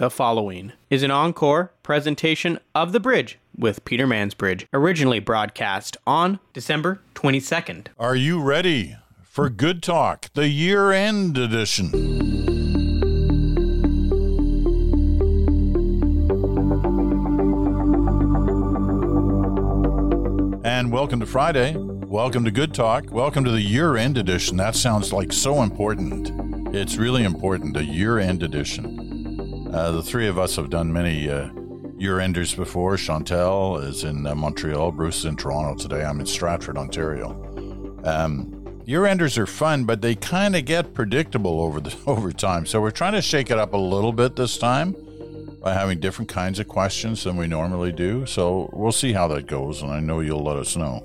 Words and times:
The 0.00 0.08
following 0.08 0.72
is 0.88 1.02
an 1.02 1.10
encore 1.10 1.72
presentation 1.82 2.58
of 2.74 2.92
The 2.92 3.00
Bridge 3.00 3.38
with 3.54 3.84
Peter 3.84 4.06
Mansbridge, 4.06 4.64
originally 4.72 5.20
broadcast 5.20 5.98
on 6.06 6.40
December 6.54 7.02
22nd. 7.14 7.88
Are 7.98 8.16
you 8.16 8.40
ready 8.40 8.96
for 9.22 9.50
Good 9.50 9.82
Talk, 9.82 10.32
the 10.32 10.48
year 10.48 10.90
end 10.90 11.36
edition? 11.36 11.90
And 20.64 20.90
welcome 20.90 21.20
to 21.20 21.26
Friday. 21.26 21.76
Welcome 21.76 22.46
to 22.46 22.50
Good 22.50 22.72
Talk. 22.72 23.12
Welcome 23.12 23.44
to 23.44 23.50
the 23.50 23.60
year 23.60 23.98
end 23.98 24.16
edition. 24.16 24.56
That 24.56 24.76
sounds 24.76 25.12
like 25.12 25.30
so 25.30 25.62
important. 25.62 26.30
It's 26.74 26.96
really 26.96 27.22
important, 27.22 27.76
a 27.76 27.84
year 27.84 28.18
end 28.18 28.42
edition. 28.42 28.99
Uh, 29.72 29.92
the 29.92 30.02
three 30.02 30.26
of 30.26 30.36
us 30.36 30.56
have 30.56 30.68
done 30.68 30.92
many 30.92 31.30
uh, 31.30 31.48
year 31.96 32.18
enders 32.18 32.54
before. 32.54 32.96
Chantal 32.96 33.78
is 33.78 34.02
in 34.02 34.26
uh, 34.26 34.34
Montreal, 34.34 34.90
Bruce 34.90 35.18
is 35.18 35.24
in 35.26 35.36
Toronto 35.36 35.80
today. 35.80 36.04
I'm 36.04 36.18
in 36.18 36.26
Stratford, 36.26 36.76
Ontario. 36.76 37.30
Um, 38.04 38.82
year 38.84 39.06
enders 39.06 39.38
are 39.38 39.46
fun, 39.46 39.84
but 39.84 40.02
they 40.02 40.16
kind 40.16 40.56
of 40.56 40.64
get 40.64 40.92
predictable 40.92 41.60
over 41.60 41.80
the 41.80 41.96
over 42.06 42.32
time. 42.32 42.66
So 42.66 42.80
we're 42.80 42.90
trying 42.90 43.12
to 43.12 43.22
shake 43.22 43.50
it 43.52 43.58
up 43.58 43.72
a 43.72 43.76
little 43.76 44.12
bit 44.12 44.34
this 44.34 44.58
time 44.58 44.96
by 45.62 45.72
having 45.72 46.00
different 46.00 46.28
kinds 46.28 46.58
of 46.58 46.66
questions 46.66 47.22
than 47.22 47.36
we 47.36 47.46
normally 47.46 47.92
do. 47.92 48.26
So 48.26 48.70
we'll 48.72 48.90
see 48.90 49.12
how 49.12 49.28
that 49.28 49.46
goes, 49.46 49.82
and 49.82 49.92
I 49.92 50.00
know 50.00 50.18
you'll 50.18 50.42
let 50.42 50.56
us 50.56 50.74
know. 50.74 51.04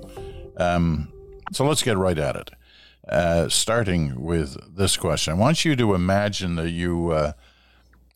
Um, 0.56 1.12
so 1.52 1.64
let's 1.64 1.82
get 1.82 1.96
right 1.96 2.18
at 2.18 2.34
it. 2.34 2.50
Uh, 3.06 3.48
starting 3.48 4.20
with 4.20 4.56
this 4.74 4.96
question, 4.96 5.34
I 5.34 5.36
want 5.36 5.64
you 5.64 5.76
to 5.76 5.94
imagine 5.94 6.56
that 6.56 6.70
you 6.70 7.10
uh, 7.10 7.32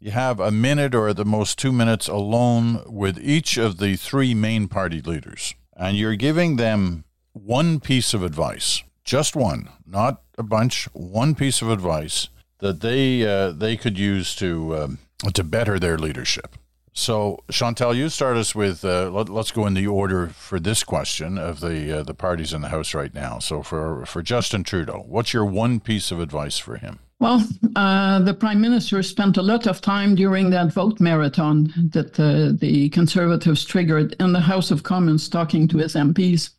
you 0.01 0.11
have 0.11 0.41
a 0.41 0.51
minute 0.51 0.95
or 0.95 1.09
at 1.09 1.17
the 1.17 1.25
most 1.25 1.59
two 1.59 1.73
minutes 1.73 2.09
alone 2.09 2.83
with 2.87 3.19
each 3.19 3.59
of 3.59 3.77
the 3.77 3.97
three 3.97 4.35
main 4.35 4.67
party 4.67 5.03
leaders, 5.03 5.55
and 5.77 5.97
you're 5.97 6.17
giving 6.17 6.57
them 6.57 7.05
one 7.33 7.79
piece 7.81 8.15
of 8.15 8.23
advice, 8.23 8.83
just 9.05 9.37
one, 9.37 9.69
not 9.87 10.23
a 10.39 10.43
bunch, 10.43 10.87
one 10.95 11.35
piece 11.35 11.61
of 11.61 11.71
advice 11.71 12.29
that 12.59 12.81
they 12.81 13.27
uh, 13.27 13.51
they 13.53 13.77
could 13.77 13.99
use 13.99 14.35
to 14.37 14.77
um, 14.77 14.99
to 15.35 15.45
better 15.45 15.79
their 15.79 15.99
leadership. 15.99 16.57
So, 16.93 17.45
Chantal, 17.51 17.95
you 17.95 18.09
start 18.09 18.37
us 18.37 18.55
with. 18.55 18.85
Uh, 18.85 19.11
let, 19.11 19.31
us 19.31 19.53
go 19.53 19.67
in 19.67 19.75
the 19.75 19.87
order 19.87 20.29
for 20.29 20.59
this 20.59 20.83
question 20.83 21.39
of 21.39 21.61
the 21.61 21.99
uh, 21.99 22.03
the 22.03 22.15
parties 22.15 22.53
in 22.53 22.63
the 22.63 22.71
House 22.71 22.95
right 22.95 23.15
now. 23.15 23.39
So, 23.39 23.63
for 23.63 24.05
for 24.07 24.23
Justin 24.23 24.65
Trudeau, 24.65 25.05
what's 25.07 25.33
your 25.33 25.45
one 25.45 25.79
piece 25.79 26.11
of 26.11 26.21
advice 26.21 26.59
for 26.59 26.79
him? 26.79 26.99
Well, 27.21 27.47
uh, 27.77 28.21
the 28.21 28.33
prime 28.33 28.63
minister 28.63 29.03
spent 29.03 29.37
a 29.37 29.43
lot 29.43 29.67
of 29.67 29.83
time 29.83 30.15
during 30.15 30.49
that 30.51 30.73
vote 30.73 31.01
marathon 31.01 31.71
that 31.93 32.19
uh, 32.19 32.59
the 32.59 32.89
Conservatives 32.89 33.63
triggered 33.63 34.17
in 34.19 34.33
the 34.33 34.41
House 34.41 34.71
of 34.71 34.85
Commons 34.85 35.29
talking 35.29 35.69
to 35.69 35.79
his 35.79 35.95
MPs. 35.95 36.51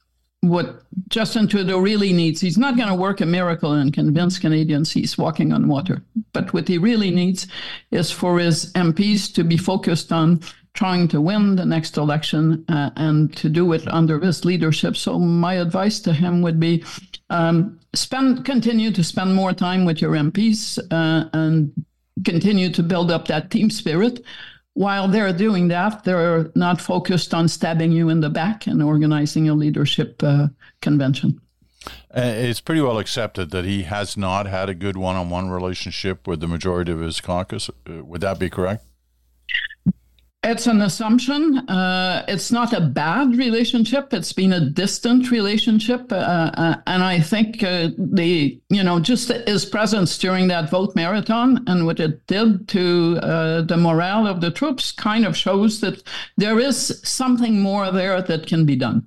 What 0.42 0.84
Justin 1.10 1.48
Trudeau 1.48 1.80
really 1.80 2.14
needs, 2.14 2.42
he's 2.42 2.60
not 2.60 2.78
going 2.78 2.90
to 2.90 2.96
work 2.96 3.22
a 3.22 3.26
miracle 3.26 3.74
and 3.74 3.92
convince 3.92 4.38
Canadians 4.38 4.92
he's 4.92 5.18
walking 5.18 5.52
on 5.52 5.68
water. 5.68 6.04
But 6.32 6.54
what 6.54 6.68
he 6.68 6.78
really 6.78 7.10
needs 7.10 7.48
is 7.90 8.12
for 8.12 8.38
his 8.38 8.72
MPs 8.74 9.34
to 9.34 9.44
be 9.44 9.58
focused 9.58 10.12
on 10.12 10.42
trying 10.74 11.08
to 11.10 11.20
win 11.20 11.56
the 11.56 11.66
next 11.66 11.98
election 11.98 12.64
uh, 12.70 12.92
and 12.96 13.36
to 13.38 13.50
do 13.50 13.74
it 13.74 13.88
under 13.88 14.20
his 14.20 14.46
leadership. 14.46 14.96
So 14.96 15.20
my 15.20 15.56
advice 15.56 16.00
to 16.02 16.14
him 16.14 16.42
would 16.42 16.60
be 16.60 16.84
um, 17.30 17.80
spend 17.94 18.46
continue 18.46 18.92
to 18.92 19.04
spend 19.04 19.36
more 19.36 19.54
time 19.54 19.86
with 19.86 20.02
your 20.02 20.12
MPs 20.12 20.80
uh, 20.92 21.30
and 21.34 21.74
continue 22.24 22.70
to 22.72 22.84
build 22.84 23.12
up 23.12 23.28
that 23.28 23.52
team 23.52 23.70
spirit. 23.70 24.24
While 24.74 25.10
they're 25.10 25.34
doing 25.34 25.68
that, 25.68 26.06
they're 26.06 26.50
not 26.56 26.80
focused 26.80 27.34
on 27.34 27.50
stabbing 27.50 27.92
you 27.92 28.08
in 28.08 28.22
the 28.22 28.30
back 28.30 28.68
and 28.68 28.82
organizing 28.82 29.50
a 29.50 29.54
leadership 29.54 30.24
uh, 30.24 30.48
convention. 30.82 31.42
Uh, 32.16 32.22
it's 32.22 32.62
pretty 32.62 32.82
well 32.82 33.00
accepted 33.00 33.52
that 33.52 33.66
he 33.66 33.84
has 33.84 34.16
not 34.16 34.46
had 34.46 34.70
a 34.70 34.74
good 34.74 34.96
one 34.96 35.16
on 35.16 35.30
one 35.30 35.50
relationship 35.50 36.28
with 36.28 36.40
the 36.40 36.48
majority 36.48 36.92
of 36.92 37.00
his 37.00 37.20
caucus. 37.20 37.70
Uh, 37.70 38.04
would 38.04 38.22
that 38.22 38.40
be 38.40 38.50
correct? 38.50 38.86
It's 40.44 40.66
an 40.66 40.82
assumption. 40.82 41.60
Uh, 41.70 42.26
it's 42.28 42.52
not 42.52 42.74
a 42.74 42.82
bad 42.82 43.36
relationship. 43.38 44.12
It's 44.12 44.34
been 44.34 44.54
a 44.54 44.70
distant 44.72 45.30
relationship, 45.30 46.12
uh, 46.12 46.16
uh, 46.16 46.76
and 46.88 47.04
I 47.04 47.20
think 47.20 47.62
uh, 47.62 47.90
the 47.96 48.60
you 48.70 48.84
know 48.84 49.00
just 49.00 49.28
his 49.28 49.66
presence 49.66 50.18
during 50.18 50.48
that 50.48 50.72
vote 50.72 50.96
marathon 50.96 51.64
and 51.68 51.86
what 51.86 52.00
it 52.00 52.26
did 52.26 52.68
to 52.70 53.20
uh, 53.22 53.62
the 53.62 53.78
morale 53.78 54.26
of 54.26 54.42
the 54.42 54.50
troops 54.50 54.92
kind 54.92 55.28
of 55.28 55.38
shows 55.38 55.80
that 55.82 56.02
there 56.38 56.60
is 56.60 57.00
something 57.04 57.60
more 57.60 57.92
there 57.92 58.20
that 58.24 58.48
can 58.48 58.66
be 58.66 58.76
done. 58.76 59.06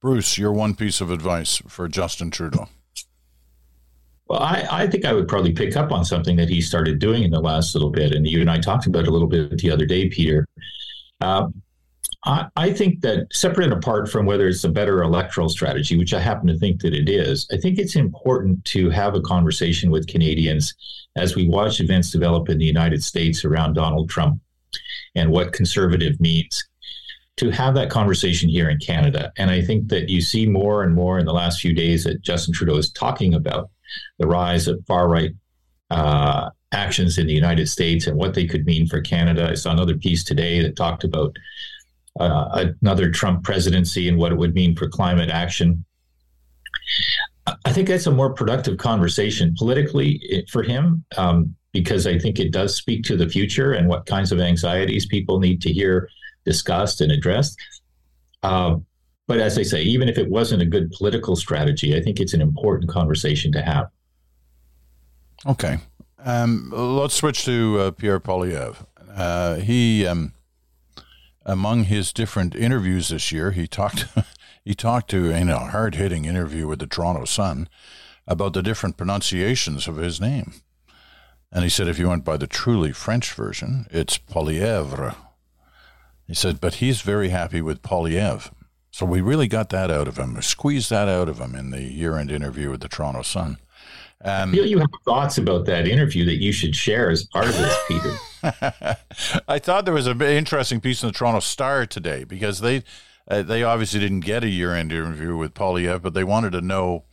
Bruce, 0.00 0.38
your 0.38 0.52
one 0.52 0.74
piece 0.74 1.02
of 1.02 1.10
advice 1.10 1.60
for 1.68 1.88
Justin 1.88 2.30
Trudeau. 2.30 2.68
Well, 4.32 4.40
I, 4.42 4.66
I, 4.70 4.86
think 4.86 5.04
I 5.04 5.12
would 5.12 5.28
probably 5.28 5.52
pick 5.52 5.76
up 5.76 5.92
on 5.92 6.06
something 6.06 6.36
that 6.36 6.48
he 6.48 6.62
started 6.62 6.98
doing 6.98 7.22
in 7.22 7.30
the 7.30 7.38
last 7.38 7.74
little 7.74 7.90
bit, 7.90 8.14
and 8.14 8.26
you 8.26 8.40
and 8.40 8.50
I 8.50 8.56
talked 8.56 8.86
about 8.86 9.02
it 9.02 9.08
a 9.08 9.10
little 9.10 9.28
bit 9.28 9.58
the 9.58 9.70
other 9.70 9.84
day, 9.84 10.08
Peter. 10.08 10.48
Uh, 11.20 11.48
I, 12.24 12.46
I, 12.56 12.72
think 12.72 13.02
that 13.02 13.26
separate 13.30 13.64
and 13.64 13.74
apart 13.74 14.10
from 14.10 14.24
whether 14.24 14.48
it's 14.48 14.64
a 14.64 14.70
better 14.70 15.02
electoral 15.02 15.50
strategy, 15.50 15.98
which 15.98 16.14
I 16.14 16.20
happen 16.20 16.46
to 16.46 16.58
think 16.58 16.80
that 16.80 16.94
it 16.94 17.10
is, 17.10 17.46
I 17.52 17.58
think 17.58 17.78
it's 17.78 17.94
important 17.94 18.64
to 18.66 18.88
have 18.88 19.14
a 19.14 19.20
conversation 19.20 19.90
with 19.90 20.08
Canadians 20.08 20.72
as 21.14 21.36
we 21.36 21.46
watch 21.46 21.78
events 21.78 22.10
develop 22.10 22.48
in 22.48 22.56
the 22.56 22.64
United 22.64 23.04
States 23.04 23.44
around 23.44 23.74
Donald 23.74 24.08
Trump 24.08 24.40
and 25.14 25.30
what 25.30 25.52
conservative 25.52 26.18
means 26.20 26.66
to 27.36 27.50
have 27.50 27.74
that 27.74 27.90
conversation 27.90 28.48
here 28.48 28.70
in 28.70 28.78
Canada. 28.78 29.30
And 29.36 29.50
I 29.50 29.60
think 29.60 29.88
that 29.88 30.08
you 30.08 30.22
see 30.22 30.46
more 30.46 30.84
and 30.84 30.94
more 30.94 31.18
in 31.18 31.26
the 31.26 31.34
last 31.34 31.60
few 31.60 31.74
days 31.74 32.04
that 32.04 32.22
Justin 32.22 32.54
Trudeau 32.54 32.78
is 32.78 32.90
talking 32.90 33.34
about 33.34 33.68
the 34.18 34.26
rise 34.26 34.68
of 34.68 34.84
far 34.86 35.08
right 35.08 35.32
uh, 35.90 36.50
actions 36.72 37.18
in 37.18 37.26
the 37.26 37.34
United 37.34 37.68
States 37.68 38.06
and 38.06 38.16
what 38.16 38.34
they 38.34 38.46
could 38.46 38.64
mean 38.64 38.86
for 38.86 39.00
Canada. 39.00 39.50
I 39.50 39.54
saw 39.54 39.72
another 39.72 39.96
piece 39.96 40.24
today 40.24 40.62
that 40.62 40.76
talked 40.76 41.04
about 41.04 41.36
uh, 42.18 42.70
another 42.80 43.10
Trump 43.10 43.44
presidency 43.44 44.08
and 44.08 44.18
what 44.18 44.32
it 44.32 44.38
would 44.38 44.54
mean 44.54 44.74
for 44.76 44.88
climate 44.88 45.30
action. 45.30 45.84
I 47.64 47.72
think 47.72 47.88
that's 47.88 48.06
a 48.06 48.10
more 48.10 48.32
productive 48.32 48.78
conversation 48.78 49.54
politically 49.58 50.46
for 50.50 50.62
him 50.62 51.04
um, 51.16 51.54
because 51.72 52.06
I 52.06 52.18
think 52.18 52.38
it 52.38 52.52
does 52.52 52.76
speak 52.76 53.04
to 53.04 53.16
the 53.16 53.28
future 53.28 53.72
and 53.72 53.88
what 53.88 54.06
kinds 54.06 54.32
of 54.32 54.40
anxieties 54.40 55.06
people 55.06 55.40
need 55.40 55.60
to 55.62 55.72
hear 55.72 56.08
discussed 56.44 57.00
and 57.00 57.12
addressed. 57.12 57.58
Uh, 58.42 58.76
but 59.26 59.38
as 59.38 59.58
I 59.58 59.62
say, 59.62 59.82
even 59.82 60.08
if 60.08 60.18
it 60.18 60.28
wasn't 60.28 60.62
a 60.62 60.66
good 60.66 60.90
political 60.92 61.36
strategy, 61.36 61.96
I 61.96 62.02
think 62.02 62.20
it's 62.20 62.34
an 62.34 62.42
important 62.42 62.90
conversation 62.90 63.52
to 63.52 63.62
have. 63.62 63.88
Okay. 65.46 65.78
Um, 66.18 66.70
let's 66.72 67.14
switch 67.14 67.44
to 67.44 67.78
uh, 67.78 67.90
Pierre 67.92 68.20
Poilievre. 68.20 68.86
Uh, 69.14 69.56
he, 69.56 70.06
um, 70.06 70.32
among 71.44 71.84
his 71.84 72.12
different 72.12 72.54
interviews 72.54 73.08
this 73.08 73.32
year, 73.32 73.50
he 73.50 73.66
talked. 73.66 74.06
he 74.64 74.74
talked 74.74 75.10
to 75.10 75.30
in 75.30 75.50
a 75.50 75.58
hard 75.58 75.96
hitting 75.96 76.24
interview 76.24 76.66
with 76.66 76.78
the 76.78 76.86
Toronto 76.86 77.24
Sun 77.24 77.68
about 78.26 78.52
the 78.52 78.62
different 78.62 78.96
pronunciations 78.96 79.88
of 79.88 79.96
his 79.96 80.20
name. 80.20 80.54
And 81.50 81.64
he 81.64 81.70
said 81.70 81.88
if 81.88 81.98
you 81.98 82.08
went 82.08 82.24
by 82.24 82.36
the 82.36 82.46
truly 82.46 82.92
French 82.92 83.32
version, 83.32 83.86
it's 83.90 84.16
Poilievre. 84.16 85.16
He 86.26 86.34
said, 86.34 86.60
but 86.60 86.74
he's 86.74 87.02
very 87.02 87.28
happy 87.28 87.60
with 87.60 87.82
Poilievre. 87.82 88.50
So 88.92 89.06
we 89.06 89.22
really 89.22 89.48
got 89.48 89.70
that 89.70 89.90
out 89.90 90.06
of 90.06 90.18
him, 90.18 90.40
squeezed 90.42 90.90
that 90.90 91.08
out 91.08 91.26
of 91.26 91.40
him 91.40 91.54
in 91.54 91.70
the 91.70 91.82
year-end 91.82 92.30
interview 92.30 92.70
with 92.70 92.82
the 92.82 92.88
Toronto 92.88 93.22
Sun. 93.22 93.56
Um, 94.22 94.54
you 94.54 94.78
have 94.78 94.90
thoughts 95.04 95.38
about 95.38 95.64
that 95.64 95.88
interview 95.88 96.26
that 96.26 96.42
you 96.42 96.52
should 96.52 96.76
share 96.76 97.10
as 97.10 97.24
part 97.24 97.46
of 97.46 97.56
this, 97.56 97.76
Peter. 97.88 98.14
I 99.48 99.58
thought 99.58 99.86
there 99.86 99.94
was 99.94 100.06
an 100.06 100.20
interesting 100.20 100.80
piece 100.80 101.02
in 101.02 101.08
the 101.08 101.12
Toronto 101.14 101.40
Star 101.40 101.86
today 101.86 102.24
because 102.24 102.60
they 102.60 102.84
uh, 103.28 103.42
they 103.42 103.62
obviously 103.62 103.98
didn't 103.98 104.20
get 104.20 104.44
a 104.44 104.48
year-end 104.48 104.92
interview 104.92 105.36
with 105.36 105.54
Poilievre, 105.54 106.02
but 106.02 106.12
they 106.12 106.24
wanted 106.24 106.52
to 106.52 106.60
know 106.60 107.04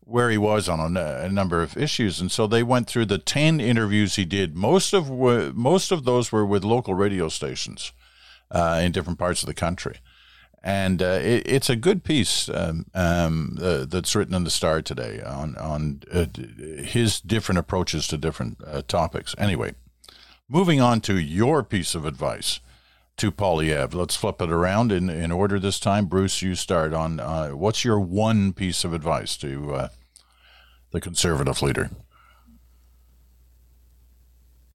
where 0.00 0.30
he 0.30 0.38
was 0.38 0.68
on 0.68 0.96
a, 0.96 1.00
a, 1.00 1.28
number 1.28 1.62
of 1.62 1.76
issues, 1.76 2.20
and 2.20 2.30
so 2.30 2.46
they 2.46 2.62
went 2.62 2.86
through 2.86 3.06
the 3.06 3.18
ten 3.18 3.60
interviews 3.60 4.16
he 4.16 4.24
did. 4.24 4.56
Most 4.56 4.94
of 4.94 5.10
most 5.10 5.92
of 5.92 6.04
those 6.04 6.32
were 6.32 6.46
with 6.46 6.64
local 6.64 6.94
radio 6.94 7.28
stations 7.28 7.92
uh, 8.50 8.80
in 8.82 8.90
different 8.90 9.18
parts 9.18 9.42
of 9.42 9.46
the 9.46 9.54
country 9.54 9.98
and 10.64 11.02
uh, 11.02 11.20
it, 11.22 11.42
it's 11.44 11.68
a 11.68 11.76
good 11.76 12.02
piece 12.04 12.48
um, 12.48 12.86
um, 12.94 13.58
uh, 13.60 13.84
that's 13.84 14.16
written 14.16 14.34
in 14.34 14.44
the 14.44 14.50
Star 14.50 14.80
today 14.80 15.20
on 15.20 15.56
on 15.56 16.00
uh, 16.10 16.24
his 16.82 17.20
different 17.20 17.58
approaches 17.58 18.08
to 18.08 18.16
different 18.16 18.56
uh, 18.66 18.80
topics. 18.88 19.34
Anyway, 19.36 19.74
moving 20.48 20.80
on 20.80 21.02
to 21.02 21.18
your 21.18 21.62
piece 21.62 21.94
of 21.94 22.06
advice 22.06 22.60
to 23.18 23.30
Poilievre. 23.30 23.94
Let's 23.94 24.16
flip 24.16 24.40
it 24.40 24.50
around 24.50 24.90
in, 24.90 25.10
in 25.10 25.30
order 25.30 25.60
this 25.60 25.78
time. 25.78 26.06
Bruce, 26.06 26.40
you 26.40 26.54
start 26.54 26.94
on 26.94 27.20
uh, 27.20 27.50
what's 27.50 27.84
your 27.84 28.00
one 28.00 28.54
piece 28.54 28.84
of 28.84 28.94
advice 28.94 29.36
to 29.36 29.74
uh, 29.74 29.88
the 30.92 31.00
conservative 31.00 31.60
leader? 31.60 31.90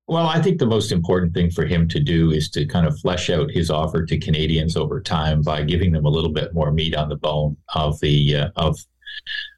Well, 0.10 0.26
I 0.26 0.42
think 0.42 0.58
the 0.58 0.66
most 0.66 0.92
important 0.92 1.36
thing 1.36 1.52
for 1.52 1.68
him 1.68 1.88
to 1.90 2.00
do 2.00 2.32
is 2.32 2.50
to 2.52 2.66
kind 2.66 2.88
of 2.88 3.00
flesh 3.00 3.30
out 3.30 3.52
his 3.52 3.70
offer 3.70 4.08
to 4.08 4.18
Canadians 4.18 4.76
over 4.76 5.00
time 5.00 5.44
by 5.44 5.62
giving 5.62 5.92
them 5.92 6.06
a 6.06 6.10
little 6.10 6.32
bit 6.32 6.52
more 6.52 6.72
meat 6.72 6.96
on 6.96 7.10
the 7.10 7.16
bone 7.16 7.56
of 7.76 8.00
the 8.00 8.36
uh, 8.36 8.50
of 8.56 8.80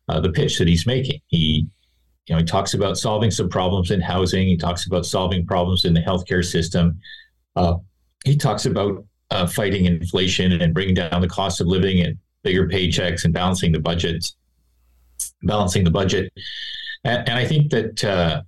uh, 0.10 0.20
the 0.20 0.30
pitch 0.30 0.58
that 0.58 0.68
he's 0.68 0.86
making. 0.86 1.22
He, 1.28 1.68
you 2.26 2.36
know, 2.36 2.40
he 2.40 2.44
talks 2.44 2.74
about 2.74 2.98
solving 2.98 3.32
some 3.32 3.48
problems 3.48 3.92
in 3.92 4.02
housing. 4.02 4.46
He 4.46 4.58
talks 4.58 4.86
about 4.88 5.06
solving 5.06 5.46
problems 5.46 5.86
in 5.86 5.94
the 5.94 6.02
healthcare 6.02 6.44
system. 6.44 7.00
Uh, 7.56 7.76
he 8.26 8.36
talks 8.36 8.66
about 8.66 9.06
uh, 9.30 9.48
fighting 9.48 9.86
inflation 9.86 10.52
and 10.52 10.74
bringing 10.74 10.96
down 10.96 11.22
the 11.22 11.30
cost 11.30 11.62
of 11.62 11.68
living 11.68 12.02
and 12.02 12.18
bigger 12.44 12.68
paychecks 12.68 13.24
and 13.24 13.34
balancing 13.34 13.72
the 13.72 13.80
budgets, 13.80 14.36
balancing 15.44 15.86
the 15.86 15.92
budget. 15.92 16.34
And, 17.06 17.30
and 17.30 17.40
I 17.40 17.46
think 17.46 17.72
that 17.72 18.04
uh, 18.04 18.42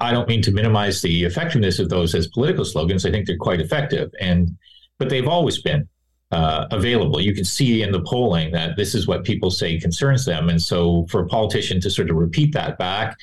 I 0.00 0.12
don't 0.12 0.28
mean 0.28 0.42
to 0.42 0.52
minimize 0.52 1.02
the 1.02 1.24
effectiveness 1.24 1.78
of 1.78 1.88
those 1.88 2.14
as 2.14 2.26
political 2.28 2.64
slogans. 2.64 3.04
I 3.04 3.10
think 3.10 3.26
they're 3.26 3.36
quite 3.36 3.60
effective, 3.60 4.12
and 4.20 4.56
but 4.98 5.08
they've 5.08 5.28
always 5.28 5.60
been 5.60 5.88
uh, 6.32 6.66
available. 6.70 7.20
You 7.20 7.34
can 7.34 7.44
see 7.44 7.82
in 7.82 7.92
the 7.92 8.00
polling 8.00 8.52
that 8.52 8.76
this 8.76 8.94
is 8.94 9.06
what 9.06 9.24
people 9.24 9.50
say 9.50 9.78
concerns 9.78 10.24
them, 10.24 10.48
and 10.48 10.60
so 10.60 11.06
for 11.10 11.20
a 11.20 11.26
politician 11.26 11.80
to 11.82 11.90
sort 11.90 12.10
of 12.10 12.16
repeat 12.16 12.52
that 12.54 12.78
back 12.78 13.16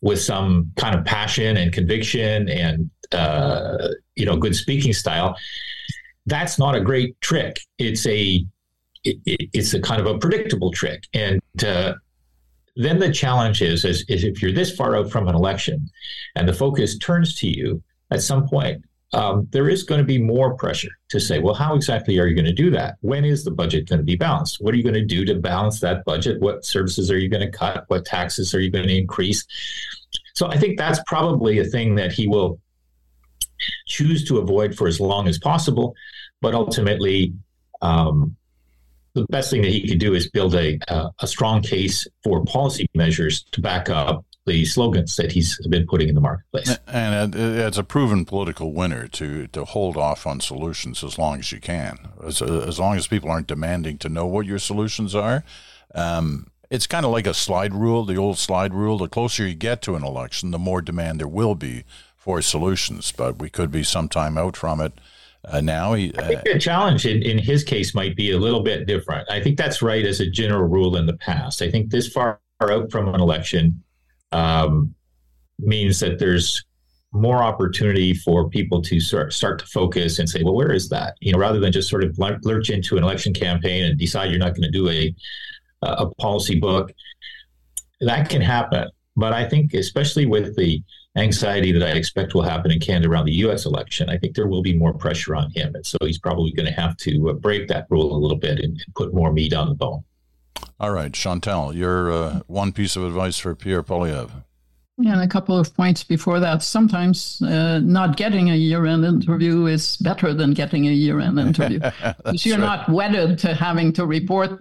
with 0.00 0.20
some 0.20 0.70
kind 0.76 0.94
of 0.94 1.04
passion 1.04 1.56
and 1.56 1.72
conviction 1.72 2.48
and 2.48 2.90
uh, 3.12 3.88
you 4.14 4.24
know 4.24 4.36
good 4.36 4.54
speaking 4.54 4.92
style, 4.92 5.36
that's 6.26 6.58
not 6.58 6.74
a 6.74 6.80
great 6.80 7.20
trick. 7.20 7.60
It's 7.78 8.06
a 8.06 8.44
it, 9.04 9.16
it's 9.52 9.74
a 9.74 9.80
kind 9.80 10.00
of 10.00 10.06
a 10.06 10.18
predictable 10.18 10.70
trick, 10.70 11.04
and 11.14 11.40
uh, 11.64 11.94
then 12.78 13.00
the 13.00 13.12
challenge 13.12 13.60
is, 13.60 13.84
is, 13.84 14.04
is 14.08 14.22
if 14.22 14.40
you're 14.40 14.52
this 14.52 14.74
far 14.74 14.96
out 14.96 15.10
from 15.10 15.26
an 15.26 15.34
election 15.34 15.90
and 16.36 16.48
the 16.48 16.52
focus 16.52 16.96
turns 16.96 17.34
to 17.34 17.48
you 17.48 17.82
at 18.12 18.22
some 18.22 18.46
point, 18.46 18.84
um, 19.14 19.48
there 19.50 19.68
is 19.68 19.82
going 19.82 19.98
to 19.98 20.04
be 20.04 20.18
more 20.18 20.54
pressure 20.54 20.90
to 21.08 21.18
say, 21.18 21.40
well, 21.40 21.54
how 21.54 21.74
exactly 21.74 22.18
are 22.20 22.26
you 22.26 22.36
going 22.36 22.44
to 22.44 22.52
do 22.52 22.70
that? 22.70 22.96
When 23.00 23.24
is 23.24 23.42
the 23.42 23.50
budget 23.50 23.88
going 23.88 23.98
to 23.98 24.04
be 24.04 24.14
balanced? 24.14 24.58
What 24.60 24.74
are 24.74 24.76
you 24.76 24.84
going 24.84 24.94
to 24.94 25.04
do 25.04 25.24
to 25.24 25.34
balance 25.34 25.80
that 25.80 26.04
budget? 26.04 26.40
What 26.40 26.64
services 26.64 27.10
are 27.10 27.18
you 27.18 27.28
going 27.28 27.40
to 27.40 27.50
cut? 27.50 27.84
What 27.88 28.04
taxes 28.04 28.54
are 28.54 28.60
you 28.60 28.70
going 28.70 28.86
to 28.86 28.96
increase? 28.96 29.44
So 30.34 30.46
I 30.46 30.56
think 30.56 30.78
that's 30.78 31.00
probably 31.06 31.58
a 31.58 31.64
thing 31.64 31.96
that 31.96 32.12
he 32.12 32.28
will 32.28 32.60
choose 33.86 34.24
to 34.28 34.38
avoid 34.38 34.76
for 34.76 34.86
as 34.86 35.00
long 35.00 35.26
as 35.26 35.38
possible. 35.38 35.96
But 36.40 36.54
ultimately, 36.54 37.32
um, 37.82 38.36
the 39.14 39.26
best 39.30 39.50
thing 39.50 39.62
that 39.62 39.70
he 39.70 39.86
could 39.86 39.98
do 39.98 40.14
is 40.14 40.30
build 40.30 40.54
a, 40.54 40.78
uh, 40.88 41.10
a 41.20 41.26
strong 41.26 41.62
case 41.62 42.06
for 42.22 42.44
policy 42.44 42.88
measures 42.94 43.44
to 43.52 43.60
back 43.60 43.88
up 43.90 44.24
the 44.48 44.64
slogans 44.64 45.14
that 45.16 45.30
he's 45.30 45.58
been 45.68 45.86
putting 45.86 46.08
in 46.08 46.14
the 46.14 46.20
marketplace. 46.20 46.76
And 46.86 47.34
it's 47.34 47.78
a 47.78 47.84
proven 47.84 48.24
political 48.24 48.72
winner 48.72 49.06
to 49.08 49.46
to 49.48 49.64
hold 49.64 49.96
off 49.96 50.26
on 50.26 50.40
solutions 50.40 51.04
as 51.04 51.18
long 51.18 51.38
as 51.38 51.52
you 51.52 51.60
can, 51.60 51.98
as, 52.24 52.42
as 52.42 52.80
long 52.80 52.96
as 52.96 53.06
people 53.06 53.30
aren't 53.30 53.46
demanding 53.46 53.98
to 53.98 54.08
know 54.08 54.26
what 54.26 54.46
your 54.46 54.58
solutions 54.58 55.14
are. 55.14 55.44
Um, 55.94 56.48
it's 56.70 56.86
kind 56.86 57.06
of 57.06 57.12
like 57.12 57.26
a 57.26 57.34
slide 57.34 57.74
rule, 57.74 58.04
the 58.04 58.16
old 58.16 58.38
slide 58.38 58.74
rule. 58.74 58.98
The 58.98 59.08
closer 59.08 59.46
you 59.46 59.54
get 59.54 59.80
to 59.82 59.94
an 59.94 60.04
election, 60.04 60.50
the 60.50 60.58
more 60.58 60.82
demand 60.82 61.20
there 61.20 61.28
will 61.28 61.54
be 61.54 61.84
for 62.16 62.42
solutions. 62.42 63.12
But 63.12 63.38
we 63.38 63.48
could 63.48 63.70
be 63.70 63.82
some 63.84 64.08
time 64.08 64.36
out 64.36 64.56
from 64.56 64.80
it. 64.80 64.92
Uh, 65.50 65.60
now 65.60 65.94
he, 65.94 66.12
uh, 66.14 66.22
I 66.22 66.26
think 66.26 66.44
the 66.44 66.58
challenge 66.58 67.06
in, 67.06 67.22
in 67.22 67.38
his 67.38 67.64
case 67.64 67.94
might 67.94 68.16
be 68.16 68.32
a 68.32 68.38
little 68.38 68.62
bit 68.62 68.86
different. 68.86 69.30
I 69.30 69.40
think 69.40 69.56
that's 69.56 69.82
right 69.82 70.04
as 70.04 70.20
a 70.20 70.28
general 70.30 70.68
rule 70.68 70.96
in 70.96 71.06
the 71.06 71.16
past. 71.16 71.62
I 71.62 71.70
think 71.70 71.90
this 71.90 72.08
far 72.08 72.40
out 72.60 72.90
from 72.90 73.08
an 73.08 73.20
election 73.20 73.82
um, 74.32 74.94
means 75.58 76.00
that 76.00 76.18
there's 76.18 76.64
more 77.12 77.42
opportunity 77.42 78.12
for 78.12 78.50
people 78.50 78.82
to 78.82 79.00
start, 79.00 79.32
start 79.32 79.58
to 79.60 79.66
focus 79.66 80.18
and 80.18 80.28
say, 80.28 80.42
well, 80.42 80.54
where 80.54 80.72
is 80.72 80.88
that? 80.90 81.14
You 81.20 81.32
know, 81.32 81.38
rather 81.38 81.58
than 81.58 81.72
just 81.72 81.88
sort 81.88 82.04
of 82.04 82.18
lurch 82.18 82.68
into 82.68 82.96
an 82.96 83.02
election 83.02 83.32
campaign 83.32 83.84
and 83.84 83.98
decide 83.98 84.30
you're 84.30 84.38
not 84.38 84.54
going 84.54 84.70
to 84.70 84.70
do 84.70 84.88
a 84.88 85.14
a 85.82 86.06
policy 86.16 86.58
book. 86.58 86.92
That 88.00 88.28
can 88.28 88.40
happen, 88.40 88.88
but 89.16 89.32
I 89.32 89.48
think 89.48 89.74
especially 89.74 90.26
with 90.26 90.56
the 90.56 90.82
anxiety 91.16 91.72
that 91.72 91.82
I 91.82 91.90
expect 91.90 92.34
will 92.34 92.42
happen 92.42 92.70
in 92.70 92.80
Canada 92.80 93.10
around 93.10 93.26
the 93.26 93.34
U.S. 93.34 93.66
election, 93.66 94.08
I 94.08 94.18
think 94.18 94.34
there 94.34 94.46
will 94.46 94.62
be 94.62 94.74
more 94.74 94.92
pressure 94.92 95.34
on 95.34 95.50
him, 95.50 95.74
and 95.74 95.84
so 95.84 95.98
he's 96.00 96.18
probably 96.18 96.52
going 96.52 96.66
to 96.66 96.72
have 96.72 96.96
to 96.98 97.30
uh, 97.30 97.32
break 97.34 97.68
that 97.68 97.86
rule 97.90 98.14
a 98.14 98.18
little 98.18 98.36
bit 98.36 98.58
and, 98.58 98.72
and, 98.72 98.94
put 98.94 99.14
more 99.14 99.32
meat 99.32 99.52
on 99.52 99.68
the 99.68 99.74
bone. 99.74 100.04
All 100.80 100.90
right, 100.90 101.12
Chantal, 101.12 101.74
your 101.74 102.12
uh, 102.12 102.40
one 102.46 102.72
piece 102.72 102.96
of 102.96 103.04
advice 103.04 103.38
for 103.38 103.54
Pierre 103.54 103.82
Poilievre. 103.82 104.44
And 104.98 105.20
a 105.20 105.28
couple 105.28 105.56
of 105.56 105.72
points 105.76 106.02
before 106.02 106.40
that. 106.40 106.60
Sometimes 106.60 107.40
uh, 107.42 107.78
not 107.78 108.16
getting 108.16 108.50
a 108.50 108.56
year-end 108.56 109.04
interview 109.04 109.66
is 109.66 109.96
better 109.98 110.34
than 110.34 110.54
getting 110.54 110.88
a 110.88 110.90
year-end 110.90 111.38
interview 111.38 111.78
because 111.78 112.44
you're 112.44 112.58
right. 112.58 112.64
not 112.64 112.88
wedded 112.88 113.38
to 113.40 113.54
having 113.54 113.92
to 113.92 114.06
report 114.06 114.60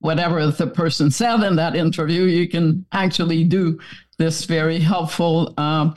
whatever 0.00 0.44
the 0.50 0.66
person 0.66 1.08
said 1.10 1.44
in 1.44 1.54
that 1.56 1.76
interview. 1.76 2.24
You 2.24 2.48
can 2.48 2.84
actually 2.90 3.44
do 3.44 3.78
this 4.18 4.44
very 4.44 4.78
helpful 4.78 5.52
um, 5.58 5.94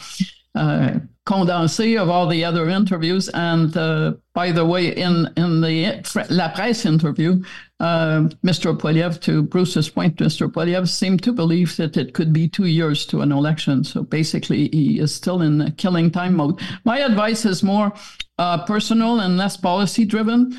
uh, 0.55 0.99
condensé 1.25 2.01
of 2.01 2.09
all 2.09 2.27
the 2.27 2.43
other 2.43 2.69
interviews. 2.69 3.29
And 3.29 3.75
uh, 3.77 4.13
by 4.33 4.51
the 4.51 4.65
way, 4.65 4.95
in 4.95 5.29
in 5.37 5.61
the 5.61 6.01
La 6.29 6.49
Presse 6.49 6.85
interview, 6.85 7.43
uh, 7.79 8.29
Mr. 8.43 8.75
Poilievre, 8.77 9.21
to 9.21 9.43
Bruce's 9.43 9.89
point, 9.89 10.17
Mr. 10.17 10.51
Poilievre 10.51 10.87
seemed 10.87 11.21
to 11.23 11.31
believe 11.31 11.77
that 11.77 11.97
it 11.97 12.13
could 12.13 12.33
be 12.33 12.47
two 12.47 12.65
years 12.65 13.05
to 13.05 13.21
an 13.21 13.31
election. 13.31 13.83
So 13.83 14.03
basically, 14.03 14.69
he 14.69 14.99
is 14.99 15.13
still 15.13 15.41
in 15.41 15.71
killing 15.77 16.09
time 16.09 16.35
mode. 16.35 16.59
My 16.83 16.99
advice 16.99 17.45
is 17.45 17.61
more 17.63 17.93
uh, 18.39 18.65
personal 18.65 19.19
and 19.19 19.37
less 19.37 19.55
policy 19.55 20.05
driven. 20.05 20.57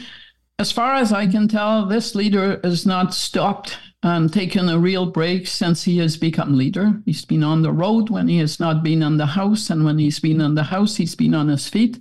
As 0.60 0.70
far 0.70 0.94
as 0.94 1.12
I 1.12 1.26
can 1.26 1.48
tell, 1.48 1.86
this 1.86 2.14
leader 2.14 2.60
has 2.62 2.86
not 2.86 3.12
stopped 3.14 3.78
and 4.02 4.32
taken 4.32 4.68
a 4.68 4.78
real 4.78 5.06
break 5.06 5.46
since 5.46 5.82
he 5.82 5.98
has 5.98 6.16
become 6.16 6.56
leader. 6.56 7.00
He's 7.04 7.24
been 7.24 7.44
on 7.44 7.62
the 7.62 7.72
road 7.72 8.08
when 8.08 8.28
he 8.28 8.38
has 8.38 8.58
not 8.58 8.82
been 8.82 9.02
in 9.02 9.18
the 9.18 9.26
house, 9.26 9.68
and 9.70 9.84
when 9.84 9.98
he's 9.98 10.20
been 10.20 10.40
in 10.40 10.54
the 10.54 10.62
house, 10.62 10.96
he's 10.96 11.14
been 11.14 11.34
on 11.34 11.48
his 11.48 11.68
feet. 11.68 11.98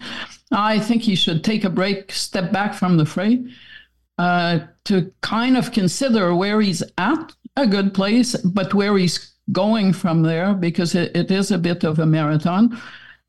I 0.52 0.80
think 0.80 1.04
he 1.04 1.16
should 1.16 1.44
take 1.44 1.66
a 1.66 1.70
break, 1.70 2.12
step 2.12 2.52
back 2.52 2.74
from 2.74 2.98
the 2.98 3.06
fray, 3.06 3.44
uh, 4.18 4.60
to 4.86 5.12
kind 5.22 5.58
of 5.58 5.72
consider 5.72 6.34
where 6.34 6.62
he's 6.62 6.84
at, 6.98 7.34
a 7.58 7.68
good 7.68 7.94
place, 7.94 8.36
but 8.38 8.74
where 8.74 8.98
he's 8.98 9.34
going 9.52 9.94
from 9.94 10.24
there, 10.24 10.54
because 10.54 10.96
it, 10.96 11.16
it 11.16 11.32
is 11.32 11.52
a 11.52 11.58
bit 11.58 11.84
of 11.84 12.00
a 12.00 12.06
marathon. 12.06 12.80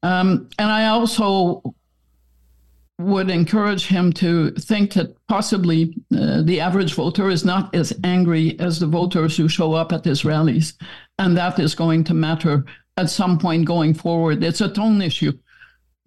Um, 0.03 0.49
and 0.59 0.71
I 0.71 0.87
also 0.87 1.75
would 3.01 3.31
encourage 3.31 3.87
him 3.87 4.13
to 4.13 4.51
think 4.53 4.93
that 4.93 5.15
possibly 5.27 5.95
uh, 6.17 6.43
the 6.43 6.61
average 6.61 6.95
voter 6.95 7.31
is 7.31 7.45
not 7.45 7.75
as 7.75 7.99
angry 8.05 8.59
as 8.61 8.79
the 8.79 8.87
voters 8.87 9.37
who 9.37 9.49
show 9.49 9.73
up 9.73 9.93
at 9.93 10.05
his 10.05 10.25
rallies. 10.25 10.75
And 11.19 11.37
that 11.37 11.59
is 11.59 11.75
going 11.75 12.05
to 12.05 12.15
matter 12.15 12.65
at 12.97 13.11
some 13.11 13.39
point 13.39 13.65
going 13.65 13.95
forward. 13.95 14.45
It's 14.45 14.61
a 14.61 14.73
tone 14.73 15.01
issue. 15.03 15.33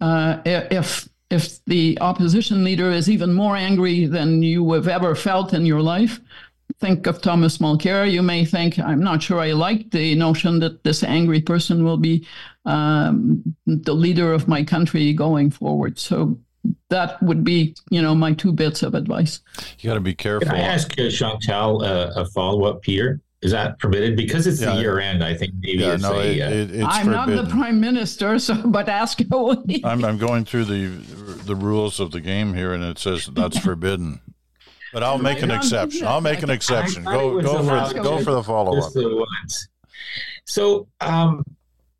Uh, 0.00 0.38
if 0.44 1.08
if 1.30 1.64
the 1.64 1.98
opposition 2.00 2.62
leader 2.62 2.90
is 2.90 3.10
even 3.10 3.32
more 3.32 3.56
angry 3.56 4.06
than 4.06 4.42
you 4.42 4.72
have 4.72 4.86
ever 4.86 5.14
felt 5.14 5.52
in 5.52 5.66
your 5.66 5.80
life, 5.80 6.20
think 6.78 7.06
of 7.06 7.20
Thomas 7.20 7.58
Mulcair. 7.58 8.10
You 8.10 8.22
may 8.22 8.44
think, 8.44 8.78
I'm 8.78 9.02
not 9.02 9.22
sure 9.22 9.40
I 9.40 9.52
like 9.52 9.90
the 9.90 10.14
notion 10.14 10.60
that 10.60 10.84
this 10.84 11.02
angry 11.02 11.40
person 11.40 11.84
will 11.84 11.96
be 11.96 12.26
um, 12.66 13.42
the 13.66 13.94
leader 13.94 14.32
of 14.32 14.48
my 14.48 14.62
country 14.62 15.12
going 15.12 15.50
forward. 15.50 15.98
So 15.98 16.38
that 16.90 17.22
would 17.22 17.44
be, 17.44 17.74
you 17.90 18.00
know, 18.02 18.14
my 18.14 18.32
two 18.32 18.52
bits 18.52 18.82
of 18.82 18.94
advice. 18.94 19.40
You 19.78 19.90
got 19.90 19.94
to 19.94 20.00
be 20.00 20.14
careful. 20.14 20.48
Can 20.48 20.56
I 20.56 20.60
ask 20.60 20.98
uh, 20.98 21.10
Chantal 21.10 21.82
uh, 21.82 22.12
a 22.16 22.26
follow 22.26 22.64
up, 22.64 22.82
Peter? 22.82 23.20
Is 23.42 23.52
that 23.52 23.78
permitted? 23.78 24.16
Because 24.16 24.46
it's 24.46 24.60
yeah. 24.62 24.74
the 24.74 24.80
year 24.80 24.98
end, 24.98 25.22
I 25.22 25.34
think 25.34 25.52
maybe 25.60 25.82
yeah, 25.82 25.94
it's 25.94 26.02
no, 26.02 26.14
a, 26.14 26.24
it, 26.24 26.70
it, 26.70 26.82
I'm 26.82 27.04
forbidden. 27.04 27.36
not 27.36 27.44
the 27.44 27.50
prime 27.50 27.78
minister, 27.78 28.38
so 28.38 28.54
but 28.66 28.88
ask 28.88 29.20
away. 29.30 29.82
I'm, 29.84 30.02
I'm 30.02 30.16
going 30.16 30.46
through 30.46 30.64
the 30.64 30.86
the 31.44 31.54
rules 31.54 32.00
of 32.00 32.10
the 32.10 32.22
game 32.22 32.54
here, 32.54 32.72
and 32.72 32.82
it 32.82 32.98
says 32.98 33.26
that's 33.26 33.58
forbidden. 33.64 34.22
But 34.94 35.02
I'll 35.02 35.18
make 35.18 35.42
an 35.42 35.50
exception. 35.50 36.06
I'll 36.06 36.22
make 36.22 36.42
an 36.42 36.48
exception. 36.48 37.04
Go 37.04 37.42
go 37.42 37.62
for 37.62 37.94
go 38.02 38.22
for 38.22 38.32
the 38.32 38.42
follow 38.42 38.78
up. 38.78 38.92
So 40.46 40.88
um, 41.02 41.44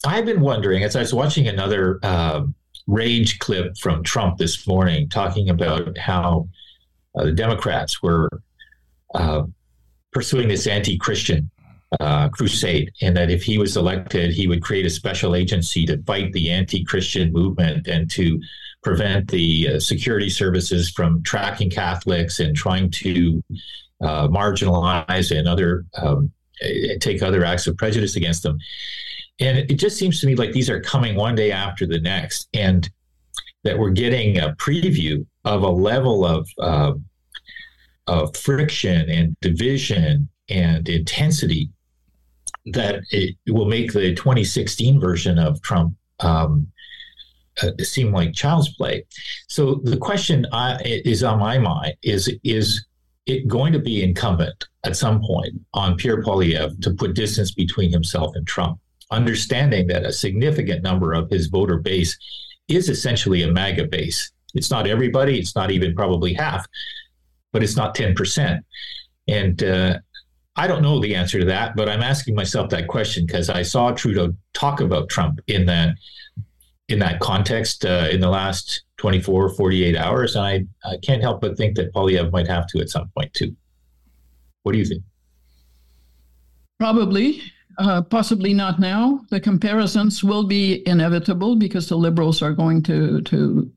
I've 0.06 0.24
been 0.24 0.40
wondering 0.40 0.82
as 0.82 0.96
I 0.96 1.00
was 1.00 1.12
watching 1.12 1.46
another. 1.46 1.98
Um, 2.02 2.54
rage 2.86 3.38
clip 3.38 3.76
from 3.78 4.02
Trump 4.02 4.38
this 4.38 4.66
morning 4.66 5.08
talking 5.08 5.50
about 5.50 5.96
how 5.96 6.48
uh, 7.14 7.24
the 7.24 7.32
Democrats 7.32 8.02
were 8.02 8.28
uh, 9.14 9.42
pursuing 10.12 10.48
this 10.48 10.66
anti 10.66 10.96
Christian 10.98 11.50
uh, 12.00 12.28
crusade, 12.28 12.90
and 13.02 13.16
that 13.16 13.30
if 13.30 13.42
he 13.42 13.58
was 13.58 13.76
elected, 13.76 14.32
he 14.32 14.46
would 14.46 14.62
create 14.62 14.86
a 14.86 14.90
special 14.90 15.34
agency 15.34 15.86
to 15.86 16.02
fight 16.02 16.32
the 16.32 16.50
anti 16.50 16.84
Christian 16.84 17.32
movement 17.32 17.86
and 17.86 18.10
to 18.12 18.40
prevent 18.82 19.28
the 19.30 19.68
uh, 19.74 19.80
security 19.80 20.28
services 20.28 20.90
from 20.90 21.22
tracking 21.22 21.70
Catholics 21.70 22.40
and 22.40 22.54
trying 22.54 22.90
to 22.90 23.42
uh, 24.02 24.28
marginalize 24.28 25.36
and 25.36 25.48
other 25.48 25.84
um, 26.00 26.30
take 27.00 27.22
other 27.22 27.44
acts 27.44 27.66
of 27.66 27.76
prejudice 27.76 28.16
against 28.16 28.42
them. 28.42 28.58
And 29.40 29.58
it 29.58 29.74
just 29.74 29.98
seems 29.98 30.20
to 30.20 30.26
me 30.26 30.34
like 30.34 30.52
these 30.52 30.70
are 30.70 30.80
coming 30.80 31.16
one 31.16 31.34
day 31.34 31.50
after 31.50 31.86
the 31.86 32.00
next, 32.00 32.48
and 32.54 32.88
that 33.64 33.78
we're 33.78 33.90
getting 33.90 34.38
a 34.38 34.54
preview 34.56 35.26
of 35.44 35.62
a 35.62 35.68
level 35.68 36.24
of 36.24 36.48
uh, 36.58 36.92
of 38.06 38.36
friction 38.36 39.08
and 39.08 39.36
division 39.40 40.28
and 40.48 40.88
intensity 40.88 41.70
that 42.66 43.02
it 43.10 43.34
will 43.48 43.66
make 43.66 43.92
the 43.92 44.14
2016 44.14 45.00
version 45.00 45.38
of 45.38 45.60
Trump 45.62 45.94
um, 46.20 46.66
uh, 47.62 47.70
seem 47.80 48.12
like 48.12 48.32
child's 48.32 48.74
play. 48.74 49.04
So 49.48 49.76
the 49.84 49.96
question 49.96 50.46
I, 50.52 50.78
is 50.84 51.22
on 51.22 51.38
my 51.38 51.58
mind 51.58 51.94
is 52.02 52.32
is 52.42 52.86
it 53.26 53.48
going 53.48 53.72
to 53.72 53.78
be 53.78 54.02
incumbent 54.02 54.66
at 54.84 54.96
some 54.96 55.20
point 55.22 55.54
on 55.72 55.96
Pierre 55.96 56.22
Poilievre 56.22 56.78
to 56.82 56.90
put 56.92 57.14
distance 57.14 57.52
between 57.52 57.90
himself 57.90 58.34
and 58.34 58.46
Trump, 58.46 58.78
understanding 59.10 59.86
that 59.88 60.04
a 60.04 60.12
significant 60.12 60.82
number 60.82 61.12
of 61.12 61.30
his 61.30 61.46
voter 61.46 61.78
base 61.78 62.16
is 62.68 62.88
essentially 62.88 63.42
a 63.42 63.52
MAGA 63.52 63.86
base. 63.86 64.32
It's 64.54 64.70
not 64.70 64.86
everybody, 64.86 65.38
it's 65.38 65.54
not 65.54 65.70
even 65.70 65.94
probably 65.94 66.32
half, 66.32 66.66
but 67.52 67.62
it's 67.62 67.76
not 67.76 67.94
10%. 67.94 68.60
And 69.28 69.62
uh, 69.62 69.98
I 70.56 70.66
don't 70.66 70.82
know 70.82 71.00
the 71.00 71.14
answer 71.14 71.40
to 71.40 71.46
that, 71.46 71.74
but 71.76 71.88
I'm 71.88 72.02
asking 72.02 72.34
myself 72.34 72.70
that 72.70 72.88
question 72.88 73.26
because 73.26 73.50
I 73.50 73.62
saw 73.62 73.90
Trudeau 73.90 74.34
talk 74.52 74.80
about 74.80 75.08
Trump 75.08 75.40
in 75.46 75.66
that 75.66 75.94
in 76.88 76.98
that 76.98 77.18
context 77.18 77.86
uh, 77.86 78.08
in 78.10 78.20
the 78.20 78.28
last 78.28 78.82
24, 78.98 79.54
48 79.54 79.96
hours. 79.96 80.36
And 80.36 80.44
I, 80.44 80.64
I 80.84 80.98
can't 80.98 81.22
help 81.22 81.40
but 81.40 81.56
think 81.56 81.76
that 81.76 81.94
Poilievre 81.94 82.30
might 82.30 82.46
have 82.46 82.66
to 82.68 82.80
at 82.80 82.90
some 82.90 83.10
point 83.16 83.32
too. 83.32 83.56
What 84.64 84.72
do 84.72 84.78
you 84.78 84.84
think? 84.84 85.02
Probably. 86.78 87.42
Uh, 87.78 88.02
possibly 88.02 88.54
not 88.54 88.78
now. 88.78 89.24
The 89.30 89.40
comparisons 89.40 90.22
will 90.22 90.44
be 90.44 90.86
inevitable 90.86 91.56
because 91.56 91.88
the 91.88 91.96
liberals 91.96 92.42
are 92.42 92.52
going 92.52 92.82
to 92.84 93.20
to 93.22 93.70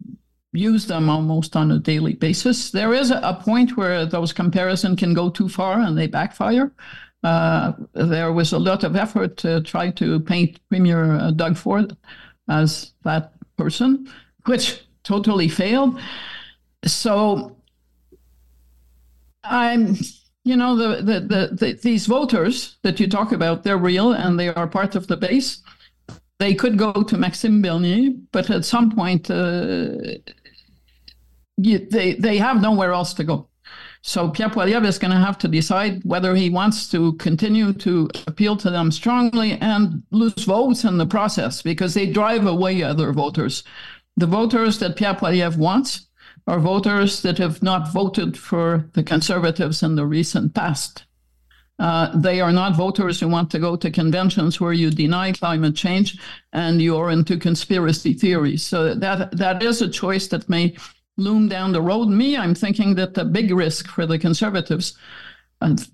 use 0.54 0.88
them 0.88 1.10
almost 1.10 1.56
on 1.56 1.72
a 1.72 1.80
daily 1.80 2.14
basis. 2.14 2.72
There 2.72 2.94
is 2.94 3.12
a 3.12 3.40
point 3.44 3.78
where 3.78 4.06
those 4.06 4.34
comparisons 4.34 5.00
can 5.00 5.14
go 5.14 5.30
too 5.30 5.50
far 5.50 5.80
and 5.80 5.98
they 5.98 6.08
backfire. 6.08 6.72
Uh, 7.24 7.74
there 7.94 8.32
was 8.32 8.54
a 8.54 8.60
lot 8.60 8.84
of 8.84 8.96
effort 8.96 9.38
to 9.38 9.62
try 9.62 9.92
to 9.92 10.20
paint 10.20 10.60
Premier 10.70 11.16
uh, 11.16 11.32
Doug 11.32 11.58
Ford 11.58 11.96
as 12.50 12.94
that 13.04 13.34
person, 13.58 14.10
which 14.46 14.82
totally 15.04 15.50
failed. 15.50 16.00
So 16.86 17.58
I'm, 19.44 19.98
you 20.48 20.56
know, 20.56 20.76
the, 20.76 21.02
the, 21.02 21.20
the, 21.20 21.50
the, 21.52 21.74
these 21.74 22.06
voters 22.06 22.78
that 22.84 23.00
you 23.00 23.08
talk 23.08 23.32
about, 23.34 23.64
they're 23.64 23.78
real 23.78 24.14
and 24.14 24.40
they 24.40 24.48
are 24.48 24.68
part 24.68 24.96
of 24.96 25.08
the 25.08 25.18
base. 25.18 25.62
They 26.40 26.54
could 26.54 26.78
go 26.78 26.94
to 26.94 27.18
Maxime 27.18 27.62
Bernier, 27.62 28.14
but 28.32 28.50
at 28.50 28.64
some 28.64 28.92
point, 28.92 29.30
uh, 29.30 29.98
they 31.58 32.14
they 32.20 32.38
have 32.38 32.62
nowhere 32.62 32.94
else 32.94 33.14
to 33.16 33.24
go. 33.24 33.50
So 34.04 34.30
Pierre 34.30 34.50
Poilievre 34.50 34.86
is 34.86 35.00
going 35.00 35.12
to 35.12 35.18
have 35.18 35.38
to 35.40 35.48
decide 35.48 36.02
whether 36.04 36.36
he 36.36 36.50
wants 36.50 36.90
to 36.92 37.14
continue 37.14 37.74
to 37.74 38.10
appeal 38.28 38.56
to 38.58 38.70
them 38.70 38.92
strongly 38.92 39.54
and 39.54 40.04
lose 40.12 40.46
votes 40.46 40.84
in 40.84 40.98
the 40.98 41.06
process 41.08 41.62
because 41.62 41.94
they 41.94 42.06
drive 42.06 42.46
away 42.46 42.84
other 42.84 43.12
voters. 43.12 43.64
The 44.16 44.28
voters 44.28 44.80
that 44.80 44.96
Pierre 44.96 45.16
Poilievre 45.16 45.58
wants 45.58 46.07
are 46.48 46.60
voters 46.60 47.22
that 47.22 47.38
have 47.38 47.62
not 47.62 47.92
voted 47.92 48.38
for 48.38 48.90
the 48.94 49.04
Conservatives 49.04 49.84
in 49.84 49.96
the 49.96 50.06
recent 50.06 50.54
past. 50.54 51.04
Uh, 51.80 52.18
they 52.18 52.42
are 52.42 52.52
not 52.52 52.76
voters 52.76 53.20
who 53.20 53.28
want 53.28 53.52
to 53.52 53.60
go 53.60 53.76
to 53.76 53.92
conventions 53.92 54.60
where 54.60 54.74
you 54.74 54.90
deny 54.90 55.32
climate 55.32 55.76
change 55.76 56.18
and 56.52 56.82
you 56.82 56.98
are 56.98 57.12
into 57.12 57.38
conspiracy 57.38 58.14
theories. 58.14 58.66
So 58.66 58.96
that 58.96 59.38
that 59.38 59.62
is 59.62 59.82
a 59.82 59.90
choice 59.90 60.28
that 60.30 60.50
may 60.50 60.76
loom 61.18 61.48
down 61.48 61.74
the 61.74 61.82
road. 61.82 62.08
Me, 62.08 62.36
I'm 62.36 62.56
thinking 62.56 62.96
that 62.96 63.14
the 63.14 63.26
big 63.26 63.52
risk 63.52 63.88
for 63.88 64.08
the 64.08 64.18
conservatives 64.18 64.98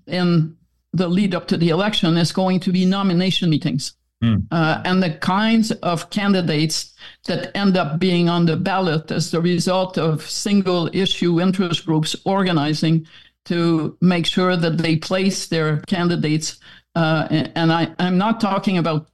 in 0.06 0.56
the 0.92 1.08
lead 1.08 1.34
up 1.34 1.48
to 1.48 1.56
the 1.58 1.70
election 1.70 2.16
is 2.16 2.32
going 2.32 2.60
to 2.60 2.72
be 2.72 2.86
nomination 2.86 3.50
meetings. 3.50 3.94
Mm. 4.24 4.46
Uh, 4.50 4.80
and 4.84 5.02
the 5.02 5.10
kinds 5.10 5.70
of 5.70 6.08
candidates 6.10 6.94
that 7.26 7.54
end 7.56 7.76
up 7.76 7.98
being 7.98 8.28
on 8.28 8.46
the 8.46 8.56
ballot 8.56 9.10
as 9.10 9.30
the 9.30 9.40
result 9.40 9.98
of 9.98 10.22
single 10.22 10.88
issue 10.92 11.40
interest 11.40 11.84
groups 11.84 12.16
organizing 12.24 13.06
to 13.44 13.96
make 14.00 14.24
sure 14.24 14.56
that 14.56 14.78
they 14.78 14.96
place 14.96 15.46
their 15.46 15.78
candidates. 15.82 16.58
Uh, 16.94 17.26
and 17.54 17.70
I, 17.72 17.94
I'm 17.98 18.16
not 18.16 18.40
talking 18.40 18.78
about 18.78 19.08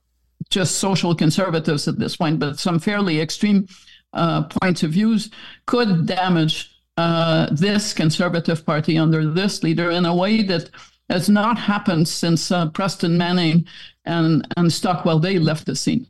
just 0.50 0.76
social 0.76 1.14
conservatives 1.14 1.88
at 1.88 1.98
this 1.98 2.16
point, 2.16 2.38
but 2.38 2.58
some 2.58 2.78
fairly 2.78 3.20
extreme 3.20 3.66
uh, 4.12 4.44
points 4.44 4.82
of 4.82 4.92
views 4.92 5.30
could 5.66 6.06
damage 6.06 6.70
uh, 6.96 7.48
this 7.50 7.92
conservative 7.92 8.64
party 8.64 8.98
under 8.98 9.28
this 9.28 9.62
leader 9.62 9.90
in 9.90 10.04
a 10.04 10.14
way 10.14 10.42
that 10.42 10.70
has 11.10 11.28
not 11.28 11.58
happened 11.58 12.08
since 12.08 12.50
uh, 12.50 12.68
Preston 12.70 13.18
Manning 13.18 13.66
and, 14.04 14.46
and 14.56 14.72
Stockwell 14.72 15.18
Day 15.18 15.38
left 15.38 15.66
the 15.66 15.76
scene. 15.76 16.06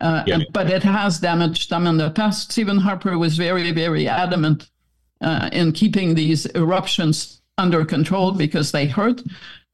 Uh, 0.00 0.24
yeah. 0.26 0.36
and, 0.36 0.46
but 0.52 0.70
it 0.70 0.82
has 0.82 1.20
damaged 1.20 1.68
them 1.70 1.86
in 1.86 1.98
the 1.98 2.10
past. 2.10 2.50
Stephen 2.50 2.78
Harper 2.78 3.18
was 3.18 3.36
very, 3.36 3.70
very 3.70 4.08
adamant 4.08 4.70
uh, 5.20 5.50
in 5.52 5.72
keeping 5.72 6.14
these 6.14 6.46
eruptions 6.46 7.42
under 7.58 7.84
control 7.84 8.32
because 8.32 8.72
they 8.72 8.86
hurt. 8.86 9.22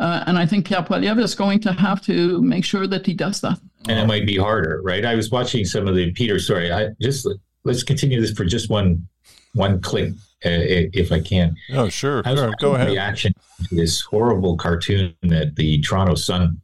Uh, 0.00 0.24
and 0.26 0.36
I 0.36 0.44
think 0.44 0.66
Poilievre 0.66 1.22
is 1.22 1.34
going 1.34 1.60
to 1.60 1.72
have 1.72 2.02
to 2.02 2.42
make 2.42 2.64
sure 2.64 2.86
that 2.86 3.06
he 3.06 3.14
does 3.14 3.40
that. 3.40 3.58
And 3.88 3.98
it 3.98 4.06
might 4.06 4.26
be 4.26 4.36
harder, 4.36 4.82
right? 4.82 5.04
I 5.04 5.14
was 5.14 5.30
watching 5.30 5.64
some 5.64 5.86
of 5.86 5.94
the 5.94 6.12
Peter 6.12 6.38
story. 6.38 6.72
I 6.72 6.88
just 7.00 7.26
let's 7.64 7.82
continue 7.82 8.20
this 8.20 8.32
for 8.32 8.44
just 8.44 8.68
one 8.68 9.06
one 9.54 9.80
click, 9.80 10.12
if 10.42 11.12
I 11.12 11.20
can. 11.20 11.56
Oh, 11.72 11.88
sure, 11.88 12.22
sure. 12.24 12.52
Go 12.60 12.74
ahead. 12.74 12.88
Reaction 12.88 13.32
to 13.68 13.74
this 13.74 14.00
horrible 14.00 14.56
cartoon 14.56 15.14
that 15.22 15.56
the 15.56 15.80
Toronto 15.80 16.14
Sun 16.14 16.60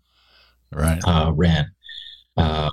right 0.72 1.00
uh, 1.06 1.32
ran, 1.34 1.70
uh, 2.36 2.70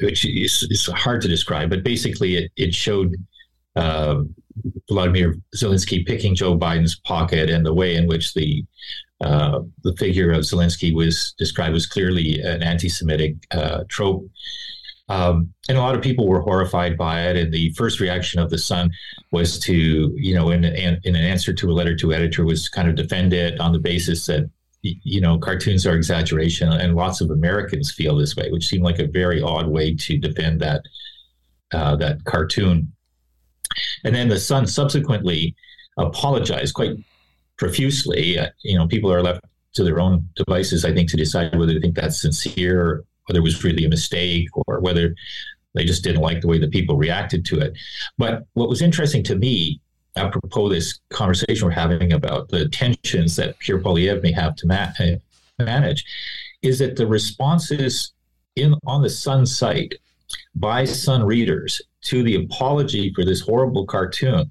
which 0.00 0.24
is, 0.24 0.62
is, 0.70 0.86
hard 0.86 1.22
to 1.22 1.28
describe, 1.28 1.70
but 1.70 1.84
basically 1.84 2.36
it 2.36 2.52
it 2.56 2.74
showed. 2.74 3.14
Uh, 3.74 4.22
Vladimir 4.86 5.36
Zelensky 5.56 6.06
picking 6.06 6.34
Joe 6.34 6.58
Biden's 6.58 7.00
pocket, 7.06 7.48
and 7.48 7.64
the 7.64 7.72
way 7.72 7.96
in 7.96 8.06
which 8.06 8.34
the 8.34 8.62
uh, 9.22 9.60
the 9.84 9.94
figure 9.96 10.32
of 10.32 10.40
Zelensky 10.40 10.92
was 10.92 11.34
described 11.38 11.72
was 11.72 11.86
clearly 11.86 12.40
an 12.40 12.62
anti-Semitic 12.62 13.36
uh, 13.52 13.84
trope. 13.88 14.28
Um, 15.12 15.52
and 15.68 15.76
a 15.76 15.80
lot 15.82 15.94
of 15.94 16.00
people 16.00 16.26
were 16.26 16.40
horrified 16.40 16.96
by 16.96 17.28
it. 17.28 17.36
And 17.36 17.52
the 17.52 17.70
first 17.72 18.00
reaction 18.00 18.40
of 18.40 18.48
the 18.48 18.56
Sun 18.56 18.90
was 19.30 19.58
to, 19.58 20.10
you 20.16 20.34
know, 20.34 20.50
in, 20.50 20.64
in, 20.64 20.98
an 21.04 21.16
answer 21.16 21.52
to 21.52 21.70
a 21.70 21.74
letter 21.74 21.94
to 21.96 22.14
editor, 22.14 22.46
was 22.46 22.70
kind 22.70 22.88
of 22.88 22.94
defend 22.94 23.34
it 23.34 23.60
on 23.60 23.72
the 23.72 23.78
basis 23.78 24.24
that, 24.26 24.48
you 24.80 25.20
know, 25.20 25.36
cartoons 25.36 25.86
are 25.86 25.94
exaggeration. 25.94 26.72
And 26.72 26.96
lots 26.96 27.20
of 27.20 27.30
Americans 27.30 27.92
feel 27.92 28.16
this 28.16 28.36
way, 28.36 28.50
which 28.50 28.66
seemed 28.66 28.84
like 28.84 29.00
a 29.00 29.06
very 29.06 29.42
odd 29.42 29.66
way 29.66 29.94
to 29.94 30.16
defend 30.16 30.60
that 30.62 30.82
uh, 31.74 31.94
that 31.96 32.24
cartoon. 32.24 32.90
And 34.04 34.14
then 34.14 34.30
the 34.30 34.40
Sun 34.40 34.66
subsequently 34.66 35.54
apologized 35.98 36.72
quite 36.72 36.96
profusely. 37.58 38.38
Uh, 38.38 38.48
you 38.62 38.78
know, 38.78 38.88
people 38.88 39.12
are 39.12 39.22
left 39.22 39.44
to 39.74 39.84
their 39.84 40.00
own 40.00 40.26
devices, 40.36 40.86
I 40.86 40.94
think, 40.94 41.10
to 41.10 41.18
decide 41.18 41.54
whether 41.54 41.74
they 41.74 41.80
think 41.80 41.96
that's 41.96 42.20
sincere 42.20 43.04
whether 43.32 43.40
it 43.40 43.44
was 43.44 43.64
really 43.64 43.84
a 43.86 43.88
mistake 43.88 44.48
or 44.66 44.80
whether 44.80 45.14
they 45.74 45.86
just 45.86 46.04
didn't 46.04 46.20
like 46.20 46.42
the 46.42 46.48
way 46.48 46.58
the 46.58 46.68
people 46.68 46.96
reacted 46.96 47.46
to 47.46 47.60
it. 47.60 47.72
But 48.18 48.44
what 48.52 48.68
was 48.68 48.82
interesting 48.82 49.22
to 49.24 49.36
me, 49.36 49.80
apropos 50.16 50.68
this 50.68 51.00
conversation 51.08 51.66
we're 51.66 51.72
having 51.72 52.12
about 52.12 52.50
the 52.50 52.68
tensions 52.68 53.36
that 53.36 53.58
Pierre 53.58 53.78
Poilievre 53.78 54.22
may 54.22 54.32
have 54.32 54.54
to 54.56 54.66
ma- 54.66 54.92
uh, 55.00 55.16
manage, 55.58 56.04
is 56.60 56.78
that 56.80 56.96
the 56.96 57.06
responses 57.06 58.12
in 58.56 58.74
on 58.86 59.00
the 59.00 59.08
Sun 59.08 59.46
site 59.46 59.94
by 60.54 60.84
Sun 60.84 61.24
readers 61.24 61.80
to 62.02 62.22
the 62.22 62.34
apology 62.34 63.14
for 63.14 63.24
this 63.24 63.40
horrible 63.40 63.86
cartoon 63.86 64.50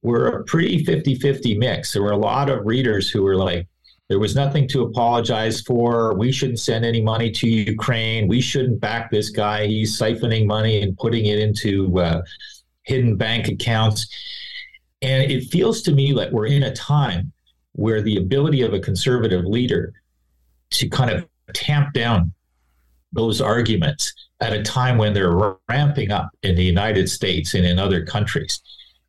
were 0.00 0.28
a 0.28 0.44
pretty 0.44 0.82
50 0.86 1.16
50 1.16 1.58
mix. 1.58 1.92
There 1.92 2.02
were 2.02 2.12
a 2.12 2.16
lot 2.16 2.48
of 2.48 2.64
readers 2.64 3.10
who 3.10 3.22
were 3.22 3.36
like, 3.36 3.66
there 4.10 4.18
was 4.18 4.34
nothing 4.34 4.66
to 4.66 4.82
apologize 4.82 5.60
for. 5.60 6.14
We 6.14 6.32
shouldn't 6.32 6.58
send 6.58 6.84
any 6.84 7.00
money 7.00 7.30
to 7.30 7.48
Ukraine. 7.48 8.26
We 8.26 8.40
shouldn't 8.40 8.80
back 8.80 9.08
this 9.08 9.30
guy. 9.30 9.68
He's 9.68 9.96
siphoning 9.96 10.46
money 10.46 10.82
and 10.82 10.98
putting 10.98 11.26
it 11.26 11.38
into 11.38 11.96
uh, 12.00 12.22
hidden 12.82 13.14
bank 13.14 13.46
accounts. 13.46 14.08
And 15.00 15.30
it 15.30 15.44
feels 15.44 15.80
to 15.82 15.92
me 15.92 16.12
like 16.12 16.32
we're 16.32 16.46
in 16.46 16.64
a 16.64 16.74
time 16.74 17.32
where 17.74 18.02
the 18.02 18.16
ability 18.16 18.62
of 18.62 18.74
a 18.74 18.80
conservative 18.80 19.44
leader 19.44 19.92
to 20.70 20.88
kind 20.88 21.12
of 21.12 21.24
tamp 21.54 21.94
down 21.94 22.32
those 23.12 23.40
arguments 23.40 24.12
at 24.40 24.52
a 24.52 24.64
time 24.64 24.98
when 24.98 25.14
they're 25.14 25.54
ramping 25.68 26.10
up 26.10 26.30
in 26.42 26.56
the 26.56 26.64
United 26.64 27.08
States 27.08 27.54
and 27.54 27.64
in 27.64 27.78
other 27.78 28.04
countries 28.04 28.60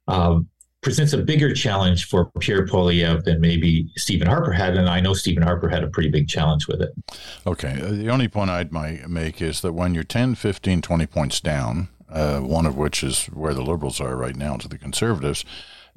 um, 0.08 0.48
presents 0.82 1.14
a 1.14 1.18
bigger 1.18 1.54
challenge 1.54 2.06
for 2.06 2.32
Pierre 2.40 2.66
Poilievre 2.66 3.24
than 3.24 3.40
maybe 3.40 3.92
Stephen 3.98 4.28
Harper 4.28 4.52
had, 4.52 4.76
and 4.76 4.90
I 4.90 5.00
know 5.00 5.14
Stephen 5.14 5.44
Harper 5.44 5.70
had 5.70 5.84
a 5.84 5.88
pretty 5.88 6.10
big 6.10 6.28
challenge 6.28 6.68
with 6.68 6.82
it. 6.82 6.92
Okay, 7.46 7.80
uh, 7.82 7.92
the 7.92 8.10
only 8.10 8.28
point 8.28 8.50
I'd 8.50 8.74
make 8.74 9.42
is 9.42 9.62
that 9.62 9.74
when 9.74 9.94
you're 9.94 10.04
10, 10.04 10.36
15, 10.36 10.82
20 10.82 11.06
points 11.06 11.40
down, 11.40 11.90
uh, 12.10 12.40
one 12.40 12.66
of 12.66 12.76
which 12.76 13.04
is 13.04 13.26
where 13.28 13.54
the 13.54 13.62
Liberals 13.62 14.02
are 14.02 14.16
right 14.16 14.36
now 14.36 14.58
to 14.58 14.68
the 14.68 14.78
Conservatives, 14.78 15.46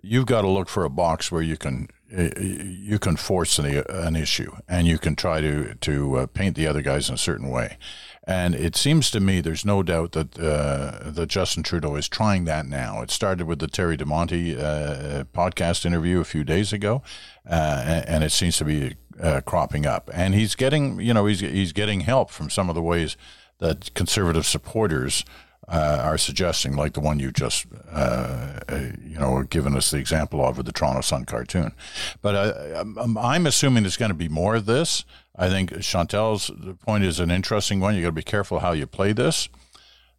you've 0.03 0.27
got 0.27 0.43
to 0.43 0.49
look 0.49 0.69
for 0.69 0.85
a 0.85 0.91
box 0.91 1.33
where 1.33 1.43
you 1.43 1.57
can 1.57 1.89
uh, 2.17 2.29
you 2.39 2.99
can 2.99 3.17
force 3.17 3.59
an, 3.59 3.83
an 3.89 4.15
issue 4.15 4.53
and 4.69 4.87
you 4.87 4.99
can 4.99 5.17
try 5.17 5.41
to 5.41 5.75
to 5.77 6.17
uh, 6.17 6.27
paint 6.27 6.55
the 6.57 6.67
other 6.67 6.83
guys 6.83 7.09
in 7.09 7.15
a 7.15 7.19
certain 7.19 7.49
way. 7.49 7.79
And 8.27 8.55
it 8.55 8.75
seems 8.75 9.11
to 9.11 9.21
me 9.21 9.41
there's 9.41 9.67
no 9.67 9.83
doubt 9.83 10.13
that 10.13 10.39
uh, 10.39 11.11
that 11.11 11.29
Justin 11.29 11.63
Trudeau 11.63 11.95
is 11.97 12.09
trying 12.09 12.47
that 12.47 12.65
now. 12.67 13.03
It 13.03 13.11
started 13.11 13.47
with 13.47 13.59
the 13.59 13.67
Terry 13.67 13.99
DiMonte 13.99 14.59
uh, 14.59 15.25
podcast 15.25 15.85
interview 15.85 16.21
a 16.21 16.25
few 16.25 16.43
days 16.43 16.73
ago, 16.73 17.03
uh, 17.49 17.83
and, 17.85 18.09
and, 18.09 18.25
it 18.25 18.33
seems 18.33 18.57
to 18.59 18.65
be 18.65 18.95
uh, 19.21 19.43
cropping 19.43 19.85
up. 19.85 20.09
And 20.15 20.35
he's 20.35 20.55
getting, 20.55 21.01
you 21.01 21.13
know, 21.13 21.27
he's 21.27 21.41
he's 21.41 21.73
getting 21.73 22.01
help 22.01 22.31
from 22.31 22.49
some 22.49 22.71
of 22.71 22.75
the 22.75 22.83
ways 22.83 23.19
that 23.59 23.93
conservative 23.93 24.47
supporters 24.47 25.23
uh, 25.69 26.01
are 26.03 26.19
suggesting, 26.19 26.77
like 26.77 26.95
the 26.95 27.01
one 27.01 27.19
you 27.19 27.31
just, 27.31 27.67
uh, 27.91 28.61
you 29.03 29.19
know, 29.19 29.43
given 29.43 29.77
us 29.77 29.91
the 29.91 29.99
example 29.99 30.45
of 30.45 30.57
with 30.57 30.67
the 30.67 30.73
Toronto 30.73 31.01
Sun 31.01 31.25
cartoon. 31.25 31.73
But 32.21 32.35
uh, 32.35 32.85
I'm 33.19 33.47
assuming 33.47 33.83
there's 33.83 33.97
going 33.97 34.11
to 34.11 34.15
be 34.15 34.29
more 34.29 34.55
of 34.55 34.67
this. 34.67 35.05
I 35.37 35.49
think 35.49 35.81
Chantal's 35.81 36.51
point 36.85 37.05
is 37.05 37.19
an 37.19 37.31
interesting 37.31 37.81
one. 37.81 37.95
You 37.95 38.03
got 38.03 38.09
to 38.09 38.13
be 38.13 38.23
careful 38.23 38.61
how 38.61 38.73
you 38.73 38.87
play 38.87 39.13
this, 39.13 39.49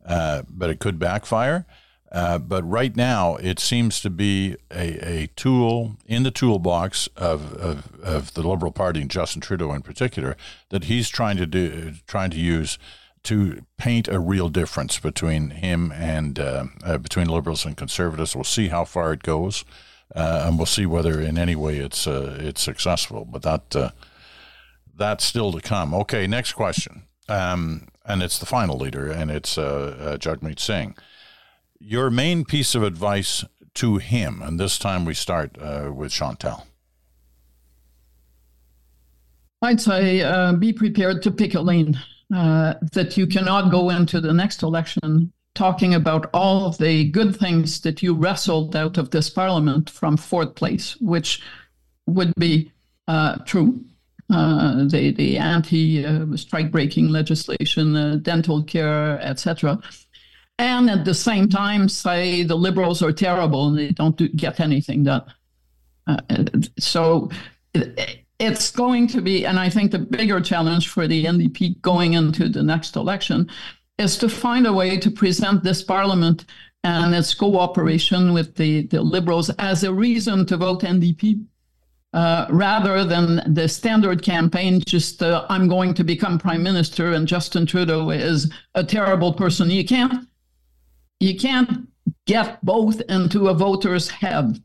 uh, 0.06 0.44
but 0.50 0.70
it 0.70 0.80
could 0.80 1.00
backfire. 1.00 1.66
Uh, 2.12 2.38
but 2.38 2.64
right 2.64 2.96
now, 2.96 3.36
it 3.38 3.60
seems 3.60 4.00
to 4.02 4.10
be 4.10 4.56
a, 4.72 5.24
a 5.24 5.28
tool 5.36 5.98
in 6.06 6.24
the 6.24 6.32
toolbox 6.32 7.10
of, 7.18 7.54
of, 7.56 8.00
of 8.02 8.34
the 8.36 8.48
Liberal 8.48 8.72
Party 8.72 9.02
and 9.02 9.10
Justin 9.10 9.42
Trudeau 9.42 9.74
in 9.74 9.82
particular 9.82 10.38
that 10.70 10.86
he's 10.86 11.10
trying 11.10 11.36
to 11.38 11.46
do, 11.46 11.94
trying 12.08 12.30
to 12.30 12.38
use 12.38 12.78
to 13.24 13.66
paint 13.78 14.08
a 14.08 14.20
real 14.20 14.50
difference 14.50 15.00
between 15.00 15.50
him 15.50 15.92
and 15.92 16.40
uh, 16.40 16.66
uh, 16.84 16.98
between 17.00 17.28
liberals 17.28 17.66
and 17.66 17.76
conservatives. 17.76 18.36
We'll 18.36 18.44
see 18.44 18.68
how 18.68 18.86
far 18.86 19.12
it 19.14 19.24
goes, 19.24 19.66
uh, 20.16 20.46
and 20.48 20.58
we'll 20.58 20.68
see 20.68 20.86
whether 20.86 21.20
in 21.20 21.38
any 21.38 21.56
way 21.56 21.80
it's 21.80 22.06
uh, 22.08 22.38
it's 22.40 22.62
successful. 22.62 23.26
But 23.26 23.42
that 23.42 23.76
uh, 23.76 23.90
that's 24.98 25.24
still 25.26 25.52
to 25.52 25.62
come. 25.62 25.94
Okay, 25.94 26.28
next 26.28 26.54
question, 26.54 27.04
um, 27.30 27.88
and 28.06 28.22
it's 28.22 28.40
the 28.40 28.46
final 28.46 28.78
leader, 28.78 29.12
and 29.12 29.32
it's 29.32 29.58
uh, 29.58 30.18
Jagmeet 30.20 30.60
Singh. 30.60 30.96
Your 31.80 32.10
main 32.10 32.46
piece 32.46 32.76
of 32.76 32.84
advice 32.84 33.44
to 33.76 33.98
him, 33.98 34.42
and 34.42 34.60
this 34.60 34.80
time 34.80 35.06
we 35.06 35.14
start 35.14 35.58
with 35.94 36.12
Chantal. 36.12 36.66
I'd 39.62 39.82
say 39.82 40.54
be 40.58 40.72
prepared 40.72 41.22
to 41.24 41.32
pick 41.32 41.56
a 41.56 41.62
lane 41.62 42.00
uh, 42.34 42.76
that 42.94 43.18
you 43.18 43.28
cannot 43.28 43.70
go 43.70 43.90
into 43.90 44.20
the 44.20 44.34
next 44.34 44.64
election 44.64 45.32
talking 45.54 45.94
about 45.94 46.30
all 46.34 46.66
of 46.66 46.78
the 46.78 47.10
good 47.12 47.36
things 47.36 47.80
that 47.82 48.04
you 48.04 48.14
wrestled 48.14 48.76
out 48.76 48.98
of 48.98 49.12
this 49.12 49.30
parliament 49.30 49.90
from 49.90 50.18
fourth 50.18 50.56
place, 50.56 50.98
which 50.98 51.42
would 52.08 52.34
be 52.36 52.72
uh, 53.08 53.38
true. 53.46 53.84
Uh, 54.32 54.86
the 54.88 55.12
the 55.12 55.38
anti 55.38 56.04
uh, 56.04 56.26
strike 56.36 56.72
breaking 56.72 57.10
legislation, 57.10 57.96
uh, 57.96 58.16
dental 58.22 58.64
care, 58.64 59.20
etc. 59.22 59.80
And 60.58 60.90
at 60.90 61.06
the 61.06 61.14
same 61.14 61.50
time, 61.50 61.90
say 61.90 62.44
the 62.44 62.56
liberals 62.56 63.04
are 63.04 63.12
terrible 63.12 63.68
and 63.68 63.78
they 63.78 63.90
don't 63.92 64.18
do, 64.18 64.28
get 64.30 64.60
anything 64.60 65.04
done. 65.04 65.24
Uh, 66.08 66.18
so 66.80 67.30
it's 68.40 68.72
going 68.72 69.08
to 69.08 69.22
be, 69.22 69.46
and 69.46 69.60
I 69.60 69.70
think 69.70 69.92
the 69.92 70.00
bigger 70.00 70.40
challenge 70.42 70.90
for 70.90 71.08
the 71.08 71.26
NDP 71.26 71.82
going 71.82 72.14
into 72.14 72.50
the 72.50 72.64
next 72.64 72.96
election 72.96 73.50
is 73.98 74.18
to 74.18 74.30
find 74.30 74.68
a 74.68 74.74
way 74.74 74.98
to 74.98 75.12
present 75.12 75.64
this 75.64 75.84
parliament 75.84 76.46
and 76.84 77.16
its 77.16 77.34
cooperation 77.34 78.34
with 78.34 78.56
the, 78.56 78.88
the 78.88 79.02
Liberals 79.02 79.50
as 79.58 79.84
a 79.84 79.94
reason 79.94 80.46
to 80.46 80.58
vote 80.58 80.82
NDP. 80.82 81.44
Uh, 82.16 82.48
rather 82.50 83.04
than 83.04 83.42
the 83.54 83.68
standard 83.68 84.24
campaign, 84.24 84.82
just 84.86 85.22
uh, 85.22 85.46
I'm 85.50 85.68
going 85.68 85.94
to 85.96 86.04
become 86.06 86.40
prime 86.40 86.64
minister 86.64 87.12
and 87.12 87.28
Justin 87.28 87.66
Trudeau 87.66 88.10
is 88.10 88.50
a 88.74 88.86
terrible 88.86 89.34
person. 89.34 89.70
You 89.70 89.84
can't, 89.84 90.26
you 91.20 91.38
can't 91.38 91.90
get 92.26 92.64
both 92.64 93.02
into 93.10 93.50
a 93.50 93.54
voter's 93.54 94.08
head. 94.08 94.64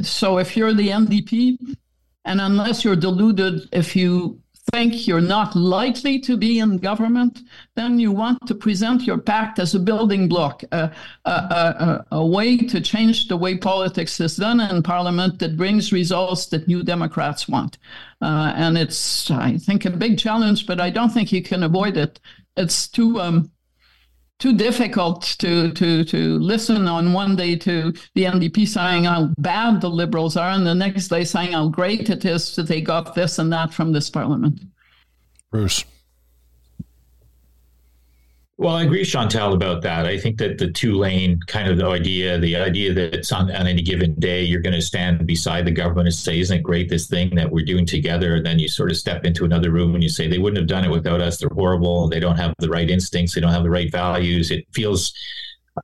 So 0.00 0.38
if 0.38 0.56
you're 0.56 0.74
the 0.74 0.88
NDP, 0.88 1.76
and 2.24 2.40
unless 2.40 2.84
you're 2.84 2.96
deluded, 2.96 3.68
if 3.70 3.94
you 3.94 4.41
think 4.70 5.06
you're 5.06 5.20
not 5.20 5.56
likely 5.56 6.20
to 6.20 6.36
be 6.36 6.60
in 6.60 6.78
government, 6.78 7.40
then 7.74 7.98
you 7.98 8.12
want 8.12 8.38
to 8.46 8.54
present 8.54 9.02
your 9.02 9.18
pact 9.18 9.58
as 9.58 9.74
a 9.74 9.80
building 9.80 10.28
block, 10.28 10.62
a, 10.70 10.90
a, 11.24 11.30
a, 11.30 12.06
a, 12.12 12.26
way 12.26 12.56
to 12.56 12.80
change 12.80 13.26
the 13.26 13.36
way 13.36 13.56
politics 13.56 14.20
is 14.20 14.36
done 14.36 14.60
in 14.60 14.82
parliament 14.82 15.40
that 15.40 15.56
brings 15.56 15.92
results 15.92 16.46
that 16.46 16.68
New 16.68 16.84
Democrats 16.84 17.48
want. 17.48 17.78
Uh, 18.20 18.52
and 18.54 18.78
it's, 18.78 19.30
I 19.30 19.58
think, 19.58 19.84
a 19.84 19.90
big 19.90 20.16
challenge, 20.16 20.66
but 20.66 20.80
I 20.80 20.90
don't 20.90 21.10
think 21.10 21.32
you 21.32 21.42
can 21.42 21.64
avoid 21.64 21.96
it. 21.96 22.20
It's 22.56 22.86
too. 22.86 23.20
Um, 23.20 23.50
too 24.42 24.52
difficult 24.52 25.22
to 25.38 25.70
to 25.70 26.02
to 26.02 26.36
listen 26.40 26.88
on 26.88 27.12
one 27.12 27.36
day 27.36 27.54
to 27.54 27.92
the 28.16 28.24
NDP 28.24 28.66
saying 28.66 29.04
how 29.04 29.30
bad 29.38 29.80
the 29.80 29.88
Liberals 29.88 30.36
are, 30.36 30.50
and 30.50 30.66
the 30.66 30.74
next 30.74 31.06
day 31.06 31.22
saying 31.22 31.52
how 31.52 31.68
great 31.68 32.10
it 32.10 32.24
is 32.24 32.56
that 32.56 32.66
they 32.66 32.80
got 32.80 33.14
this 33.14 33.38
and 33.38 33.52
that 33.52 33.72
from 33.72 33.92
this 33.92 34.10
Parliament. 34.10 34.60
Bruce. 35.52 35.84
Well, 38.62 38.76
I 38.76 38.84
agree, 38.84 39.04
Chantal, 39.04 39.54
about 39.54 39.82
that. 39.82 40.06
I 40.06 40.16
think 40.16 40.38
that 40.38 40.56
the 40.56 40.70
two 40.70 40.94
lane 40.96 41.40
kind 41.48 41.68
of 41.68 41.78
the 41.78 41.86
idea, 41.88 42.38
the 42.38 42.54
idea 42.54 42.94
that 42.94 43.12
it's 43.12 43.32
on, 43.32 43.50
on 43.50 43.66
any 43.66 43.82
given 43.82 44.14
day, 44.20 44.44
you're 44.44 44.60
going 44.60 44.76
to 44.76 44.80
stand 44.80 45.26
beside 45.26 45.64
the 45.64 45.72
government 45.72 46.06
and 46.06 46.14
say, 46.14 46.38
Isn't 46.38 46.58
it 46.58 46.62
great 46.62 46.88
this 46.88 47.08
thing 47.08 47.34
that 47.34 47.50
we're 47.50 47.64
doing 47.64 47.84
together? 47.84 48.36
And 48.36 48.46
then 48.46 48.60
you 48.60 48.68
sort 48.68 48.92
of 48.92 48.96
step 48.96 49.24
into 49.24 49.44
another 49.44 49.72
room 49.72 49.96
and 49.96 50.02
you 50.04 50.08
say, 50.08 50.28
They 50.28 50.38
wouldn't 50.38 50.58
have 50.58 50.68
done 50.68 50.84
it 50.84 50.92
without 50.92 51.20
us. 51.20 51.38
They're 51.38 51.48
horrible. 51.48 52.08
They 52.08 52.20
don't 52.20 52.36
have 52.36 52.54
the 52.60 52.68
right 52.68 52.88
instincts. 52.88 53.34
They 53.34 53.40
don't 53.40 53.50
have 53.50 53.64
the 53.64 53.70
right 53.70 53.90
values. 53.90 54.52
It 54.52 54.64
feels 54.70 55.12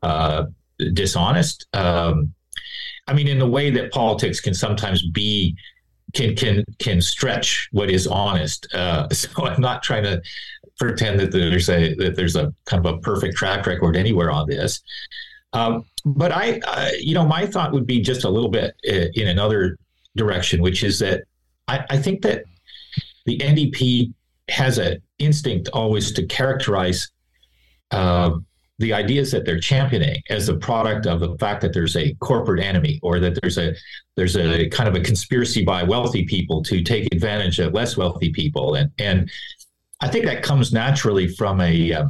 uh, 0.04 0.44
dishonest. 0.92 1.66
Um, 1.72 2.32
I 3.08 3.12
mean, 3.12 3.26
in 3.26 3.40
the 3.40 3.48
way 3.48 3.70
that 3.70 3.90
politics 3.90 4.40
can 4.40 4.54
sometimes 4.54 5.04
be 5.04 5.56
can 6.14 6.34
can 6.34 6.64
can 6.78 7.00
stretch 7.00 7.68
what 7.72 7.90
is 7.90 8.06
honest. 8.06 8.72
Uh, 8.72 9.08
so 9.12 9.28
I'm 9.44 9.60
not 9.60 9.82
trying 9.82 10.04
to 10.04 10.22
pretend 10.78 11.18
that 11.20 11.32
there's 11.32 11.68
a 11.68 11.94
that 11.94 12.16
there's 12.16 12.36
a 12.36 12.52
kind 12.66 12.84
of 12.84 12.94
a 12.94 12.98
perfect 12.98 13.36
track 13.36 13.66
record 13.66 13.96
anywhere 13.96 14.30
on 14.30 14.48
this. 14.48 14.80
Um, 15.52 15.84
but 16.04 16.30
I, 16.32 16.60
uh, 16.66 16.90
you 17.00 17.14
know, 17.14 17.26
my 17.26 17.46
thought 17.46 17.72
would 17.72 17.86
be 17.86 18.00
just 18.00 18.24
a 18.24 18.28
little 18.28 18.50
bit 18.50 18.74
uh, 18.88 19.08
in 19.14 19.28
another 19.28 19.78
direction, 20.16 20.62
which 20.62 20.84
is 20.84 20.98
that 20.98 21.24
I, 21.68 21.84
I 21.90 21.96
think 21.98 22.22
that 22.22 22.44
the 23.24 23.38
NDP 23.38 24.12
has 24.48 24.78
an 24.78 25.02
instinct 25.18 25.68
always 25.72 26.12
to 26.12 26.26
characterize 26.26 27.10
uh, 27.90 28.30
the 28.78 28.92
ideas 28.92 29.32
that 29.32 29.44
they're 29.44 29.58
championing 29.58 30.22
as 30.30 30.48
a 30.48 30.56
product 30.56 31.06
of 31.06 31.20
the 31.20 31.36
fact 31.38 31.60
that 31.62 31.72
there's 31.72 31.96
a 31.96 32.14
corporate 32.14 32.62
enemy 32.62 33.00
or 33.02 33.18
that 33.18 33.38
there's 33.40 33.58
a 33.58 33.74
there's 34.16 34.36
a 34.36 34.68
kind 34.68 34.88
of 34.88 34.94
a 34.94 35.00
conspiracy 35.00 35.64
by 35.64 35.82
wealthy 35.82 36.24
people 36.24 36.62
to 36.62 36.82
take 36.82 37.12
advantage 37.12 37.58
of 37.58 37.74
less 37.74 37.96
wealthy 37.96 38.30
people 38.30 38.74
and 38.74 38.90
and 38.98 39.30
I 40.00 40.08
think 40.08 40.24
that 40.26 40.42
comes 40.42 40.72
naturally 40.72 41.28
from 41.28 41.60
a 41.60 41.92
uh, 41.92 42.06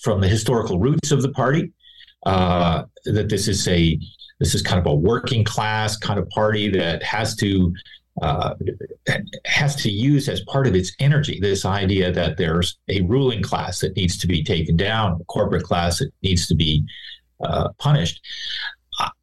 from 0.00 0.20
the 0.20 0.28
historical 0.28 0.78
roots 0.78 1.10
of 1.10 1.22
the 1.22 1.30
party. 1.30 1.72
Uh, 2.24 2.84
that 3.04 3.28
this 3.28 3.46
is 3.46 3.66
a 3.68 3.98
this 4.40 4.54
is 4.54 4.62
kind 4.62 4.80
of 4.80 4.86
a 4.86 4.94
working 4.94 5.44
class 5.44 5.96
kind 5.96 6.18
of 6.18 6.28
party 6.30 6.68
that 6.68 7.02
has 7.02 7.36
to 7.36 7.72
uh, 8.22 8.54
has 9.44 9.76
to 9.76 9.90
use 9.90 10.28
as 10.28 10.40
part 10.42 10.66
of 10.66 10.74
its 10.74 10.92
energy 11.00 11.38
this 11.40 11.64
idea 11.64 12.10
that 12.10 12.36
there's 12.36 12.78
a 12.88 13.02
ruling 13.02 13.42
class 13.42 13.80
that 13.80 13.94
needs 13.96 14.18
to 14.18 14.26
be 14.26 14.42
taken 14.42 14.76
down, 14.76 15.18
a 15.20 15.24
corporate 15.24 15.64
class 15.64 15.98
that 15.98 16.10
needs 16.22 16.46
to 16.46 16.54
be 16.54 16.84
uh, 17.44 17.68
punished. 17.78 18.20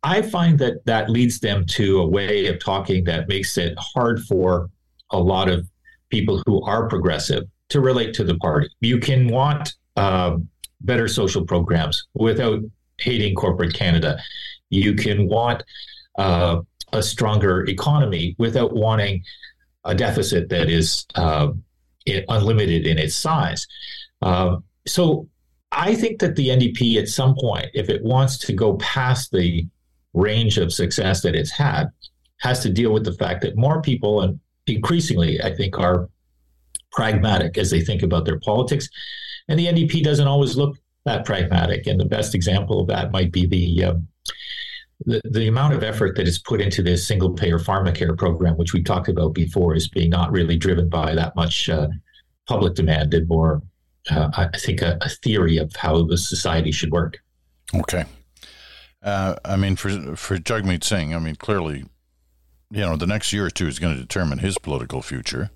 I 0.04 0.22
find 0.22 0.60
that 0.60 0.86
that 0.86 1.10
leads 1.10 1.39
them 1.39 1.65
to 1.69 2.02
a 2.02 2.08
way 2.08 2.46
of 2.46 2.63
talking 2.63 3.04
that 3.06 3.28
makes 3.28 3.58
it 3.58 3.76
hard 3.80 4.22
for 4.26 4.69
a 5.10 5.19
lot 5.19 5.50
of 5.50 5.67
people 6.13 6.43
who 6.45 6.62
are 6.62 6.88
progressive 6.88 7.43
to 7.69 7.82
relate 7.82 8.13
to 8.13 8.23
the 8.23 8.36
party. 8.36 8.69
You 8.82 8.99
can 8.99 9.28
want 9.30 9.73
uh, 9.95 10.38
better 10.82 11.08
social 11.08 11.43
programs 11.43 12.06
without 12.13 12.60
hating 12.99 13.34
corporate 13.34 13.73
Canada. 13.73 14.19
You 14.69 14.93
can 14.93 15.28
want 15.28 15.63
uh, 16.19 16.62
a 16.93 17.02
stronger 17.02 17.65
economy 17.67 18.36
without 18.38 18.76
wanting 18.76 19.23
a 19.86 19.95
deficit 19.95 20.49
that 20.49 20.69
is 20.69 21.08
uh, 21.15 21.47
unlimited 22.06 22.86
in 22.86 22.99
its 22.99 23.15
size. 23.15 23.65
Uh, 24.21 24.58
so 24.86 25.28
I 25.71 25.95
think 25.95 26.19
that 26.19 26.36
the 26.36 26.49
NDP, 26.49 26.97
at 26.97 27.08
some 27.08 27.34
point, 27.36 27.69
if 27.73 27.89
it 27.89 28.04
wants 28.04 28.38
to 28.45 28.54
go 28.54 28.76
past 28.78 29.32
the 29.32 29.67
range 30.13 30.60
of 30.60 30.71
success 30.71 31.23
that 31.23 31.34
it's 31.34 31.52
had 31.52 31.88
has 32.41 32.60
to 32.60 32.69
deal 32.69 32.93
with 32.93 33.04
the 33.04 33.13
fact 33.13 33.41
that 33.41 33.58
more 33.58 33.82
people 33.82 34.21
and 34.21 34.39
increasingly, 34.67 35.41
I 35.41 35.54
think, 35.54 35.80
are 35.80 36.10
pragmatic 36.91 37.58
as 37.58 37.71
they 37.71 37.82
think 37.82 38.04
about 38.04 38.26
their 38.26 38.39
politics. 38.39 38.88
And 39.47 39.60
the 39.60 39.67
NDP 39.67 40.04
doesn't 40.04 40.28
always 40.28 40.56
look 40.56 40.78
that 41.06 41.26
pragmatic. 41.26 41.88
And 41.88 41.99
the 41.99 42.06
best 42.06 42.36
example 42.36 42.80
of 42.80 42.88
that 42.88 43.12
might 43.12 43.32
be 43.32 43.45
the 43.45 43.86
um, 43.86 44.08
the, 45.06 45.21
the 45.26 45.47
amount 45.47 45.73
of 45.73 45.84
effort 45.84 46.15
that 46.15 46.28
is 46.28 46.39
put 46.39 46.62
into 46.62 46.82
this 46.82 47.06
single 47.06 47.32
payer 47.32 47.60
pharmacare 47.60 48.17
program, 48.17 48.56
which 48.56 48.73
we 48.73 48.82
talked 48.82 49.10
about 49.10 49.34
before, 49.34 49.76
is 49.76 49.88
being 49.88 50.10
not 50.10 50.32
really 50.32 50.58
driven 50.58 50.88
by 50.88 51.13
that 51.15 51.36
much 51.36 51.69
uh, 51.69 51.88
public 52.47 52.76
demand 52.76 53.13
and 53.13 53.28
more, 53.28 53.62
uh, 54.10 54.30
I 54.36 54.58
think, 54.58 54.82
a, 54.82 54.97
a, 55.02 55.10
theory 55.10 55.58
of 55.58 55.76
how 55.76 56.04
the 56.04 56.17
society 56.17 56.71
should 56.71 56.91
work. 56.91 57.17
Okay. 57.76 58.06
Uh, 59.02 59.36
I 59.43 59.58
mean, 59.58 59.76
for 59.76 60.15
for 60.15 60.38
Jagmeet 60.38 60.84
Singh, 60.84 61.13
I 61.13 61.19
mean, 61.19 61.36
clearly, 61.36 61.86
you 62.74 62.82
know, 62.82 62.96
the 62.96 63.06
next 63.06 63.32
year 63.32 63.46
or 63.46 63.52
two 63.52 63.68
is 63.68 63.78
going 63.78 63.94
to 63.96 64.02
determine 64.02 64.40
his 64.40 64.58
political 64.58 65.04
future. 65.04 65.52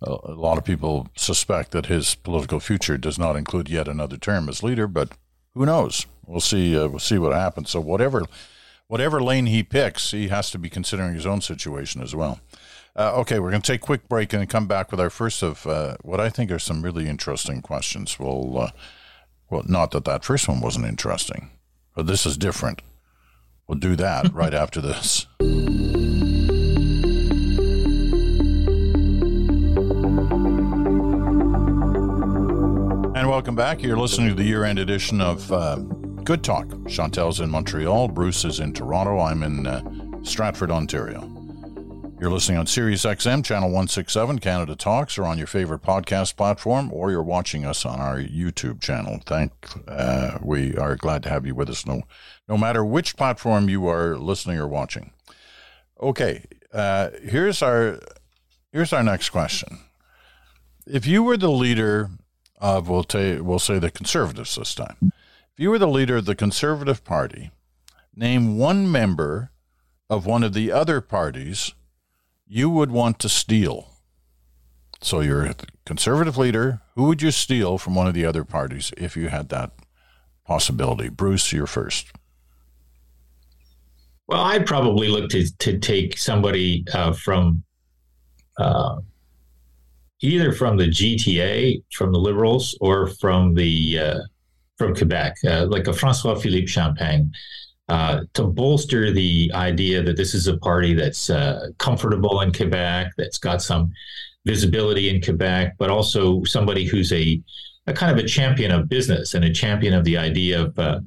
a 0.00 0.32
lot 0.32 0.56
of 0.56 0.64
people 0.64 1.08
suspect 1.14 1.70
that 1.72 1.86
his 1.86 2.14
political 2.14 2.60
future 2.60 2.96
does 2.96 3.18
not 3.18 3.36
include 3.36 3.68
yet 3.68 3.88
another 3.88 4.16
term 4.16 4.48
as 4.48 4.62
leader, 4.62 4.86
but 4.86 5.12
who 5.54 5.66
knows? 5.66 6.06
We'll 6.26 6.40
see. 6.40 6.76
Uh, 6.76 6.88
we'll 6.88 6.98
see 6.98 7.18
what 7.18 7.32
happens. 7.32 7.70
So 7.70 7.80
whatever 7.80 8.24
whatever 8.88 9.22
lane 9.22 9.46
he 9.46 9.62
picks, 9.62 10.12
he 10.12 10.28
has 10.28 10.50
to 10.50 10.58
be 10.58 10.70
considering 10.70 11.14
his 11.14 11.26
own 11.26 11.40
situation 11.40 12.02
as 12.02 12.14
well. 12.14 12.40
Uh, 12.94 13.12
okay, 13.16 13.38
we're 13.38 13.50
going 13.50 13.62
to 13.62 13.72
take 13.72 13.82
a 13.82 13.86
quick 13.86 14.08
break 14.08 14.32
and 14.32 14.48
come 14.48 14.66
back 14.66 14.90
with 14.90 15.00
our 15.00 15.10
first 15.10 15.42
of 15.42 15.66
uh, 15.66 15.96
what 16.00 16.20
I 16.20 16.30
think 16.30 16.50
are 16.50 16.58
some 16.58 16.82
really 16.82 17.06
interesting 17.06 17.60
questions. 17.60 18.18
Well, 18.18 18.58
uh, 18.58 18.70
well, 19.50 19.62
not 19.66 19.90
that 19.90 20.06
that 20.06 20.24
first 20.24 20.48
one 20.48 20.60
wasn't 20.60 20.86
interesting, 20.86 21.50
but 21.94 22.06
this 22.06 22.24
is 22.24 22.38
different. 22.38 22.80
We'll 23.68 23.78
do 23.78 23.96
that 23.96 24.32
right 24.32 24.54
after 24.54 24.80
this. 24.80 25.26
And 33.26 33.32
welcome 33.32 33.56
back. 33.56 33.82
You're 33.82 33.98
listening 33.98 34.28
to 34.28 34.36
the 34.36 34.44
year 34.44 34.62
end 34.62 34.78
edition 34.78 35.20
of 35.20 35.50
uh, 35.50 35.78
Good 36.22 36.44
Talk. 36.44 36.68
Chantal's 36.86 37.40
in 37.40 37.50
Montreal, 37.50 38.06
Bruce 38.06 38.44
is 38.44 38.60
in 38.60 38.72
Toronto, 38.72 39.18
I'm 39.18 39.42
in 39.42 39.66
uh, 39.66 39.82
Stratford, 40.22 40.70
Ontario. 40.70 41.22
You're 42.20 42.30
listening 42.30 42.58
on 42.58 42.68
Sirius 42.68 43.04
XM, 43.04 43.44
channel 43.44 43.70
167, 43.70 44.38
Canada 44.38 44.76
Talks, 44.76 45.18
or 45.18 45.24
on 45.24 45.38
your 45.38 45.48
favorite 45.48 45.82
podcast 45.82 46.36
platform, 46.36 46.92
or 46.92 47.10
you're 47.10 47.20
watching 47.20 47.64
us 47.64 47.84
on 47.84 47.98
our 47.98 48.18
YouTube 48.18 48.80
channel. 48.80 49.18
Thank, 49.26 49.50
uh, 49.88 50.38
we 50.40 50.76
are 50.76 50.94
glad 50.94 51.24
to 51.24 51.28
have 51.28 51.44
you 51.44 51.56
with 51.56 51.68
us, 51.68 51.84
no, 51.84 52.02
no 52.48 52.56
matter 52.56 52.84
which 52.84 53.16
platform 53.16 53.68
you 53.68 53.88
are 53.88 54.16
listening 54.16 54.56
or 54.56 54.68
watching. 54.68 55.10
Okay, 56.00 56.44
uh, 56.72 57.10
here's 57.24 57.60
our 57.60 57.98
here's 58.70 58.92
our 58.92 59.02
next 59.02 59.30
question. 59.30 59.80
If 60.86 61.08
you 61.08 61.24
were 61.24 61.36
the 61.36 61.50
leader 61.50 62.10
of, 62.58 62.88
we'll, 62.88 63.04
ta- 63.04 63.42
we'll 63.42 63.58
say, 63.58 63.78
the 63.78 63.90
conservatives 63.90 64.56
this 64.56 64.74
time, 64.74 64.96
if 65.02 65.58
you 65.58 65.70
were 65.70 65.78
the 65.78 65.88
leader 65.88 66.16
of 66.16 66.24
the 66.24 66.34
Conservative 66.34 67.04
Party, 67.04 67.50
name 68.14 68.58
one 68.58 68.90
member 68.90 69.50
of 70.08 70.26
one 70.26 70.42
of 70.42 70.52
the 70.52 70.70
other 70.72 71.00
parties 71.00 71.74
you 72.46 72.70
would 72.70 72.90
want 72.90 73.18
to 73.18 73.28
steal. 73.28 73.90
So 75.02 75.20
you're 75.20 75.44
a 75.44 75.54
conservative 75.84 76.38
leader. 76.38 76.80
Who 76.94 77.04
would 77.04 77.20
you 77.20 77.30
steal 77.30 77.76
from 77.78 77.94
one 77.94 78.06
of 78.06 78.14
the 78.14 78.24
other 78.24 78.44
parties 78.44 78.92
if 78.96 79.16
you 79.16 79.28
had 79.28 79.48
that 79.50 79.72
possibility? 80.44 81.08
Bruce, 81.08 81.52
you're 81.52 81.66
first. 81.66 82.12
Well, 84.28 84.40
I'd 84.40 84.66
probably 84.66 85.08
look 85.08 85.30
to, 85.30 85.46
to 85.58 85.78
take 85.78 86.18
somebody 86.18 86.84
uh, 86.92 87.12
from 87.12 87.62
uh, 88.58 88.96
either 90.20 90.52
from 90.52 90.76
the 90.76 90.88
GTA, 90.88 91.82
from 91.92 92.12
the 92.12 92.18
Liberals, 92.18 92.76
or 92.80 93.08
from 93.08 93.54
the 93.54 93.98
uh, 93.98 94.18
from 94.78 94.94
Quebec, 94.94 95.36
uh, 95.48 95.66
like 95.66 95.86
a 95.86 95.92
Francois 95.92 96.34
Philippe 96.34 96.66
Champagne, 96.66 97.32
uh, 97.88 98.20
to 98.34 98.44
bolster 98.44 99.12
the 99.12 99.50
idea 99.54 100.02
that 100.02 100.16
this 100.16 100.34
is 100.34 100.46
a 100.46 100.56
party 100.58 100.94
that's 100.94 101.30
uh, 101.30 101.68
comfortable 101.78 102.40
in 102.40 102.52
Quebec, 102.52 103.12
that's 103.16 103.38
got 103.38 103.62
some 103.62 103.92
visibility 104.44 105.08
in 105.08 105.20
Quebec, 105.20 105.74
but 105.78 105.90
also 105.90 106.42
somebody 106.44 106.84
who's 106.84 107.12
a, 107.12 107.40
a 107.86 107.92
kind 107.92 108.16
of 108.16 108.22
a 108.22 108.28
champion 108.28 108.70
of 108.70 108.88
business 108.88 109.34
and 109.34 109.44
a 109.44 109.52
champion 109.52 109.94
of 109.94 110.04
the 110.04 110.16
idea 110.16 110.62
of 110.62 110.78
uh, 110.78 111.00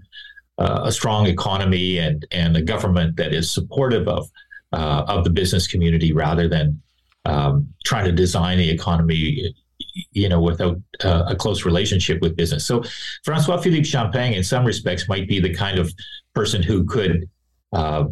uh, 0.58 0.82
a 0.86 0.92
strong 0.92 1.26
economy 1.26 2.00
and 2.00 2.26
and 2.32 2.58
a 2.58 2.62
government 2.62 3.16
that 3.16 3.34
is 3.34 3.50
supportive 3.50 4.08
of 4.08 4.30
of 4.72 5.24
the 5.24 5.30
business 5.30 5.66
community 5.66 6.14
rather 6.14 6.48
than 6.48 6.80
um, 7.30 7.68
trying 7.86 8.06
to 8.06 8.12
design 8.12 8.58
the 8.58 8.70
economy 8.70 9.54
you 10.12 10.30
know, 10.30 10.42
without 10.42 10.78
uh, 11.04 11.24
a 11.28 11.36
close 11.36 11.66
relationship 11.66 12.22
with 12.22 12.36
business. 12.36 12.66
So 12.66 12.84
Francois 13.24 13.58
Philippe 13.58 13.86
Champagne, 13.86 14.34
in 14.34 14.44
some 14.44 14.66
respects, 14.66 15.08
might 15.08 15.28
be 15.28 15.40
the 15.40 15.54
kind 15.54 15.80
of 15.80 15.92
person 16.34 16.62
who 16.62 16.86
could 16.86 17.30
uh, 17.74 18.06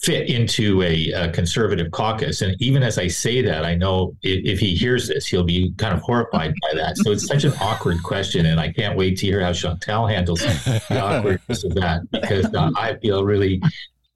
fit 0.00 0.28
into 0.28 0.82
a, 0.82 1.10
a, 1.12 1.30
conservative 1.30 1.90
caucus. 1.92 2.42
And 2.42 2.60
even 2.60 2.82
as 2.82 2.98
I 2.98 3.06
say 3.06 3.40
that, 3.42 3.64
I 3.64 3.74
know 3.76 4.16
if, 4.22 4.44
if, 4.44 4.58
he 4.58 4.74
hears 4.74 5.08
this, 5.08 5.26
he'll 5.26 5.44
be 5.44 5.72
kind 5.78 5.94
of 5.94 6.00
horrified 6.00 6.54
by 6.60 6.74
that. 6.74 6.96
So 6.98 7.12
it's 7.12 7.26
such 7.26 7.44
an 7.44 7.52
awkward 7.60 8.02
question, 8.02 8.46
and 8.46 8.58
I 8.58 8.72
can't 8.72 8.96
wait 8.96 9.18
to 9.18 9.26
hear 9.26 9.40
how 9.40 9.52
Chantal 9.52 10.06
handles 10.08 10.40
the 10.40 11.00
awkwardness 11.00 11.64
of 11.64 11.74
that 11.76 12.02
because 12.10 12.52
uh, 12.52 12.70
I 12.76 12.96
feel 12.96 13.24
really 13.24 13.62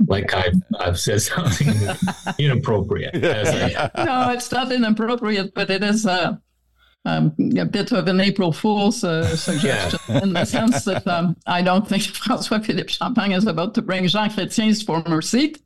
like 0.06 0.34
I've, 0.34 0.54
I've 0.78 1.00
said 1.00 1.22
something 1.22 1.68
inappropriate. 2.38 3.14
no, 3.14 4.30
it's 4.30 4.50
not 4.52 4.72
inappropriate, 4.72 5.54
but 5.54 5.70
it 5.70 5.82
is. 5.82 6.06
Uh, 6.06 6.36
um, 7.06 7.32
a 7.56 7.64
bit 7.64 7.92
of 7.92 8.08
an 8.08 8.20
April 8.20 8.52
Fool's 8.52 9.04
uh, 9.04 9.36
suggestion 9.36 10.00
yeah. 10.08 10.22
in 10.22 10.32
the 10.32 10.44
sense 10.44 10.84
that 10.84 11.06
um, 11.06 11.36
I 11.46 11.62
don't 11.62 11.88
think 11.88 12.02
Francois 12.14 12.58
Philippe 12.58 12.88
Champagne 12.88 13.32
is 13.32 13.46
about 13.46 13.74
to 13.74 13.82
bring 13.82 14.06
Jean 14.08 14.28
Chrétien's 14.28 14.82
former 14.82 15.22
seat 15.22 15.62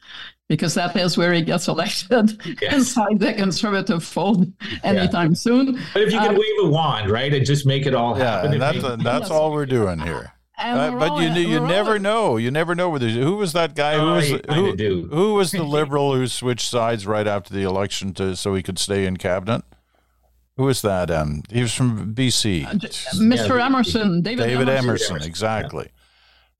because 0.49 0.75
that 0.75 0.95
is 0.97 1.17
where 1.17 1.33
he 1.33 1.43
gets 1.43 1.69
elected 1.69 2.39
yes. 2.61 2.75
inside 2.75 3.19
the 3.21 3.33
conservative 3.33 4.05
fold 4.05 4.53
anytime 4.83 5.31
yeah. 5.31 5.35
soon. 5.35 5.81
But 5.95 6.03
if 6.03 6.13
you 6.13 6.19
can 6.19 6.31
um, 6.31 6.35
wave 6.35 6.65
a 6.65 6.69
wand, 6.69 7.11
right, 7.11 7.33
and 7.33 7.47
just 7.47 7.67
make 7.67 7.87
it 7.87 7.95
all 7.95 8.15
happen. 8.15 8.53
Yeah, 8.53 8.59
that's, 8.59 8.85
a, 8.85 8.97
that's 8.97 9.21
yes. 9.23 9.31
all 9.31 9.53
we're 9.53 9.67
doing 9.67 10.01
here. 10.01 10.33
Uh, 10.61 10.99
but 10.99 11.17
you 11.17 11.31
you 11.49 11.61
never 11.61 11.99
know. 11.99 12.37
You 12.37 12.51
never 12.51 12.75
know 12.75 12.91
whether 12.91 13.09
who 13.09 13.37
was 13.37 13.53
that 13.55 13.75
guy 13.75 13.95
who 13.95 14.01
oh, 14.01 14.15
was 14.15 14.29
who, 14.29 15.09
who 15.11 15.35
was 15.35 15.53
the 15.53 15.63
liberal 15.79 16.15
who 16.15 16.27
switched 16.27 16.69
sides 16.69 17.07
right 17.07 17.27
after 17.27 17.55
the 17.55 17.63
election 17.63 18.13
to 18.15 18.37
so 18.37 18.55
he 18.55 18.63
could 18.63 18.79
stay 18.79 19.07
in 19.07 19.17
cabinet. 19.17 19.65
Who 20.57 20.65
was 20.65 20.83
that? 20.83 21.11
Um, 21.11 21.43
he 21.51 21.63
was 21.63 21.73
from 21.73 22.15
BC. 22.15 22.67
Uh, 22.67 22.73
Mr. 23.17 23.59
Emerson, 23.65 24.21
David, 24.21 24.45
David 24.45 24.69
Emerson, 24.69 25.17
Emerson 25.17 25.29
exactly. 25.29 25.91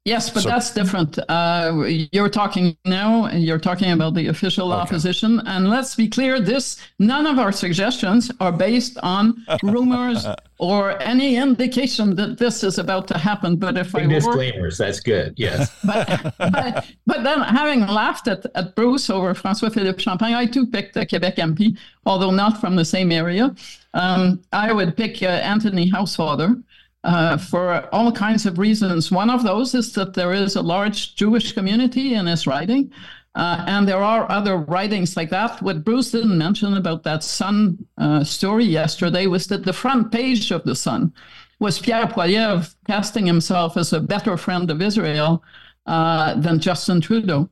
Yes, 0.07 0.31
but 0.31 0.45
so, 0.45 0.49
that's 0.49 0.73
different. 0.73 1.19
Uh, 1.29 1.85
you're 2.11 2.31
talking 2.31 2.75
now, 2.87 3.29
you're 3.33 3.59
talking 3.59 3.93
about 3.93 4.15
the 4.15 4.29
official 4.29 4.73
okay. 4.73 4.81
opposition. 4.81 5.41
And 5.47 5.69
let's 5.69 5.95
be 5.95 6.09
clear 6.09 6.41
this 6.41 6.81
none 6.99 7.27
of 7.27 7.39
our 7.39 7.53
suggestions 7.53 8.31
are 8.41 8.51
based 8.51 8.97
on 9.03 9.45
rumors 9.63 10.27
or 10.59 10.99
any 11.03 11.37
indication 11.37 12.17
that 12.17 12.39
this 12.39 12.65
is 12.65 12.79
about 12.79 13.09
to 13.09 13.19
happen. 13.19 13.57
But 13.57 13.77
if 13.77 13.93
Big 13.93 14.05
I 14.05 14.07
disclaimers, 14.07 14.79
were, 14.79 14.87
that's 14.87 15.01
good. 15.01 15.35
Yes. 15.37 15.71
but, 15.85 16.35
but, 16.39 16.87
but 17.07 17.23
then 17.23 17.43
having 17.43 17.81
laughed 17.81 18.27
at, 18.27 18.47
at 18.55 18.75
Bruce 18.75 19.11
over 19.11 19.35
Francois 19.35 19.69
Philippe 19.69 20.01
Champagne, 20.01 20.33
I 20.33 20.47
too 20.47 20.67
picked 20.67 20.97
a 20.97 21.05
Quebec 21.05 21.37
MP, 21.37 21.77
although 22.07 22.31
not 22.31 22.59
from 22.59 22.75
the 22.75 22.87
same 22.87 23.13
area. 23.13 23.55
Um, 23.93 24.41
I 24.51 24.73
would 24.73 24.97
pick 24.97 25.23
uh, 25.23 25.27
Anthony 25.27 25.91
Housefather 25.91 26.63
uh, 27.05 27.37
for 27.37 27.89
all 27.93 28.13
kinds 28.13 28.47
of 28.47 28.59
reasons. 28.59 29.11
One 29.11 29.31
of 29.31 29.43
those 29.43 29.75
is 29.75 29.93
that 29.95 30.15
there 30.15 30.33
is 30.33 30.57
a 30.57 30.63
large 30.63 31.15
Jewish 31.17 31.53
community 31.53 32.15
in 32.15 32.27
his 32.27 32.47
riding. 32.47 32.93
Uh, 33.35 33.65
and 33.69 33.87
there 33.87 34.03
are 34.03 34.31
other 34.31 34.57
writings 34.57 35.17
like 35.17 35.31
that. 35.31 35.63
What 35.63 35.85
Bruce 35.85 36.11
didn't 36.11 36.37
mention 36.37 36.77
about 36.77 37.05
that 37.05 37.23
Sun 37.23 37.79
uh, 37.97 38.25
story 38.25 38.65
yesterday 38.65 39.27
was 39.27 39.47
that 39.47 39.65
the 39.65 39.73
front 39.73 40.11
page 40.11 40.51
of 40.51 40.65
the 40.65 40.75
Sun 40.75 41.13
was 41.61 41.79
Pierre 41.79 42.07
Poilievre 42.07 42.75
casting 42.87 43.27
himself 43.27 43.77
as 43.77 43.93
a 43.93 44.01
better 44.01 44.37
friend 44.37 44.69
of 44.71 44.83
Israel 44.83 45.45
uh, 45.87 46.35
than 46.35 46.59
Justin 46.59 47.01
Trudeau. 47.01 47.49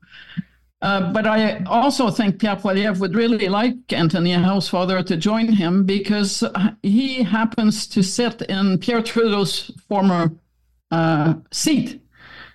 Uh, 0.81 1.12
but 1.12 1.27
I 1.27 1.64
also 1.64 2.09
think 2.09 2.38
Pierre 2.38 2.57
Poilievre 2.57 3.01
would 3.01 3.17
really 3.17 3.49
like 3.49 3.93
Anthony 3.93 4.31
Housefather 4.31 5.05
to 5.07 5.17
join 5.17 5.49
him 5.49 5.85
because 5.85 6.45
he 6.83 7.25
happens 7.25 7.88
to 7.88 8.03
sit 8.03 8.43
in 8.43 8.79
Pierre 8.79 9.03
Trudeau's 9.03 9.73
former 9.88 10.31
uh, 10.93 11.35
seat. 11.51 12.01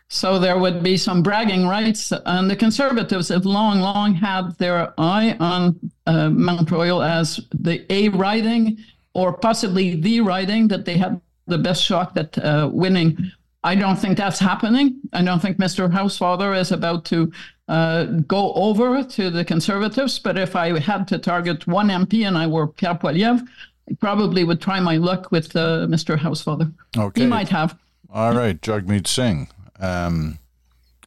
So 0.08 0.40
there 0.40 0.58
would 0.58 0.84
be 0.84 0.96
some 0.96 1.22
bragging 1.22 1.68
rights. 1.68 2.14
And 2.26 2.50
the 2.50 2.56
Conservatives 2.56 3.28
have 3.28 3.46
long, 3.46 3.82
long 3.82 4.14
had 4.14 4.56
their 4.58 4.94
eye 4.98 5.36
on 5.40 5.80
uh, 6.06 6.30
Mount 6.30 6.72
Royal 6.72 7.02
as 7.02 7.42
the 7.54 7.86
A 7.92 8.08
riding 8.10 8.78
or 9.14 9.34
possibly 9.34 10.00
the 10.00 10.22
riding 10.22 10.70
that 10.70 10.86
they 10.86 10.98
had 10.98 11.20
the 11.48 11.58
best 11.58 11.84
shot 11.84 12.18
at 12.18 12.38
uh, 12.38 12.70
winning 12.72 13.32
I 13.64 13.76
don't 13.76 13.96
think 13.96 14.18
that's 14.18 14.40
happening. 14.40 15.00
I 15.14 15.24
don't 15.24 15.42
think 15.42 15.58
Mr. 15.58 15.90
Housefather 15.90 16.60
is 16.60 16.72
about 16.72 17.06
to 17.06 17.32
uh, 17.68 18.06
go 18.06 18.54
over 18.54 19.04
to 19.04 19.30
the 19.30 19.46
Conservatives. 19.46 20.20
But 20.20 20.38
if 20.38 20.56
I 20.56 20.80
had 20.80 21.08
to 21.10 21.18
target 21.18 21.68
one 21.68 21.90
MP 21.90 22.28
and 22.28 22.38
I 22.38 22.48
were 22.48 22.68
Pierre 22.68 22.96
Poilievre, 22.96 23.42
I 23.90 23.94
probably 24.00 24.44
would 24.44 24.62
try 24.62 24.80
my 24.80 24.98
luck 24.98 25.32
with 25.32 25.56
uh, 25.56 25.88
Mr. 25.88 26.18
Housefather. 26.18 26.74
Okay. 26.98 27.22
He 27.22 27.28
might 27.28 27.50
have. 27.50 27.78
All 28.10 28.34
right, 28.34 28.60
Jagmeet 28.62 29.08
Singh. 29.08 29.48
Um, 29.80 30.40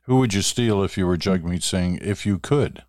who 0.02 0.16
would 0.18 0.34
you 0.34 0.42
steal 0.42 0.82
if 0.82 0.96
you 0.98 1.06
were 1.06 1.16
Jagmeet 1.16 1.62
Singh, 1.62 1.98
if 2.02 2.26
you 2.26 2.38
could? 2.38 2.82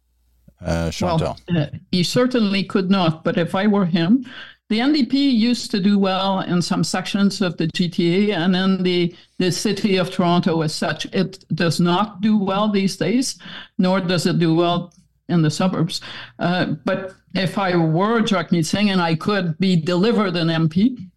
Uh, 0.59 0.89
Chantal. 0.89 1.37
Well, 1.49 1.63
uh, 1.63 1.67
he 1.91 2.03
certainly 2.03 2.63
could 2.63 2.89
not. 2.89 3.23
But 3.23 3.37
if 3.37 3.53
I 3.53 3.67
were 3.67 3.85
him, 3.85 4.25
the 4.69 4.79
NDP 4.79 5.13
used 5.13 5.71
to 5.71 5.79
do 5.79 5.97
well 5.97 6.41
in 6.41 6.61
some 6.61 6.83
sections 6.83 7.41
of 7.41 7.55
the 7.57 7.67
GTA 7.67 8.35
and 8.35 8.55
in 8.55 8.83
the, 8.83 9.15
the 9.37 9.51
city 9.51 9.95
of 9.95 10.11
Toronto 10.11 10.61
as 10.61 10.75
such. 10.75 11.05
It 11.13 11.45
does 11.55 11.79
not 11.79 12.19
do 12.21 12.37
well 12.37 12.69
these 12.69 12.97
days, 12.97 13.39
nor 13.77 14.01
does 14.01 14.25
it 14.25 14.39
do 14.39 14.53
well 14.53 14.93
in 15.29 15.41
the 15.41 15.51
suburbs. 15.51 16.01
Uh, 16.39 16.75
but 16.83 17.15
if 17.33 17.57
I 17.57 17.77
were 17.77 18.21
Jagmeet 18.21 18.65
Singh 18.65 18.89
and 18.89 19.01
I 19.01 19.15
could 19.15 19.57
be 19.57 19.75
delivered 19.75 20.35
an 20.35 20.47
MP, 20.47 21.09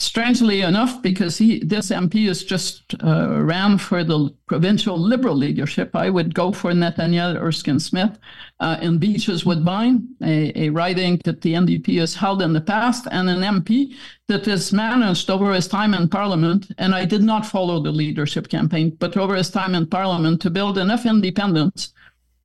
strangely 0.00 0.62
enough, 0.62 1.02
because 1.02 1.36
he 1.36 1.60
this 1.60 1.90
MP 1.90 2.28
is 2.28 2.42
just 2.42 2.94
uh, 3.04 3.42
ran 3.42 3.76
for 3.78 4.02
the 4.02 4.34
provincial 4.46 4.98
Liberal 4.98 5.36
leadership, 5.36 5.94
I 5.94 6.08
would 6.08 6.34
go 6.34 6.52
for 6.52 6.72
Nathaniel 6.72 7.36
Erskine 7.36 7.78
Smith 7.78 8.18
uh, 8.58 8.78
in 8.80 8.98
Beaches 8.98 9.44
Woodbine, 9.44 10.08
a, 10.22 10.52
a 10.58 10.70
riding 10.70 11.20
that 11.24 11.42
the 11.42 11.52
NDP 11.52 12.00
has 12.00 12.14
held 12.14 12.40
in 12.42 12.54
the 12.54 12.60
past, 12.60 13.06
and 13.10 13.28
an 13.28 13.40
MP 13.40 13.94
that 14.26 14.46
has 14.46 14.72
managed 14.72 15.30
over 15.30 15.52
his 15.52 15.68
time 15.68 15.92
in 15.92 16.08
Parliament, 16.08 16.72
and 16.78 16.94
I 16.94 17.04
did 17.04 17.22
not 17.22 17.46
follow 17.46 17.80
the 17.80 17.92
leadership 17.92 18.48
campaign, 18.48 18.96
but 18.98 19.16
over 19.16 19.36
his 19.36 19.50
time 19.50 19.74
in 19.74 19.86
Parliament 19.86 20.40
to 20.42 20.50
build 20.50 20.78
enough 20.78 21.04
independence 21.04 21.92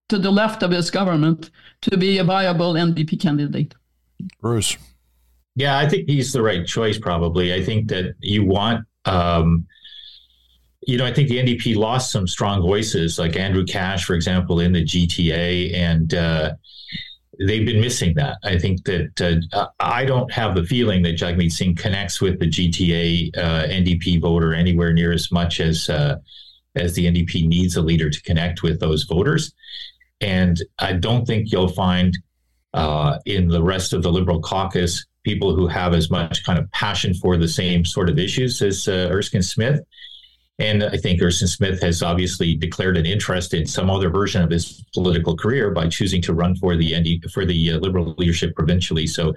to 0.10 0.20
the 0.20 0.32
left 0.32 0.62
of 0.62 0.72
his 0.72 0.92
government 0.92 1.50
to 1.82 1.98
be 1.98 2.18
a 2.18 2.24
viable 2.24 2.74
NDP 2.74 3.20
candidate. 3.20 3.74
Bruce. 4.42 4.78
Yeah, 5.56 5.78
I 5.78 5.88
think 5.88 6.10
he's 6.10 6.34
the 6.34 6.42
right 6.42 6.66
choice. 6.66 6.98
Probably, 6.98 7.54
I 7.54 7.64
think 7.64 7.90
that 7.90 8.16
you 8.20 8.46
want. 8.46 8.86
Um, 9.06 9.68
you 10.88 10.98
know, 10.98 11.06
I 11.06 11.14
think 11.14 11.30
the 11.30 11.38
NDP 11.38 11.76
lost 11.76 12.12
some 12.12 12.28
strong 12.28 12.62
voices, 12.62 13.18
like 13.18 13.36
Andrew 13.36 13.66
Cash, 13.66 14.06
for 14.06 14.14
example, 14.14 14.60
in 14.60 14.72
the 14.72 14.84
GTA, 14.84 15.74
and 15.74 16.14
uh, 16.14 16.54
they've 17.40 17.66
been 17.66 17.82
missing 17.82 18.14
that. 18.16 18.38
I 18.44 18.60
think 18.60 18.84
that 18.86 19.42
uh, 19.54 19.68
I 19.80 20.06
don't 20.06 20.32
have 20.32 20.56
the 20.56 20.64
feeling 20.64 21.02
that 21.04 21.16
Jagmeet 21.16 21.52
Singh 21.52 21.76
connects 21.76 22.22
with 22.22 22.40
the 22.40 22.48
GTA 22.48 23.36
uh, 23.38 23.64
NDP 23.64 24.22
voter 24.22 24.54
anywhere 24.54 24.94
near 24.94 25.12
as 25.12 25.32
much 25.32 25.60
as 25.60 25.90
uh, 25.90 26.18
as 26.76 26.94
the 26.94 27.06
NDP 27.06 27.48
needs 27.48 27.78
a 27.78 27.82
leader 27.82 28.10
to 28.10 28.22
connect 28.24 28.62
with 28.62 28.80
those 28.80 29.04
voters. 29.04 29.54
And 30.22 30.62
I 30.80 30.94
don't 30.94 31.26
think 31.26 31.52
you'll 31.52 31.70
find 31.70 32.18
uh, 32.74 33.20
in 33.26 33.48
the 33.48 33.64
rest 33.64 33.94
of 33.94 34.04
the 34.04 34.12
Liberal 34.12 34.42
caucus 34.42 35.06
people 35.26 35.54
who 35.54 35.68
have 35.68 35.94
as 35.94 36.10
much 36.10 36.46
kind 36.46 36.58
of 36.58 36.72
passion 36.72 37.14
for 37.14 37.36
the 37.36 37.48
same 37.48 37.84
sort 37.84 38.10
of 38.10 38.18
issues 38.18 38.62
as 38.62 38.88
uh, 38.88 39.10
Erskine 39.12 39.42
Smith. 39.42 39.82
And 40.58 40.86
I 40.86 40.96
think 40.96 41.22
Erskine 41.22 41.50
Smith 41.50 41.82
has 41.82 42.02
obviously 42.02 42.56
declared 42.56 42.96
an 42.96 43.06
interest 43.06 43.54
in 43.54 43.66
some 43.66 43.90
other 43.90 44.10
version 44.10 44.42
of 44.42 44.50
his 44.50 44.86
political 44.94 45.36
career 45.36 45.72
by 45.72 45.90
choosing 45.90 46.22
to 46.22 46.34
run 46.34 46.56
for 46.56 46.78
the 46.78 46.98
ND, 46.98 47.30
for 47.32 47.44
the 47.44 47.74
uh, 47.74 47.78
Liberal 47.80 48.16
leadership 48.18 48.56
provincially. 48.56 49.08
So, 49.08 49.34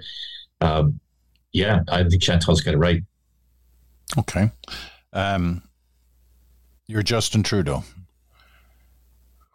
um, 0.61 0.99
yeah, 1.51 1.81
I 1.89 2.03
think 2.03 2.21
Chantal's 2.21 2.61
got 2.61 2.75
it 2.75 2.77
right. 2.77 3.03
Okay. 4.17 4.51
Um, 5.11 5.63
you're 6.87 7.03
Justin 7.03 7.43
Trudeau. 7.43 7.83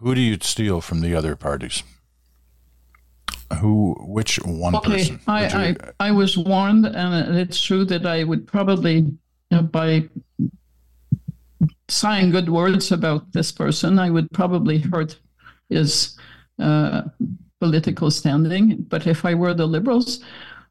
Who 0.01 0.15
do 0.15 0.21
you 0.21 0.37
steal 0.43 0.81
from 0.81 1.01
the 1.01 1.15
other 1.15 1.35
parties? 1.37 1.83
Who? 3.55 3.97
Which 4.01 4.37
one 4.45 4.75
okay, 4.77 4.93
person? 4.93 5.21
I, 5.27 5.69
you... 5.69 5.77
I 6.01 6.09
I 6.09 6.11
was 6.11 6.37
warned, 6.37 6.87
and 6.87 7.37
it's 7.37 7.63
true 7.63 7.85
that 7.87 8.07
I 8.07 8.25
would 8.25 8.47
probably, 8.47 9.13
by 9.51 10.09
saying 11.89 12.31
good 12.31 12.49
words 12.49 12.93
about 12.93 13.33
this 13.33 13.53
person, 13.53 13.99
I 13.99 14.11
would 14.11 14.31
probably 14.33 14.79
hurt 14.79 15.19
his 15.69 16.17
uh, 16.59 17.03
political 17.61 18.11
standing. 18.11 18.85
But 18.89 19.07
if 19.07 19.25
I 19.25 19.35
were 19.35 19.55
the 19.55 19.67
Liberals, 19.67 20.21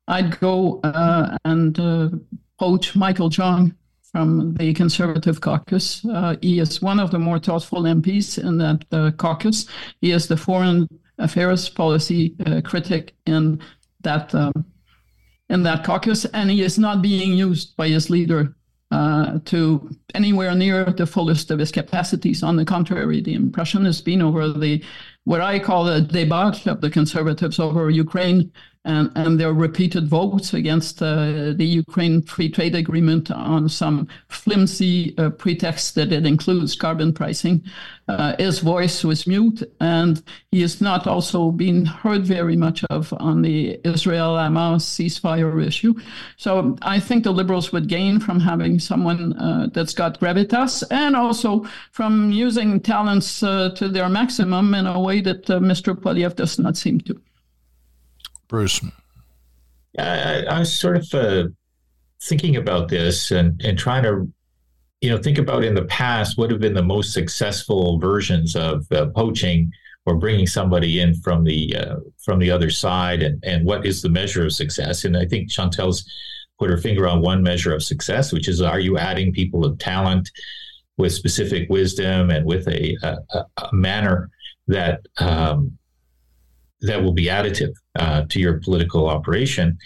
I'd 0.08 0.39
go 0.39 0.80
uh, 0.84 1.38
and 1.46 1.80
uh, 1.80 2.10
poach 2.60 2.96
Michael 2.96 3.30
Chong 3.30 3.76
from 4.12 4.54
the 4.56 4.74
Conservative 4.74 5.41
caucus. 5.41 6.06
Uh, 6.06 6.36
he 6.41 6.60
is 6.60 6.82
one 6.82 7.00
of 7.00 7.10
the 7.12 7.19
more 7.19 7.39
thoughtful 7.39 7.84
MPs 7.84 8.38
in 8.38 8.58
that 8.60 8.86
uh, 8.91 9.12
caucus. 9.12 9.65
He 10.02 10.12
is 10.12 10.28
the 10.28 10.38
foreign 10.38 10.88
affairs 11.17 11.69
policy 11.69 12.36
uh, 12.45 12.62
critic 12.62 13.15
in 13.26 13.62
that 14.02 14.34
um, 14.36 14.65
in 15.49 15.63
that 15.63 15.84
caucus, 15.84 16.26
and 16.26 16.49
he 16.49 16.62
is 16.62 16.80
not 16.80 17.02
being 17.02 17.34
used 17.34 17.76
by 17.76 17.88
his 17.88 18.10
leader 18.10 18.56
uh, 18.91 19.39
to 19.45 19.89
anywhere 20.13 20.56
near 20.56 20.86
the 20.86 21.06
fullest 21.06 21.52
of 21.52 21.60
his 21.60 21.71
capacities. 21.71 22.43
On 22.43 22.56
the 22.56 22.65
contrary, 22.65 23.21
the 23.21 23.34
impression 23.34 23.86
has 23.86 24.02
been 24.02 24.21
over 24.21 24.49
the 24.49 24.84
what 25.26 25.41
I 25.41 25.60
call 25.60 25.86
the 25.86 26.02
debacle 26.02 26.71
of 26.71 26.82
the 26.82 26.89
conservatives 26.89 27.60
over 27.60 27.89
Ukraine 27.89 28.52
and, 28.86 29.12
and 29.15 29.39
their 29.39 29.54
repeated 29.54 30.08
votes 30.08 30.54
against 30.54 31.02
uh, 31.02 31.54
the 31.54 31.65
Ukraine 31.65 32.22
free 32.22 32.50
trade 32.50 32.76
agreement 32.76 33.32
on 33.32 33.69
some 33.69 34.08
flimsy 34.28 35.17
uh, 35.17 35.30
pretext 35.30 35.96
that 35.96 36.12
it 36.12 36.26
includes 36.26 36.76
carbon 36.76 37.13
pricing. 37.13 37.63
Uh, 38.10 38.36
his 38.38 38.60
voice 38.60 39.04
was 39.04 39.26
mute, 39.26 39.63
and 39.80 40.22
he 40.52 40.62
has 40.62 40.82
not 40.82 41.08
also 41.08 41.52
been 41.52 41.86
heard 41.86 42.26
very 42.26 42.58
much 42.58 42.84
of 42.86 43.13
on 43.19 43.41
the 43.41 43.80
Israel 43.86 44.36
Hamas 44.36 44.84
ceasefire 44.84 45.65
issue. 45.65 45.93
So 46.36 46.78
I 46.82 47.00
think 47.00 47.24
the 47.24 47.32
Liberals 47.32 47.72
would 47.72 47.88
gain 47.88 48.19
from 48.19 48.41
having 48.41 48.80
someone 48.80 49.34
uh, 49.39 49.67
that's 49.72 49.93
got 49.93 50.19
gravitas 50.19 50.84
and 50.91 51.15
also 51.15 51.65
from 51.91 52.32
using 52.32 52.82
talents 52.82 53.41
uh, 53.41 53.69
to 53.76 53.88
their 53.88 54.10
maximum 54.10 54.74
in 54.74 54.86
a 54.88 55.00
way 55.00 55.22
that 55.22 55.50
uh, 55.50 55.60
Mr. 55.60 55.96
Poilievre 55.96 56.36
does 56.36 56.60
not 56.60 56.76
seem 56.76 57.00
to. 57.02 57.22
Bruce. 58.54 58.80
I, 59.98 60.44
I 60.44 60.60
was 60.60 60.72
sort 60.72 60.98
of 60.98 61.12
uh, 61.16 61.48
thinking 62.22 62.56
about 62.56 62.88
this 62.88 63.32
and, 63.32 63.60
and 63.63 63.80
trying 63.80 64.04
to, 64.04 64.32
you 65.02 65.10
know, 65.10 65.18
think 65.18 65.39
about 65.39 65.63
in 65.63 65.74
the 65.74 65.86
past 65.86 66.38
what 66.38 66.52
have 66.52 66.60
been 66.60 66.76
the 66.76 66.84
most 66.84 67.13
successful 67.13 67.98
versions 67.98 68.56
of 68.56 68.86
uh, 68.92 69.08
poaching 69.08 69.72
or 70.06 70.18
bringing 70.18 70.46
somebody 70.46 71.00
in 71.00 71.16
from 71.16 71.44
the 71.44 71.76
uh, 71.76 71.96
from 72.24 72.38
the 72.38 72.52
other 72.52 72.70
side, 72.70 73.24
and 73.24 73.44
and 73.44 73.66
what 73.66 73.88
is 73.88 74.04
the 74.04 74.10
measure 74.10 74.46
of 74.46 74.54
success? 74.54 75.04
And 75.04 75.18
I 75.18 75.26
think 75.26 75.50
Chantal's 75.50 76.06
put 76.60 76.70
her 76.70 76.78
finger 76.78 77.08
on 77.08 77.22
one 77.22 77.42
measure 77.42 77.74
of 77.74 77.82
success, 77.82 78.32
which 78.32 78.48
is 78.48 78.62
are 78.62 78.80
you 78.80 79.00
adding 79.00 79.34
people 79.34 79.66
of 79.66 79.80
talent 79.80 80.30
with 80.98 81.12
specific 81.12 81.68
wisdom 81.72 82.30
and 82.30 82.46
with 82.46 82.68
a, 82.68 82.96
a, 83.02 83.18
a 83.58 83.70
manner 83.74 84.30
that 84.68 85.00
um, 85.18 85.76
that 86.82 87.02
will 87.02 87.13
be 87.13 87.26
additive 87.26 87.74
uh, 87.97 88.23
to 88.29 88.39
your 88.39 88.60
political 88.60 89.08
operation. 89.08 89.77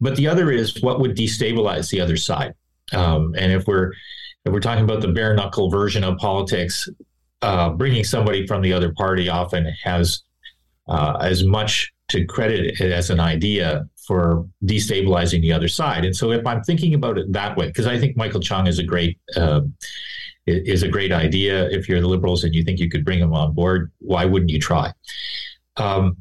But 0.00 0.16
the 0.16 0.26
other 0.26 0.50
is 0.50 0.82
what 0.82 1.00
would 1.00 1.16
destabilize 1.16 1.90
the 1.90 2.00
other 2.00 2.16
side. 2.16 2.54
Um, 2.92 3.34
and 3.38 3.52
if 3.52 3.66
we're 3.66 3.92
if 4.44 4.52
we're 4.52 4.60
talking 4.60 4.84
about 4.84 5.02
the 5.02 5.08
bare 5.08 5.34
knuckle 5.34 5.70
version 5.70 6.02
of 6.02 6.18
politics, 6.18 6.88
uh, 7.42 7.70
bringing 7.70 8.04
somebody 8.04 8.46
from 8.46 8.62
the 8.62 8.72
other 8.72 8.92
party 8.92 9.28
often 9.28 9.66
has 9.84 10.22
uh, 10.88 11.16
as 11.20 11.44
much 11.44 11.92
to 12.08 12.24
credit 12.24 12.80
it 12.80 12.92
as 12.92 13.10
an 13.10 13.20
idea 13.20 13.86
for 14.06 14.46
destabilizing 14.64 15.40
the 15.40 15.52
other 15.52 15.68
side. 15.68 16.04
And 16.04 16.14
so, 16.14 16.32
if 16.32 16.46
I'm 16.46 16.62
thinking 16.62 16.94
about 16.94 17.18
it 17.18 17.32
that 17.32 17.56
way, 17.56 17.68
because 17.68 17.86
I 17.86 17.98
think 17.98 18.16
Michael 18.16 18.40
Chong 18.40 18.66
is 18.66 18.78
a 18.78 18.82
great 18.82 19.18
uh, 19.36 19.62
is 20.46 20.82
a 20.82 20.88
great 20.88 21.12
idea. 21.12 21.68
If 21.70 21.88
you're 21.88 22.00
the 22.00 22.08
liberals 22.08 22.44
and 22.44 22.54
you 22.54 22.64
think 22.64 22.80
you 22.80 22.90
could 22.90 23.04
bring 23.04 23.20
him 23.20 23.32
on 23.32 23.54
board, 23.54 23.92
why 24.00 24.24
wouldn't 24.24 24.50
you 24.50 24.58
try? 24.58 24.92
Um, 25.76 26.16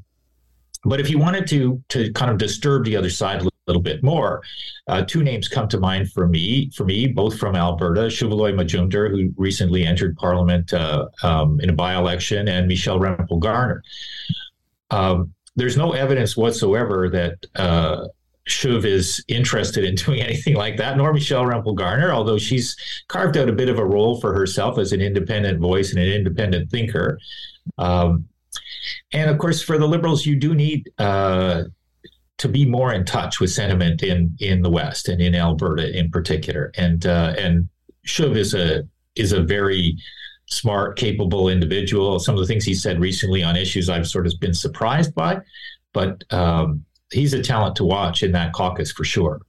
but 0.83 0.99
if 0.99 1.09
you 1.09 1.19
wanted 1.19 1.47
to 1.47 1.81
to 1.89 2.11
kind 2.13 2.31
of 2.31 2.37
disturb 2.37 2.85
the 2.85 2.95
other 2.95 3.09
side 3.09 3.41
a 3.41 3.49
little 3.67 3.81
bit 3.81 4.03
more, 4.03 4.41
uh, 4.87 5.03
two 5.03 5.23
names 5.23 5.47
come 5.47 5.67
to 5.67 5.79
mind 5.79 6.11
for 6.11 6.27
me. 6.27 6.71
For 6.75 6.85
me, 6.85 7.07
both 7.07 7.37
from 7.37 7.55
Alberta: 7.55 8.01
Shuvaloy 8.01 8.53
Majumdar, 8.53 9.09
who 9.09 9.33
recently 9.37 9.85
entered 9.85 10.17
Parliament 10.17 10.73
uh, 10.73 11.07
um, 11.23 11.59
in 11.59 11.69
a 11.69 11.73
by-election, 11.73 12.47
and 12.47 12.67
Michelle 12.67 12.99
Rempel 12.99 13.39
Garner. 13.39 13.83
Um, 14.89 15.33
there's 15.55 15.77
no 15.77 15.91
evidence 15.91 16.35
whatsoever 16.35 17.09
that 17.09 17.45
uh, 17.55 18.07
Shiv 18.45 18.85
is 18.85 19.23
interested 19.27 19.83
in 19.83 19.95
doing 19.95 20.21
anything 20.21 20.55
like 20.55 20.77
that, 20.77 20.97
nor 20.97 21.13
Michelle 21.13 21.45
Rempel 21.45 21.75
Garner, 21.75 22.11
although 22.11 22.37
she's 22.37 22.75
carved 23.07 23.37
out 23.37 23.49
a 23.49 23.53
bit 23.53 23.69
of 23.69 23.77
a 23.77 23.85
role 23.85 24.19
for 24.19 24.33
herself 24.33 24.79
as 24.79 24.91
an 24.93 25.01
independent 25.01 25.59
voice 25.59 25.91
and 25.91 25.99
an 25.99 26.11
independent 26.11 26.71
thinker. 26.71 27.19
Um, 27.77 28.25
and 29.13 29.29
of 29.29 29.37
course, 29.37 29.61
for 29.61 29.77
the 29.77 29.87
liberals, 29.87 30.25
you 30.25 30.35
do 30.35 30.53
need 30.53 30.89
uh, 30.97 31.63
to 32.37 32.47
be 32.47 32.65
more 32.65 32.93
in 32.93 33.05
touch 33.05 33.39
with 33.39 33.51
sentiment 33.51 34.03
in 34.03 34.35
in 34.39 34.61
the 34.61 34.69
West 34.69 35.09
and 35.09 35.21
in 35.21 35.35
Alberta 35.35 35.97
in 35.97 36.09
particular. 36.09 36.71
And 36.75 37.05
uh, 37.05 37.35
and 37.37 37.69
Shuv 38.05 38.35
is 38.35 38.53
a 38.53 38.87
is 39.15 39.31
a 39.31 39.41
very 39.41 39.97
smart, 40.47 40.97
capable 40.97 41.49
individual. 41.49 42.19
Some 42.19 42.35
of 42.35 42.41
the 42.41 42.47
things 42.47 42.65
he 42.65 42.73
said 42.73 42.99
recently 42.99 43.43
on 43.43 43.55
issues 43.55 43.89
I've 43.89 44.07
sort 44.07 44.27
of 44.27 44.33
been 44.39 44.53
surprised 44.53 45.15
by, 45.15 45.39
but 45.93 46.23
um, 46.33 46.83
he's 47.11 47.33
a 47.33 47.41
talent 47.41 47.75
to 47.77 47.85
watch 47.85 48.23
in 48.23 48.31
that 48.33 48.53
caucus 48.53 48.91
for 48.91 49.03
sure. 49.03 49.41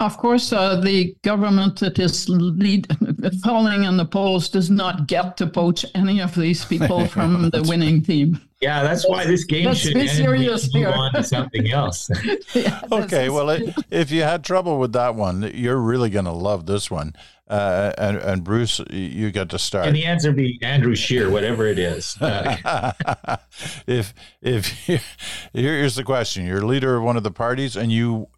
Of 0.00 0.16
course, 0.16 0.50
uh, 0.52 0.80
the 0.80 1.14
government 1.22 1.78
that 1.80 1.98
is 1.98 2.26
lead, 2.28 2.86
falling 3.44 3.84
in 3.84 3.98
the 3.98 4.06
polls 4.06 4.48
does 4.48 4.70
not 4.70 5.06
get 5.06 5.36
to 5.36 5.46
poach 5.46 5.84
any 5.94 6.20
of 6.22 6.34
these 6.34 6.64
people 6.64 7.04
from 7.14 7.50
the 7.50 7.62
winning 7.68 8.02
team. 8.02 8.40
Yeah, 8.62 8.82
that's 8.82 9.06
why 9.08 9.24
this 9.26 9.44
game 9.44 9.66
Let's 9.66 9.80
should 9.80 9.94
be 9.94 10.00
end. 10.00 10.10
serious 10.10 10.70
We 10.72 10.84
move 10.84 10.94
on 10.94 11.12
to 11.14 11.22
something 11.22 11.70
else. 11.80 12.10
Yeah, 12.54 12.80
Okay, 12.90 13.28
well, 13.28 13.50
i- 13.50 13.74
if 13.90 14.10
you 14.10 14.22
had 14.22 14.42
trouble 14.44 14.78
with 14.78 14.92
that 14.94 15.14
one, 15.14 15.50
you're 15.54 15.78
really 15.80 16.08
going 16.10 16.24
to 16.26 16.32
love 16.32 16.64
this 16.66 16.90
one. 16.90 17.14
Uh, 17.48 17.92
and, 17.98 18.16
and 18.18 18.44
Bruce, 18.44 18.80
you 18.90 19.30
get 19.30 19.48
to 19.50 19.58
start. 19.58 19.86
and 19.86 19.96
the 19.96 20.04
answer 20.04 20.30
be 20.32 20.58
Andrew 20.62 20.94
Scheer, 20.94 21.28
whatever 21.30 21.66
it 21.66 21.78
is. 21.78 22.16
Uh, 22.20 23.36
if 23.86 24.14
if 24.40 24.88
you, 24.88 24.98
here's 25.52 25.96
the 25.96 26.04
question: 26.04 26.46
You're 26.46 26.64
leader 26.64 26.96
of 26.96 27.02
one 27.02 27.16
of 27.16 27.22
the 27.24 27.30
parties, 27.32 27.76
and 27.76 27.90
you 27.90 28.28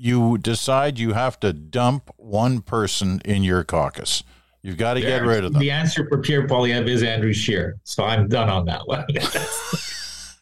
you 0.00 0.38
decide 0.38 0.98
you 0.98 1.12
have 1.12 1.38
to 1.40 1.52
dump 1.52 2.10
one 2.16 2.62
person 2.62 3.20
in 3.22 3.42
your 3.42 3.62
caucus. 3.64 4.22
You've 4.62 4.78
got 4.78 4.94
to 4.94 5.00
get 5.02 5.22
rid 5.22 5.44
of 5.44 5.52
them. 5.52 5.60
The 5.60 5.70
answer 5.70 6.06
for 6.08 6.18
Pierre 6.18 6.46
Poilievre 6.46 6.88
is 6.88 7.02
Andrew 7.02 7.34
Scheer. 7.34 7.78
So 7.84 8.04
I'm 8.04 8.26
done 8.26 8.48
on 8.48 8.64
that 8.64 8.86
one. 8.86 9.04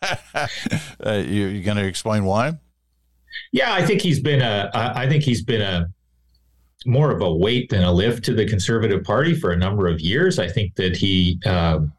uh, 1.05 1.13
you, 1.13 1.47
you 1.47 1.63
going 1.63 1.77
to 1.77 1.85
explain 1.85 2.25
why? 2.25 2.59
yeah, 3.53 3.73
I 3.75 3.85
think 3.85 4.01
he's 4.01 4.21
been 4.21 4.43
a. 4.43 4.71
I 4.75 5.09
think 5.09 5.25
he's 5.25 5.43
been 5.43 5.63
a 5.63 5.89
more 6.87 7.11
of 7.11 7.21
a 7.21 7.35
weight 7.35 7.71
than 7.71 7.83
a 7.83 7.93
lift 7.93 8.25
to 8.27 8.35
the 8.35 8.47
Conservative 8.47 9.03
Party 9.03 9.35
for 9.35 9.51
a 9.51 9.57
number 9.57 9.89
of 9.89 10.01
years. 10.01 10.39
I 10.39 10.49
think 10.49 10.77
that 10.77 10.97
he. 10.97 11.41
Um, 11.45 11.93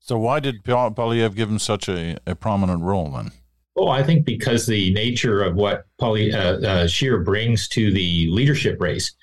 So 0.00 0.18
why 0.18 0.40
did 0.40 0.64
Pol- 0.64 0.90
Poilievre 0.90 1.36
give 1.36 1.48
him 1.48 1.60
such 1.60 1.88
a, 1.88 2.18
a 2.26 2.34
prominent 2.34 2.82
role 2.82 3.10
then? 3.10 3.30
Oh, 3.76 3.88
I 3.88 4.02
think 4.02 4.24
because 4.24 4.66
the 4.66 4.92
nature 4.94 5.42
of 5.42 5.54
what 5.54 5.84
Polly 5.98 6.32
uh, 6.32 6.58
uh, 6.60 6.86
Scheer 6.86 7.18
brings 7.18 7.68
to 7.68 7.92
the 7.92 8.28
leadership 8.30 8.80
race 8.80 9.14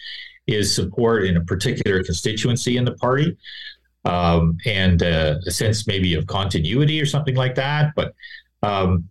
is 0.45 0.75
support 0.75 1.25
in 1.25 1.37
a 1.37 1.41
particular 1.41 2.03
constituency 2.03 2.77
in 2.77 2.85
the 2.85 2.93
party, 2.93 3.35
um, 4.05 4.57
and 4.65 5.01
uh, 5.01 5.35
a 5.47 5.51
sense 5.51 5.87
maybe 5.87 6.13
of 6.13 6.27
continuity 6.27 7.01
or 7.01 7.05
something 7.05 7.35
like 7.35 7.55
that. 7.55 7.93
But 7.95 8.13
um, 8.61 9.09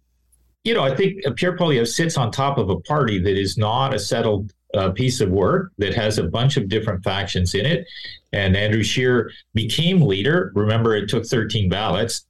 you 0.64 0.74
know, 0.74 0.83
I 0.83 0.94
think 0.94 1.22
Pierre 1.37 1.57
Poilievre 1.57 1.88
sits 1.88 2.16
on 2.16 2.31
top 2.31 2.57
of 2.57 2.70
a 2.70 2.78
party 2.81 3.18
that 3.18 3.37
is 3.37 3.59
not 3.59 3.94
a 3.94 3.98
settled 3.98 4.52
uh, 4.74 4.90
piece 4.90 5.20
of 5.20 5.28
work 5.31 5.72
that 5.78 5.94
has 5.94 6.18
a 6.18 6.24
bunch 6.24 6.57
of 6.57 6.68
different 6.68 7.02
factions 7.02 7.55
in 7.55 7.66
it. 7.66 7.87
And 8.33 8.57
Andrew 8.57 8.83
Scheer 8.83 9.31
became 9.55 10.00
leader. 10.00 10.52
Remember, 10.55 10.94
it 10.96 11.09
took 11.09 11.26
13 11.26 11.68
ballots. 11.68 12.26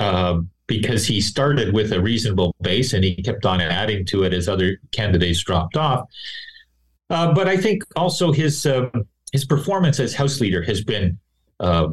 Um, 0.00 0.50
because 0.66 1.06
he 1.06 1.20
started 1.20 1.74
with 1.74 1.92
a 1.92 2.00
reasonable 2.00 2.54
base 2.62 2.92
and 2.94 3.04
he 3.04 3.22
kept 3.22 3.44
on 3.44 3.60
adding 3.60 4.04
to 4.06 4.22
it 4.22 4.32
as 4.32 4.48
other 4.48 4.78
candidates 4.92 5.42
dropped 5.42 5.76
off. 5.76 6.08
Uh, 7.10 7.32
but 7.34 7.48
I 7.48 7.56
think 7.56 7.84
also 7.96 8.32
his 8.32 8.64
um, 8.66 8.90
his 9.32 9.44
performance 9.44 10.00
as 10.00 10.14
House 10.14 10.40
Leader 10.40 10.62
has 10.62 10.82
been 10.82 11.18
uh, 11.60 11.88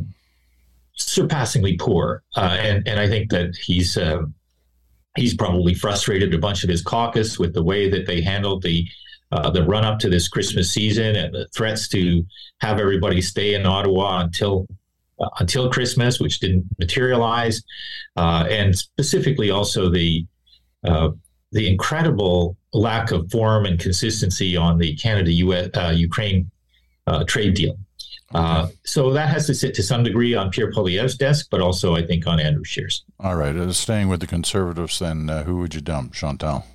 surpassingly 0.94 1.76
poor, 1.78 2.24
uh, 2.38 2.58
and 2.60 2.88
and 2.88 3.00
I 3.00 3.08
think 3.08 3.30
that 3.32 3.56
he's 3.56 3.98
uh, 3.98 4.22
he's 5.18 5.34
probably 5.36 5.74
frustrated 5.74 6.34
a 6.34 6.38
bunch 6.38 6.64
of 6.64 6.70
his 6.70 6.82
caucus 6.82 7.38
with 7.38 7.54
the 7.54 7.64
way 7.64 7.90
that 7.90 8.06
they 8.06 8.22
handled 8.22 8.64
the. 8.64 8.88
Uh, 9.34 9.50
the 9.50 9.64
run 9.64 9.86
up 9.86 9.98
to 9.98 10.10
this 10.10 10.28
Christmas 10.28 10.74
season 10.74 11.16
and 11.16 11.34
the 11.34 11.48
threats 11.56 11.88
to 11.88 12.22
have 12.60 12.82
everybody 12.82 13.22
stay 13.22 13.54
in 13.54 13.66
Ottawa 13.66 14.20
until 14.20 14.68
uh, 15.22 15.30
until 15.40 15.70
Christmas, 15.70 16.20
which 16.20 16.40
didn't 16.40 16.66
materialize, 16.80 17.64
uh, 18.16 18.46
and 18.50 18.78
specifically 18.78 19.52
also 19.52 19.90
the 19.90 20.26
uh, 20.86 21.10
the 21.52 21.70
incredible 21.70 22.58
lack 22.74 23.12
of 23.12 23.30
form 23.30 23.66
and 23.66 23.80
consistency 23.80 24.56
on 24.56 24.78
the 24.78 24.96
Canada 24.96 25.32
uh, 25.80 25.92
Ukraine 25.92 26.50
trade 27.28 27.54
deal. 27.56 27.78
Uh, 28.34 28.68
so 28.86 29.12
that 29.12 29.30
has 29.30 29.46
to 29.48 29.54
sit 29.54 29.74
to 29.76 29.84
some 29.84 30.04
degree 30.04 30.34
on 30.36 30.50
Pierre 30.50 30.72
Poilievre's 30.72 31.18
desk, 31.18 31.48
but 31.52 31.62
also 31.62 31.96
I 31.96 32.06
think 32.06 32.28
on 32.28 32.40
Andrew 32.40 32.64
Scheer's. 32.64 33.04
All 33.20 33.36
right, 33.36 33.56
uh, 33.56 33.74
staying 33.74 34.08
with 34.08 34.22
the 34.22 34.28
Conservatives, 34.28 35.00
then 35.00 35.30
uh, 35.30 35.44
who 35.44 35.58
would 35.58 35.76
you 35.76 35.82
dump, 35.82 36.14
Chantal? 36.14 36.66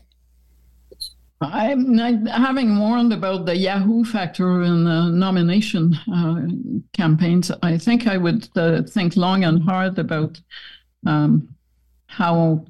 I'm 1.41 1.99
having 2.27 2.79
warned 2.79 3.13
about 3.13 3.45
the 3.45 3.57
Yahoo 3.57 4.05
factor 4.05 4.63
in 4.63 4.85
the 4.85 5.11
nomination 5.11 5.95
uh, 6.11 6.47
campaigns. 6.95 7.51
I 7.63 7.77
think 7.77 8.07
I 8.07 8.17
would 8.17 8.49
uh, 8.57 8.83
think 8.83 9.17
long 9.17 9.45
and 9.45 9.63
hard 9.63 9.99
about 9.99 10.41
um, 11.07 11.55
how 12.07 12.65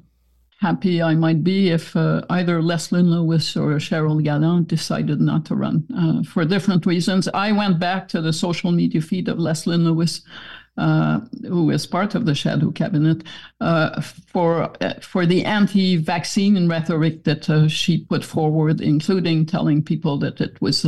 happy 0.59 1.01
I 1.01 1.15
might 1.15 1.43
be 1.43 1.69
if 1.69 1.95
uh, 1.95 2.23
either 2.29 2.61
Leslyn 2.61 3.09
Lewis 3.09 3.55
or 3.55 3.75
Cheryl 3.75 4.21
Gallant 4.23 4.67
decided 4.67 5.21
not 5.21 5.45
to 5.45 5.55
run 5.55 5.85
uh, 5.95 6.23
for 6.23 6.43
different 6.45 6.85
reasons. 6.85 7.29
I 7.33 7.51
went 7.51 7.79
back 7.79 8.07
to 8.09 8.21
the 8.21 8.33
social 8.33 8.71
media 8.71 9.01
feed 9.01 9.29
of 9.29 9.37
Leslyn 9.37 9.83
Lewis. 9.85 10.21
Uh, 10.77 11.21
who 11.41 11.71
is 11.71 11.87
part 11.87 12.13
of 12.13 12.27
the 12.27 12.35
shadow 12.35 12.69
cabinet, 12.69 13.23
uh, 13.61 13.99
for 14.01 14.71
uh, 14.79 14.93
for 15.01 15.25
the 15.25 15.43
anti-vaccine 15.43 16.69
rhetoric 16.69 17.23
that 17.23 17.49
uh, 17.49 17.67
she 17.67 18.05
put 18.05 18.23
forward, 18.23 18.79
including 18.79 19.43
telling 19.43 19.81
people 19.81 20.19
that 20.19 20.39
it 20.39 20.61
was 20.61 20.85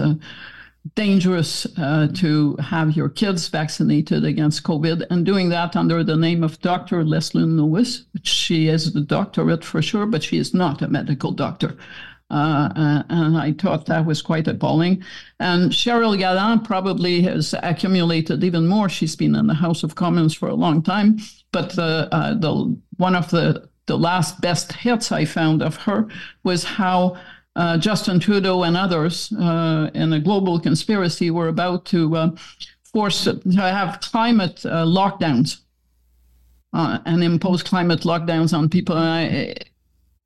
dangerous 0.95 1.65
uh, 1.77 2.07
to 2.13 2.55
have 2.57 2.95
your 2.95 3.09
kids 3.09 3.47
vaccinated 3.47 4.23
against 4.23 4.63
COVID, 4.63 5.05
and 5.09 5.25
doing 5.25 5.49
that 5.49 5.75
under 5.75 6.03
the 6.03 6.15
name 6.15 6.43
of 6.43 6.59
Dr. 6.61 7.03
Leslyn 7.03 7.57
Lewis, 7.57 8.05
she 8.23 8.67
is 8.67 8.93
the 8.93 9.01
doctorate 9.01 9.63
for 9.63 9.81
sure, 9.81 10.05
but 10.05 10.23
she 10.23 10.37
is 10.37 10.53
not 10.53 10.81
a 10.81 10.87
medical 10.87 11.31
doctor. 11.31 11.75
Uh, 12.31 12.69
uh, 12.75 13.03
and 13.09 13.37
I 13.37 13.53
thought 13.53 13.87
that 13.87 14.05
was 14.05 14.21
quite 14.21 14.47
appalling. 14.47 15.03
And 15.39 15.71
Cheryl 15.71 16.17
Gallant 16.17 16.63
probably 16.63 17.21
has 17.23 17.55
accumulated 17.63 18.43
even 18.43 18.67
more. 18.67 18.87
She's 18.87 19.15
been 19.15 19.35
in 19.35 19.47
the 19.47 19.55
House 19.55 19.83
of 19.83 19.95
Commons 19.95 20.35
for 20.35 20.47
a 20.47 20.53
long 20.53 20.83
time, 20.83 21.17
but 21.51 21.71
the 21.71 22.07
uh, 22.11 22.35
the 22.35 22.77
one 22.97 23.15
of 23.15 23.29
the 23.31 23.67
the 23.87 23.97
last 23.97 24.39
best 24.41 24.73
hits 24.73 25.11
I 25.11 25.25
found 25.25 25.61
of 25.61 25.75
her 25.77 26.07
was 26.43 26.63
how. 26.63 27.17
Uh, 27.55 27.77
Justin 27.77 28.21
Trudeau 28.21 28.63
and 28.63 28.77
others 28.77 29.33
uh, 29.33 29.89
in 29.93 30.13
a 30.13 30.19
global 30.19 30.59
conspiracy 30.61 31.29
were 31.29 31.49
about 31.49 31.83
to 31.85 32.15
uh, 32.15 32.31
force 32.83 33.23
to 33.25 33.41
have 33.55 33.99
climate 33.99 34.61
lockdowns 34.63 35.57
and 36.71 37.21
impose 37.21 37.61
climate 37.61 38.01
lockdowns 38.01 38.53
on 38.53 38.69
people. 38.69 38.95
I, 38.95 39.55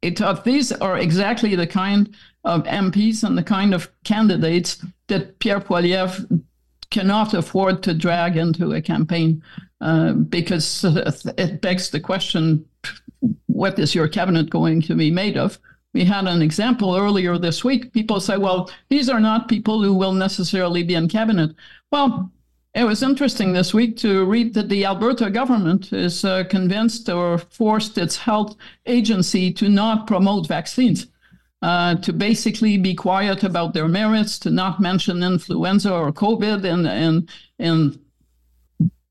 it 0.04 0.20
thought 0.20 0.44
these 0.44 0.72
are 0.74 0.98
exactly 0.98 1.56
the 1.56 1.66
kind 1.66 2.14
of 2.44 2.64
MPs 2.64 3.24
and 3.24 3.38
the 3.38 3.44
kind 3.44 3.74
of 3.74 3.90
candidates 4.04 4.84
that 5.08 5.40
Pierre 5.40 5.62
Poilievre 5.62 6.44
cannot 6.92 7.34
afford 7.34 7.82
to 7.84 7.94
drag 7.94 8.38
into 8.38 8.74
a 8.74 8.82
campaign 8.82 9.42
uh, 9.82 10.14
because 10.14 10.84
it 11.38 11.62
begs 11.62 11.90
the 11.90 12.00
question 12.00 12.66
what 13.48 13.80
is 13.80 13.96
your 13.96 14.10
cabinet 14.10 14.50
going 14.50 14.82
to 14.82 14.96
be 14.96 15.10
made 15.10 15.38
of? 15.38 15.58
We 15.94 16.04
had 16.04 16.26
an 16.26 16.42
example 16.42 16.96
earlier 16.96 17.38
this 17.38 17.64
week. 17.64 17.94
People 17.94 18.20
say, 18.20 18.36
well, 18.36 18.70
these 18.90 19.08
are 19.10 19.22
not 19.22 19.48
people 19.48 19.82
who 19.82 19.94
will 19.94 20.12
necessarily 20.12 20.84
be 20.84 20.96
in 20.96 21.08
cabinet. 21.08 21.56
Well, 21.92 22.32
it 22.74 22.84
was 22.84 23.04
interesting 23.04 23.54
this 23.54 23.74
week 23.74 23.98
to 23.98 24.26
read 24.26 24.54
that 24.56 24.70
the 24.70 24.86
Alberta 24.86 25.30
government 25.30 25.94
is 25.94 26.26
uh, 26.26 26.44
convinced 26.46 27.08
or 27.08 27.38
forced 27.38 27.98
its 27.98 28.18
health 28.18 28.56
agency 28.88 29.54
to 29.54 29.70
not 29.70 30.08
promote 30.08 30.48
vaccines, 30.48 31.08
uh, 31.62 31.96
to 31.96 32.12
basically 32.12 32.78
be 32.78 32.96
quiet 32.96 33.44
about 33.44 33.76
their 33.76 33.88
merits, 33.88 34.40
to 34.40 34.50
not 34.50 34.80
mention 34.80 35.22
influenza 35.22 35.94
or 35.94 36.12
COVID, 36.12 36.66
and 36.66 36.88
and 36.88 37.30
and 37.60 38.00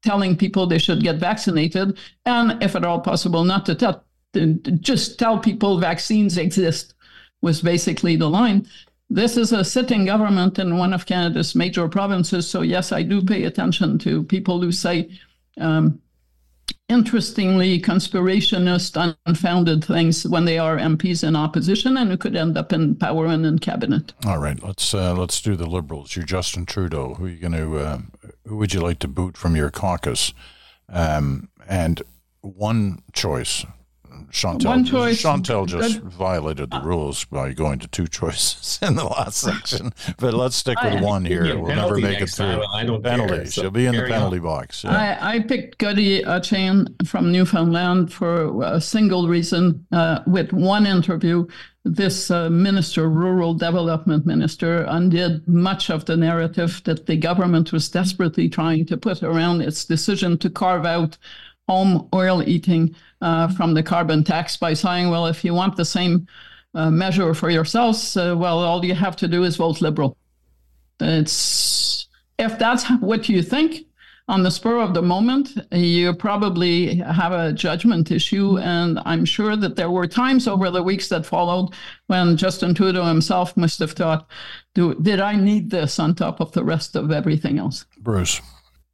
telling 0.03 0.37
people 0.37 0.67
they 0.67 0.79
should 0.79 1.03
get 1.03 1.17
vaccinated, 1.17 1.97
and 2.27 2.61
if 2.61 2.75
at 2.75 2.85
all 2.85 3.01
possible, 3.01 3.45
not 3.45 3.65
to 3.67 3.77
tell, 3.77 4.05
to 4.33 4.55
just 4.81 5.21
tell 5.21 5.39
people 5.39 5.79
vaccines 5.79 6.37
exist, 6.37 6.95
was 7.43 7.63
basically 7.63 8.17
the 8.17 8.29
line. 8.29 8.67
This 9.15 9.37
is 9.37 9.53
a 9.53 9.63
sitting 9.63 10.07
government 10.07 10.59
in 10.59 10.79
one 10.79 10.95
of 10.95 11.05
Canada's 11.05 11.55
major 11.55 11.87
provinces. 11.87 12.49
So, 12.49 12.63
yes, 12.63 12.93
I 12.93 13.03
do 13.03 13.21
pay 13.23 13.45
attention 13.45 13.99
to 13.99 14.23
people 14.23 14.63
who 14.63 14.73
say, 14.73 15.11
um, 15.61 16.01
interestingly, 16.89 17.79
conspirationist, 17.79 19.15
unfounded 19.27 19.85
things 19.85 20.27
when 20.27 20.47
they 20.47 20.59
are 20.59 20.79
MPs 20.79 21.29
in 21.29 21.37
opposition 21.37 21.99
and 21.99 22.11
who 22.11 22.17
could 22.17 22.35
end 22.35 22.57
up 22.57 22.73
in 22.73 22.95
power 22.95 23.27
and 23.27 23.45
in 23.45 23.59
cabinet. 23.59 24.15
All 24.25 24.39
right, 24.39 24.63
let's 24.63 24.95
uh, 24.95 25.13
let's 25.13 25.43
do 25.43 25.57
the 25.57 25.67
Liberals. 25.67 26.17
You're 26.17 26.25
Justin 26.25 26.65
Trudeau. 26.65 27.13
Who 27.13 27.27
are 27.27 27.29
you 27.29 27.37
going 27.37 27.53
to? 27.53 27.79
Uh, 27.79 27.99
who 28.47 28.57
would 28.57 28.73
you 28.73 28.81
like 28.81 28.99
to 29.01 29.09
boot 29.09 29.37
from 29.37 29.57
your 29.57 29.71
caucus? 29.71 30.33
Um, 30.89 31.51
and 31.69 32.01
one 32.41 33.03
choice 33.13 33.67
Chantal, 34.33 34.71
One 34.71 34.85
choice. 34.85 35.21
Chantal 35.21 35.67
just 35.67 36.01
violated 36.01 36.71
the 36.71 36.81
rules 36.81 37.25
by 37.27 37.53
going 37.53 37.79
to 37.81 37.87
two 37.89 38.07
choices 38.19 38.79
in 38.81 38.97
the 38.97 39.05
last 39.05 39.37
section. 39.49 39.93
But 40.19 40.33
let's 40.33 40.57
stick 40.57 40.81
with 40.83 40.95
I- 40.95 41.01
one 41.03 41.25
here. 41.25 41.45
We'll 41.59 41.75
never 41.77 41.97
make 41.99 42.17
it 42.17 42.21
next 42.21 42.37
time. 42.37 42.59
through. 42.59 42.67
I 42.75 42.85
don't 42.85 43.03
penalty. 43.03 43.35
care. 43.35 43.47
So 43.47 43.61
She'll 43.63 43.71
be 43.71 43.85
in 43.87 43.95
the 43.95 44.03
penalty 44.05 44.39
on. 44.39 44.43
box. 44.45 44.85
Yeah. 44.85 45.19
I, 45.21 45.35
I 45.35 45.41
picked 45.41 45.77
Gudie 45.79 46.23
Hutchings 46.23 46.89
from 47.07 47.31
Newfoundland 47.31 48.11
for 48.13 48.63
a 48.65 48.81
single 48.81 49.29
reason. 49.29 49.87
Uh, 49.93 50.21
with 50.27 50.51
one 50.53 50.87
interview, 50.87 51.47
this 51.85 52.31
uh, 52.31 52.49
minister, 52.49 53.11
rural 53.11 53.53
development 53.55 54.25
minister, 54.25 54.85
undid 54.89 55.47
much 55.47 55.91
of 55.91 56.07
the 56.07 56.17
narrative 56.17 56.81
that 56.85 57.05
the 57.07 57.17
government 57.17 57.71
was 57.73 57.91
desperately 57.91 58.49
trying 58.49 58.87
to 58.87 58.97
put 58.97 59.23
around 59.23 59.61
its 59.61 59.85
decision 59.85 60.39
to 60.39 60.49
carve 60.49 60.87
out 60.87 61.19
home 61.69 62.09
oil 62.15 62.43
eating 62.43 62.95
uh, 63.21 63.49
from 63.49 63.75
the 63.75 63.83
carbon 63.83 64.25
tax 64.25 64.57
by 64.57 64.75
saying, 64.75 65.11
well, 65.11 65.27
if 65.27 65.45
you 65.45 65.55
want 65.55 65.77
the 65.77 65.85
same 65.85 66.27
uh, 66.75 66.91
measure 66.91 67.35
for 67.35 67.51
yourselves, 67.51 68.17
uh, 68.17 68.35
well, 68.37 68.59
all 68.59 68.85
you 68.85 68.95
have 68.95 69.17
to 69.17 69.29
do 69.29 69.45
is 69.45 69.57
vote 69.57 69.81
liberal. 69.81 70.17
It's 71.01 72.09
if 72.39 72.59
that's 72.59 72.89
what 73.01 73.29
you 73.29 73.43
think 73.43 73.87
on 74.29 74.43
the 74.43 74.51
spur 74.51 74.81
of 74.81 74.95
the 74.95 75.03
moment, 75.03 75.51
you 75.73 76.15
probably 76.15 76.97
have 76.97 77.33
a 77.33 77.53
judgment 77.53 78.11
issue. 78.11 78.59
And 78.59 79.01
I'm 79.05 79.25
sure 79.25 79.57
that 79.57 79.77
there 79.77 79.91
were 79.91 80.07
times 80.07 80.47
over 80.47 80.71
the 80.71 80.83
weeks 80.83 81.09
that 81.09 81.27
followed 81.27 81.75
when 82.07 82.37
Justin 82.37 82.75
Trudeau 82.75 83.05
himself 83.05 83.57
must 83.57 83.79
have 83.81 83.93
thought, 83.93 84.29
Do, 84.75 84.95
did 84.95 85.21
I 85.21 85.37
need 85.37 85.71
this 85.71 85.99
on 85.99 86.15
top 86.15 86.41
of 86.41 86.53
the 86.53 86.65
rest 86.65 86.97
of 86.97 87.11
everything 87.11 87.59
else? 87.59 87.85
Bruce. 87.99 88.41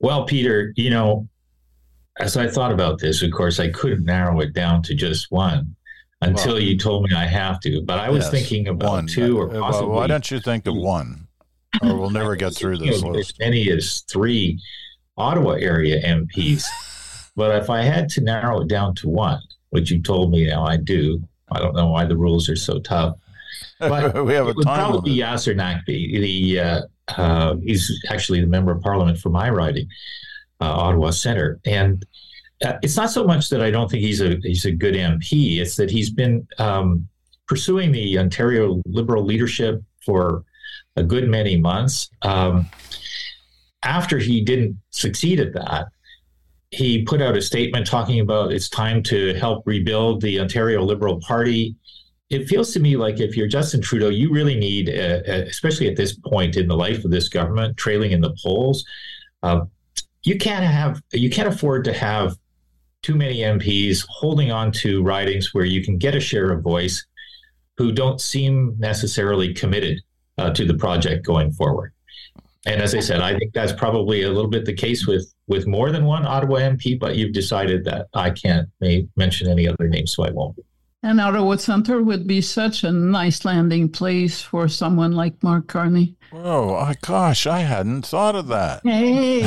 Well, 0.00 0.24
Peter, 0.24 0.72
you 0.76 0.90
know, 0.90 1.28
as 2.18 2.36
I 2.36 2.48
thought 2.48 2.72
about 2.72 2.98
this, 2.98 3.22
of 3.22 3.30
course, 3.32 3.60
I 3.60 3.68
couldn't 3.70 4.04
narrow 4.04 4.40
it 4.40 4.52
down 4.52 4.82
to 4.84 4.94
just 4.94 5.30
one 5.30 5.74
until 6.20 6.54
Well- 6.54 6.62
you 6.62 6.76
told 6.78 7.08
me 7.08 7.14
I 7.14 7.26
have 7.26 7.60
to. 7.60 7.82
But 7.82 7.98
I 7.98 8.10
was 8.10 8.24
Yes, 8.24 8.30
thinking 8.32 8.68
about 8.68 8.90
one. 8.90 9.06
two 9.06 9.38
or 9.38 9.48
Uh, 9.50 9.52
well, 9.54 9.62
possibly. 9.62 9.88
why 9.94 10.06
don't 10.06 10.30
you 10.30 10.40
think 10.40 10.66
of 10.66 10.74
one? 10.74 11.26
Or 11.82 11.96
we'll 11.96 12.10
never 12.10 12.34
get 12.34 12.54
through 12.54 12.78
this 12.78 13.02
list. 13.02 13.32
As 13.34 13.38
many 13.38 13.70
as 13.70 14.00
three 14.08 14.60
Ottawa 15.16 15.52
area 15.52 16.00
MPs. 16.02 16.64
but 17.36 17.54
if 17.62 17.70
I 17.70 17.82
had 17.82 18.08
to 18.10 18.20
narrow 18.20 18.60
it 18.62 18.68
down 18.68 18.94
to 18.96 19.08
one, 19.08 19.40
which 19.70 19.90
you 19.90 20.00
told 20.02 20.30
me 20.32 20.46
now 20.46 20.64
I 20.64 20.76
do, 20.76 21.22
I 21.52 21.58
don't 21.60 21.74
know 21.76 21.88
why 21.88 22.04
the 22.04 22.16
rules 22.16 22.48
are 22.48 22.56
so 22.56 22.78
tough. 22.80 23.16
But 23.80 24.14
we 24.24 24.34
have 24.34 24.46
a 24.46 24.50
it 24.50 24.56
would 24.56 24.64
probably 24.66 25.12
be. 25.12 25.20
Yasir 25.20 25.54
Naqvi. 25.54 26.20
The 26.20 26.60
uh, 26.60 26.80
uh, 27.16 27.56
he's 27.62 27.90
actually 28.10 28.40
the 28.40 28.46
member 28.46 28.72
of 28.72 28.80
parliament 28.82 29.18
for 29.18 29.30
my 29.30 29.48
riding, 29.50 29.88
Ottawa 30.66 31.10
Centre, 31.10 31.60
and 31.64 32.04
uh, 32.64 32.74
it's 32.82 32.96
not 32.96 33.10
so 33.10 33.24
much 33.24 33.48
that 33.50 33.60
I 33.60 33.70
don't 33.70 33.90
think 33.90 34.02
he's 34.02 34.20
a 34.20 34.36
he's 34.42 34.64
a 34.64 34.72
good 34.72 34.94
MP. 34.94 35.58
It's 35.58 35.76
that 35.76 35.90
he's 35.90 36.10
been 36.10 36.46
um, 36.58 37.08
pursuing 37.46 37.92
the 37.92 38.18
Ontario 38.18 38.82
Liberal 38.86 39.24
leadership 39.24 39.82
for 40.04 40.44
a 40.96 41.02
good 41.02 41.28
many 41.28 41.58
months. 41.58 42.10
Um, 42.22 42.68
after 43.84 44.18
he 44.18 44.40
didn't 44.40 44.76
succeed 44.90 45.38
at 45.40 45.52
that, 45.54 45.86
he 46.70 47.02
put 47.02 47.22
out 47.22 47.36
a 47.36 47.42
statement 47.42 47.86
talking 47.86 48.20
about 48.20 48.52
it's 48.52 48.68
time 48.68 49.02
to 49.04 49.34
help 49.34 49.62
rebuild 49.66 50.20
the 50.20 50.40
Ontario 50.40 50.82
Liberal 50.82 51.20
Party. 51.20 51.76
It 52.28 52.46
feels 52.46 52.72
to 52.72 52.80
me 52.80 52.96
like 52.96 53.20
if 53.20 53.36
you're 53.36 53.48
Justin 53.48 53.80
Trudeau, 53.80 54.10
you 54.10 54.30
really 54.30 54.56
need, 54.56 54.90
uh, 54.90 55.20
uh, 55.26 55.44
especially 55.48 55.88
at 55.88 55.96
this 55.96 56.14
point 56.14 56.56
in 56.56 56.68
the 56.68 56.76
life 56.76 57.04
of 57.04 57.10
this 57.10 57.28
government, 57.28 57.76
trailing 57.78 58.12
in 58.12 58.20
the 58.20 58.36
polls, 58.42 58.84
uh, 59.42 59.60
you 60.22 60.38
can't 60.38 60.64
have, 60.64 61.02
you 61.12 61.30
can't 61.30 61.48
afford 61.48 61.84
to 61.84 61.92
have 61.92 62.36
too 63.02 63.14
many 63.14 63.38
MPs 63.38 64.04
holding 64.08 64.50
on 64.50 64.72
to 64.72 65.02
ridings 65.02 65.54
where 65.54 65.64
you 65.64 65.84
can 65.84 65.98
get 65.98 66.14
a 66.14 66.20
share 66.20 66.50
of 66.50 66.62
voice 66.62 67.06
who 67.76 67.92
don't 67.92 68.20
seem 68.20 68.74
necessarily 68.78 69.54
committed 69.54 70.00
uh, 70.36 70.50
to 70.50 70.64
the 70.64 70.74
project 70.74 71.24
going 71.24 71.52
forward. 71.52 71.92
And 72.66 72.82
as 72.82 72.94
I 72.94 73.00
said, 73.00 73.20
I 73.20 73.38
think 73.38 73.54
that's 73.54 73.72
probably 73.72 74.22
a 74.22 74.30
little 74.30 74.50
bit 74.50 74.64
the 74.64 74.74
case 74.74 75.06
with 75.06 75.32
with 75.46 75.66
more 75.66 75.90
than 75.90 76.04
one 76.04 76.26
Ottawa 76.26 76.56
MP. 76.56 76.98
But 76.98 77.16
you've 77.16 77.32
decided 77.32 77.84
that 77.84 78.08
I 78.14 78.30
can't 78.30 78.68
mention 79.16 79.48
any 79.48 79.66
other 79.66 79.88
names, 79.88 80.12
so 80.12 80.24
I 80.24 80.30
won't. 80.30 80.58
And 81.02 81.20
Ottawa 81.20 81.56
Centre 81.56 82.02
would 82.02 82.26
be 82.26 82.40
such 82.40 82.82
a 82.82 82.90
nice 82.90 83.44
landing 83.44 83.88
place 83.88 84.42
for 84.42 84.68
someone 84.68 85.12
like 85.12 85.42
Mark 85.42 85.68
Carney. 85.68 86.16
Oh, 86.32 86.74
oh, 86.76 86.92
gosh, 87.00 87.46
I 87.46 87.60
hadn't 87.60 88.04
thought 88.06 88.36
of 88.36 88.48
that. 88.48 88.82
Hey, 88.84 89.42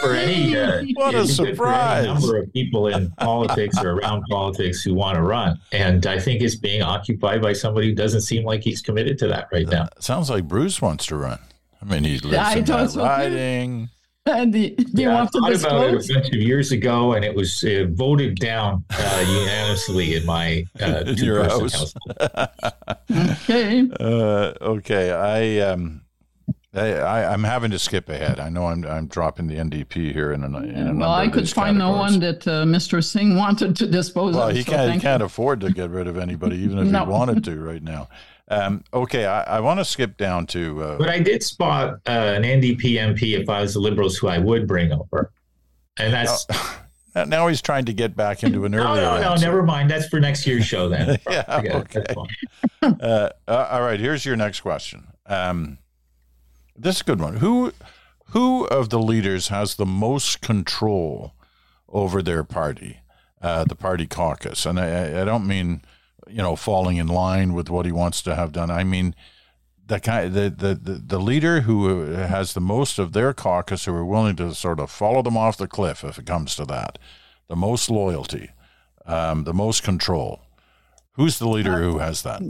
for 0.00 0.12
any 0.12 0.56
uh, 0.56 0.82
What 0.94 1.14
a 1.14 1.20
it's 1.20 1.36
good 1.38 1.56
for 1.56 1.68
any 1.68 1.76
surprise. 1.76 2.06
number 2.06 2.38
of 2.38 2.52
people 2.52 2.88
in 2.88 3.10
politics 3.12 3.76
or 3.80 3.92
around 3.92 4.24
politics 4.28 4.82
who 4.82 4.92
want 4.94 5.16
to 5.16 5.22
run, 5.22 5.58
and 5.72 6.04
I 6.06 6.18
think 6.18 6.42
it's 6.42 6.56
being 6.56 6.82
occupied 6.82 7.42
by 7.42 7.52
somebody 7.52 7.88
who 7.88 7.94
doesn't 7.94 8.22
seem 8.22 8.44
like 8.44 8.62
he's 8.62 8.82
committed 8.82 9.18
to 9.18 9.28
that 9.28 9.48
right 9.52 9.68
now. 9.68 9.88
Sounds 10.00 10.28
like 10.28 10.48
Bruce 10.48 10.82
wants 10.82 11.06
to 11.06 11.16
run. 11.16 11.38
I 11.80 11.84
mean, 11.84 12.02
he 12.04 12.18
lives 12.18 12.36
I 12.36 12.56
in 12.56 12.64
thought 12.64 12.88
that 12.94 13.02
riding. 13.02 13.88
and 14.26 14.52
do, 14.52 14.70
do 14.70 14.82
you 14.82 15.08
Yeah, 15.08 15.14
want 15.14 15.30
to 15.32 15.38
I 15.44 15.54
thought 15.54 15.70
about 15.72 15.84
it 15.86 15.90
disclose? 15.98 16.10
a 16.10 16.14
bunch 16.14 16.26
of 16.28 16.34
years 16.40 16.72
ago, 16.72 17.12
and 17.12 17.24
it 17.24 17.34
was 17.36 17.62
uh, 17.62 17.84
voted 17.90 18.36
down 18.40 18.84
uh, 18.90 19.24
unanimously 19.28 20.16
in 20.16 20.26
my 20.26 20.64
uh, 20.80 21.04
Your 21.06 21.44
two-person 21.44 21.60
house. 21.60 21.94
household. 22.20 22.48
Okay. 23.48 23.88
Uh, 24.00 24.52
okay, 24.60 25.12
I 25.12 25.60
um, 25.70 26.02
I, 26.74 26.92
I 26.92 27.32
I'm 27.32 27.44
having 27.44 27.70
to 27.70 27.78
skip 27.78 28.08
ahead. 28.08 28.38
I 28.40 28.48
know 28.48 28.66
I'm 28.66 28.84
I'm 28.84 29.06
dropping 29.06 29.46
the 29.46 29.54
NDP 29.56 30.12
here 30.12 30.32
in 30.32 30.42
a, 30.42 30.46
in 30.46 30.54
a 30.54 30.84
number 30.84 31.00
Well, 31.00 31.10
I 31.10 31.24
of 31.24 31.32
could 31.32 31.42
these 31.44 31.52
find 31.52 31.78
no 31.78 31.92
one 31.92 32.20
that 32.20 32.46
uh, 32.46 32.64
Mr. 32.64 33.02
Singh 33.02 33.36
wanted 33.36 33.76
to 33.76 33.86
dispose 33.86 34.34
Well, 34.34 34.48
of. 34.48 34.56
he 34.56 34.62
so 34.62 34.72
can't 34.72 34.92
he 34.92 34.98
can't 35.00 35.20
you. 35.20 35.26
afford 35.26 35.60
to 35.62 35.70
get 35.70 35.90
rid 35.90 36.06
of 36.06 36.18
anybody, 36.18 36.56
even 36.56 36.78
if 36.78 36.86
No. 36.90 37.04
he 37.04 37.10
wanted 37.10 37.44
to 37.44 37.58
right 37.60 37.82
now. 37.82 38.08
Um, 38.48 38.84
okay, 38.94 39.24
I, 39.26 39.56
I 39.56 39.60
want 39.60 39.80
to 39.80 39.84
skip 39.84 40.16
down 40.16 40.46
to 40.48 40.82
uh, 40.82 40.98
But 40.98 41.08
I 41.08 41.18
did 41.18 41.42
spot 41.42 41.94
uh, 42.06 42.10
an 42.10 42.42
NDP 42.42 42.80
MP 42.94 43.40
if 43.40 43.48
I 43.48 43.60
was 43.62 43.74
the 43.74 43.80
Liberals 43.80 44.16
who 44.16 44.28
I 44.28 44.38
would 44.38 44.68
bring 44.68 44.92
over, 44.92 45.32
and 45.98 46.12
that's 46.12 46.46
Uh, 47.14 47.24
now 47.26 47.48
he's 47.48 47.62
trying 47.62 47.86
to 47.86 47.92
get 47.94 48.14
back 48.14 48.44
into 48.44 48.64
an 48.66 48.72
no, 48.72 48.78
earlier. 48.84 49.02
no, 49.02 49.20
no, 49.20 49.30
answer. 49.32 49.46
never 49.46 49.62
mind. 49.62 49.90
That's 49.90 50.06
for 50.08 50.20
next 50.20 50.46
year's 50.46 50.64
show 50.66 50.88
then. 50.88 51.18
Yeah, 51.30 51.56
Forget 51.56 51.86
it. 51.96 52.16
Okay. 52.16 52.94
Uh, 53.00 53.30
uh, 53.48 53.68
all 53.70 53.80
right, 53.80 53.98
here's 53.98 54.24
your 54.26 54.36
next 54.36 54.60
question. 54.60 55.08
Um, 55.26 55.78
this 56.78 56.96
is 56.96 57.00
a 57.02 57.04
good 57.04 57.20
one. 57.20 57.36
Who 57.36 57.72
who 58.30 58.64
of 58.66 58.90
the 58.90 58.98
leaders 58.98 59.48
has 59.48 59.76
the 59.76 59.86
most 59.86 60.40
control 60.40 61.32
over 61.88 62.22
their 62.22 62.42
party, 62.44 62.98
uh, 63.40 63.64
the 63.64 63.76
party 63.76 64.06
caucus? 64.06 64.66
And 64.66 64.78
I- 64.80 65.22
I, 65.22 65.24
don't 65.24 65.46
mean 65.46 65.82
you 66.26 66.38
know 66.42 66.56
falling 66.56 66.96
in 66.96 67.06
line 67.06 67.52
with 67.54 67.70
what 67.70 67.86
he 67.86 67.92
wants 67.92 68.22
to 68.22 68.34
have 68.34 68.52
done. 68.52 68.70
I 68.70 68.84
mean 68.84 69.14
the 69.86 70.00
kind 70.00 70.34
the, 70.34 70.50
the, 70.50 70.74
the, 70.74 70.92
the 70.94 71.20
leader 71.20 71.60
who 71.60 71.98
has 72.10 72.54
the 72.54 72.60
most 72.60 72.98
of 72.98 73.12
their 73.12 73.32
caucus 73.32 73.84
who 73.84 73.94
are 73.94 74.04
willing 74.04 74.34
to 74.36 74.52
sort 74.54 74.80
of 74.80 74.90
follow 74.90 75.22
them 75.22 75.36
off 75.36 75.56
the 75.56 75.68
cliff 75.68 76.02
if 76.02 76.18
it 76.18 76.26
comes 76.26 76.56
to 76.56 76.64
that, 76.64 76.98
the 77.48 77.54
most 77.56 77.88
loyalty, 77.88 78.50
um, 79.06 79.44
the 79.44 79.54
most 79.54 79.84
control. 79.84 80.40
Who's 81.12 81.38
the 81.38 81.48
leader 81.48 81.80
who 81.82 81.98
has 81.98 82.22
that? 82.22 82.42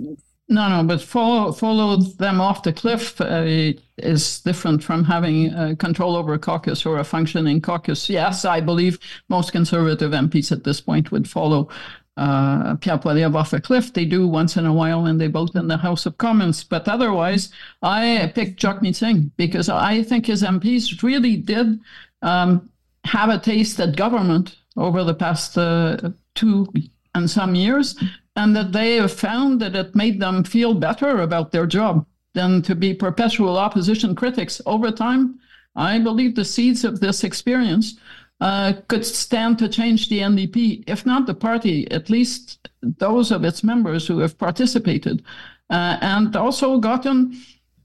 No, 0.49 0.69
no, 0.69 0.85
but 0.85 1.03
follow 1.03 1.51
follow 1.51 1.97
them 1.97 2.41
off 2.41 2.63
the 2.63 2.73
cliff 2.73 3.21
uh, 3.21 3.73
is 3.99 4.41
different 4.43 4.83
from 4.85 5.03
having 5.03 5.53
uh, 5.53 5.75
control 5.77 6.15
over 6.15 6.35
a 6.35 6.39
caucus 6.39 6.87
or 6.87 6.99
a 6.99 7.05
functioning 7.05 7.61
caucus. 7.61 8.09
Yes, 8.09 8.45
I 8.45 8.61
believe 8.61 9.01
most 9.29 9.51
conservative 9.51 10.13
MPs 10.13 10.53
at 10.53 10.63
this 10.63 10.81
point 10.81 11.11
would 11.11 11.29
follow 11.29 11.69
uh, 12.17 12.77
Pierre 12.77 12.99
Poilievre 12.99 13.35
off 13.35 13.53
a 13.53 13.61
cliff. 13.61 13.93
They 13.93 14.05
do 14.05 14.29
once 14.29 14.57
in 14.57 14.67
a 14.67 14.73
while 14.73 15.03
when 15.03 15.19
they 15.19 15.27
vote 15.27 15.57
in 15.57 15.67
the 15.67 15.77
House 15.77 16.07
of 16.07 16.17
Commons. 16.19 16.63
But 16.63 16.87
otherwise, 16.89 17.51
I 17.83 18.31
picked 18.35 18.61
Jagmeet 18.61 18.95
Singh 18.95 19.33
because 19.37 19.69
I 19.69 20.05
think 20.05 20.27
his 20.27 20.45
MPs 20.45 21.03
really 21.03 21.37
did 21.37 21.81
um, 22.23 22.71
have 23.05 23.31
a 23.31 23.39
taste 23.39 23.81
at 23.81 23.97
government 23.97 24.57
over 24.77 25.03
the 25.03 25.15
past 25.15 25.59
uh, 25.59 26.11
two 26.35 26.73
and 27.15 27.31
some 27.31 27.55
years, 27.55 27.97
and 28.37 28.55
that 28.55 28.73
they 28.73 28.97
have 28.97 29.13
found 29.13 29.61
that 29.61 29.75
it 29.75 29.97
made 29.97 30.21
them 30.21 30.45
feel 30.45 30.75
better 30.75 31.21
about 31.21 31.51
their 31.51 31.67
job 31.67 32.07
than 32.35 32.63
to 32.63 32.75
be 32.75 32.93
perpetual 32.93 33.57
opposition 33.57 34.15
critics 34.15 34.61
over 34.67 34.91
time. 34.91 35.41
I 35.75 35.99
believe 35.99 36.35
the 36.35 36.45
seeds 36.45 36.85
of 36.85 37.01
this 37.01 37.25
experience 37.25 37.99
uh, 38.41 38.75
could 38.89 39.05
stand 39.07 39.59
to 39.59 39.69
change 39.69 40.09
the 40.09 40.21
NDP, 40.21 40.85
if 40.87 41.07
not 41.07 41.27
the 41.27 41.35
party, 41.35 41.91
at 41.91 42.11
least 42.11 42.69
those 42.83 43.31
of 43.31 43.45
its 43.45 43.65
members 43.65 44.07
who 44.07 44.19
have 44.19 44.37
participated 44.37 45.23
uh, 45.71 45.97
and 46.03 46.37
also 46.37 46.79
gotten 46.79 47.41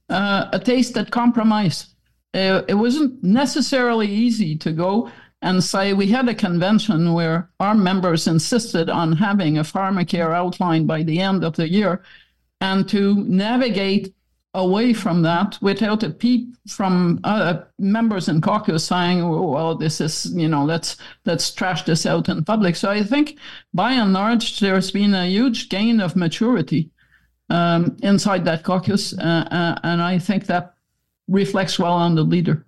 uh, 0.09 0.49
a 0.51 0.59
taste 0.59 0.97
at 0.97 1.11
compromise. 1.11 1.87
Uh, 2.33 2.61
it 2.67 2.75
wasn't 2.75 3.23
necessarily 3.23 4.07
easy 4.07 4.57
to 4.57 4.71
go 4.71 5.09
and 5.41 5.63
say 5.63 5.93
we 5.93 6.07
had 6.07 6.29
a 6.29 6.35
convention 6.35 7.13
where 7.13 7.49
our 7.59 7.75
members 7.75 8.27
insisted 8.27 8.89
on 8.89 9.13
having 9.13 9.57
a 9.57 9.63
pharmacare 9.63 10.33
outline 10.33 10.85
by 10.85 11.03
the 11.03 11.19
end 11.19 11.43
of 11.43 11.55
the 11.55 11.69
year 11.69 12.03
and 12.59 12.87
to 12.89 13.15
navigate 13.23 14.13
away 14.53 14.93
from 14.93 15.21
that 15.21 15.57
without 15.61 16.03
a 16.03 16.09
peep 16.09 16.55
from 16.67 17.19
uh, 17.23 17.61
members 17.79 18.27
in 18.27 18.41
caucus 18.41 18.85
saying, 18.85 19.21
oh, 19.21 19.47
"Well, 19.47 19.75
this 19.75 20.01
is 20.01 20.31
you 20.35 20.47
know 20.47 20.63
let's 20.65 20.97
let's 21.25 21.53
trash 21.53 21.83
this 21.83 22.05
out 22.05 22.29
in 22.29 22.43
public." 22.43 22.75
So 22.75 22.89
I 22.89 23.03
think, 23.03 23.37
by 23.73 23.93
and 23.93 24.13
large, 24.13 24.59
there's 24.59 24.91
been 24.91 25.13
a 25.13 25.25
huge 25.27 25.69
gain 25.69 26.01
of 26.01 26.15
maturity 26.15 26.91
um, 27.49 27.97
inside 28.03 28.45
that 28.45 28.63
caucus, 28.63 29.17
uh, 29.17 29.47
uh, 29.51 29.79
and 29.83 30.01
I 30.01 30.19
think 30.19 30.47
that 30.47 30.73
reflects 31.27 31.79
well 31.79 31.93
on 31.93 32.15
the 32.15 32.23
leader. 32.23 32.65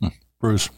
Hmm. 0.00 0.08
Bruce. 0.40 0.70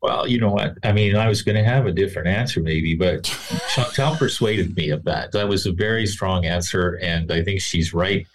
Well, 0.00 0.28
you 0.28 0.38
know 0.38 0.50
what? 0.50 0.78
I 0.84 0.92
mean, 0.92 1.16
I 1.16 1.28
was 1.28 1.42
going 1.42 1.56
to 1.56 1.64
have 1.64 1.86
a 1.86 1.92
different 1.92 2.28
answer 2.28 2.60
maybe, 2.60 2.94
but 2.94 3.24
Chantal 3.74 4.16
persuaded 4.16 4.76
me 4.76 4.90
of 4.90 5.04
that. 5.04 5.32
That 5.32 5.48
was 5.48 5.66
a 5.66 5.72
very 5.72 6.06
strong 6.06 6.46
answer, 6.46 6.98
and 7.02 7.32
I 7.32 7.42
think 7.42 7.60
she's 7.60 7.92
right 7.92 8.26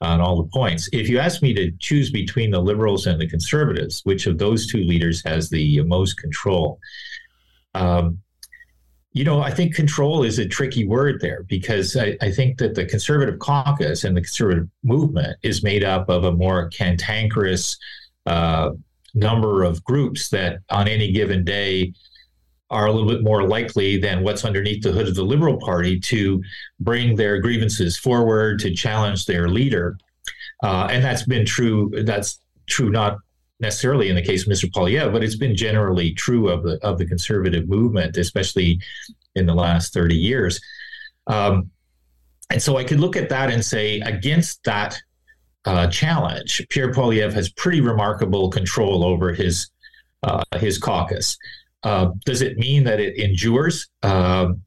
on 0.00 0.20
all 0.20 0.42
the 0.42 0.48
points. 0.50 0.88
If 0.92 1.08
you 1.08 1.18
ask 1.18 1.42
me 1.42 1.52
to 1.54 1.72
choose 1.78 2.10
between 2.10 2.50
the 2.50 2.60
liberals 2.60 3.06
and 3.06 3.20
the 3.20 3.28
conservatives, 3.28 4.00
which 4.04 4.26
of 4.26 4.38
those 4.38 4.66
two 4.66 4.82
leaders 4.82 5.22
has 5.24 5.50
the 5.50 5.82
most 5.82 6.14
control? 6.14 6.78
Um, 7.74 8.18
you 9.12 9.22
know, 9.22 9.40
I 9.40 9.50
think 9.50 9.74
control 9.74 10.24
is 10.24 10.38
a 10.38 10.46
tricky 10.46 10.86
word 10.86 11.20
there 11.20 11.44
because 11.44 11.96
I, 11.96 12.16
I, 12.20 12.32
think 12.32 12.58
that 12.58 12.74
the 12.74 12.84
conservative 12.84 13.38
caucus 13.38 14.02
and 14.02 14.16
the 14.16 14.20
conservative 14.20 14.68
movement 14.82 15.38
is 15.42 15.62
made 15.62 15.84
up 15.84 16.08
of 16.08 16.24
a 16.24 16.32
more 16.32 16.68
cantankerous, 16.70 17.78
uh, 18.26 18.70
number 19.14 19.62
of 19.62 19.82
groups 19.84 20.28
that 20.30 20.58
on 20.70 20.88
any 20.88 21.12
given 21.12 21.44
day 21.44 21.92
are 22.70 22.86
a 22.86 22.92
little 22.92 23.08
bit 23.08 23.22
more 23.22 23.46
likely 23.46 23.98
than 23.98 24.22
what's 24.22 24.44
underneath 24.44 24.82
the 24.82 24.90
hood 24.90 25.06
of 25.06 25.14
the 25.14 25.22
Liberal 25.22 25.58
Party 25.58 26.00
to 26.00 26.42
bring 26.80 27.14
their 27.14 27.38
grievances 27.40 27.96
forward, 27.96 28.58
to 28.60 28.74
challenge 28.74 29.26
their 29.26 29.48
leader. 29.48 29.96
Uh, 30.62 30.88
and 30.90 31.04
that's 31.04 31.22
been 31.24 31.46
true. 31.46 31.90
That's 32.04 32.40
true 32.66 32.90
not 32.90 33.18
necessarily 33.60 34.08
in 34.08 34.16
the 34.16 34.22
case 34.22 34.46
of 34.46 34.52
Mr. 34.52 34.70
Poilievre, 34.70 35.12
but 35.12 35.22
it's 35.22 35.36
been 35.36 35.54
generally 35.54 36.12
true 36.14 36.48
of 36.48 36.62
the 36.64 36.78
of 36.82 36.98
the 36.98 37.06
conservative 37.06 37.68
movement, 37.68 38.16
especially 38.16 38.80
in 39.34 39.46
the 39.46 39.54
last 39.54 39.92
30 39.92 40.16
years. 40.16 40.60
Um, 41.26 41.70
and 42.50 42.62
so 42.62 42.76
I 42.76 42.84
could 42.84 43.00
look 43.00 43.16
at 43.16 43.28
that 43.30 43.50
and 43.50 43.64
say, 43.64 44.00
against 44.00 44.62
that 44.64 45.00
uh, 45.64 45.86
challenge. 45.88 46.64
Pierre 46.70 46.92
Poilievre 46.92 47.32
has 47.32 47.50
pretty 47.50 47.80
remarkable 47.80 48.50
control 48.50 49.04
over 49.04 49.32
his 49.32 49.70
uh, 50.22 50.42
his 50.56 50.78
caucus. 50.78 51.36
Uh, 51.82 52.10
does 52.24 52.40
it 52.42 52.56
mean 52.56 52.84
that 52.84 53.00
it 53.00 53.18
endures? 53.18 53.88
Um, 54.02 54.62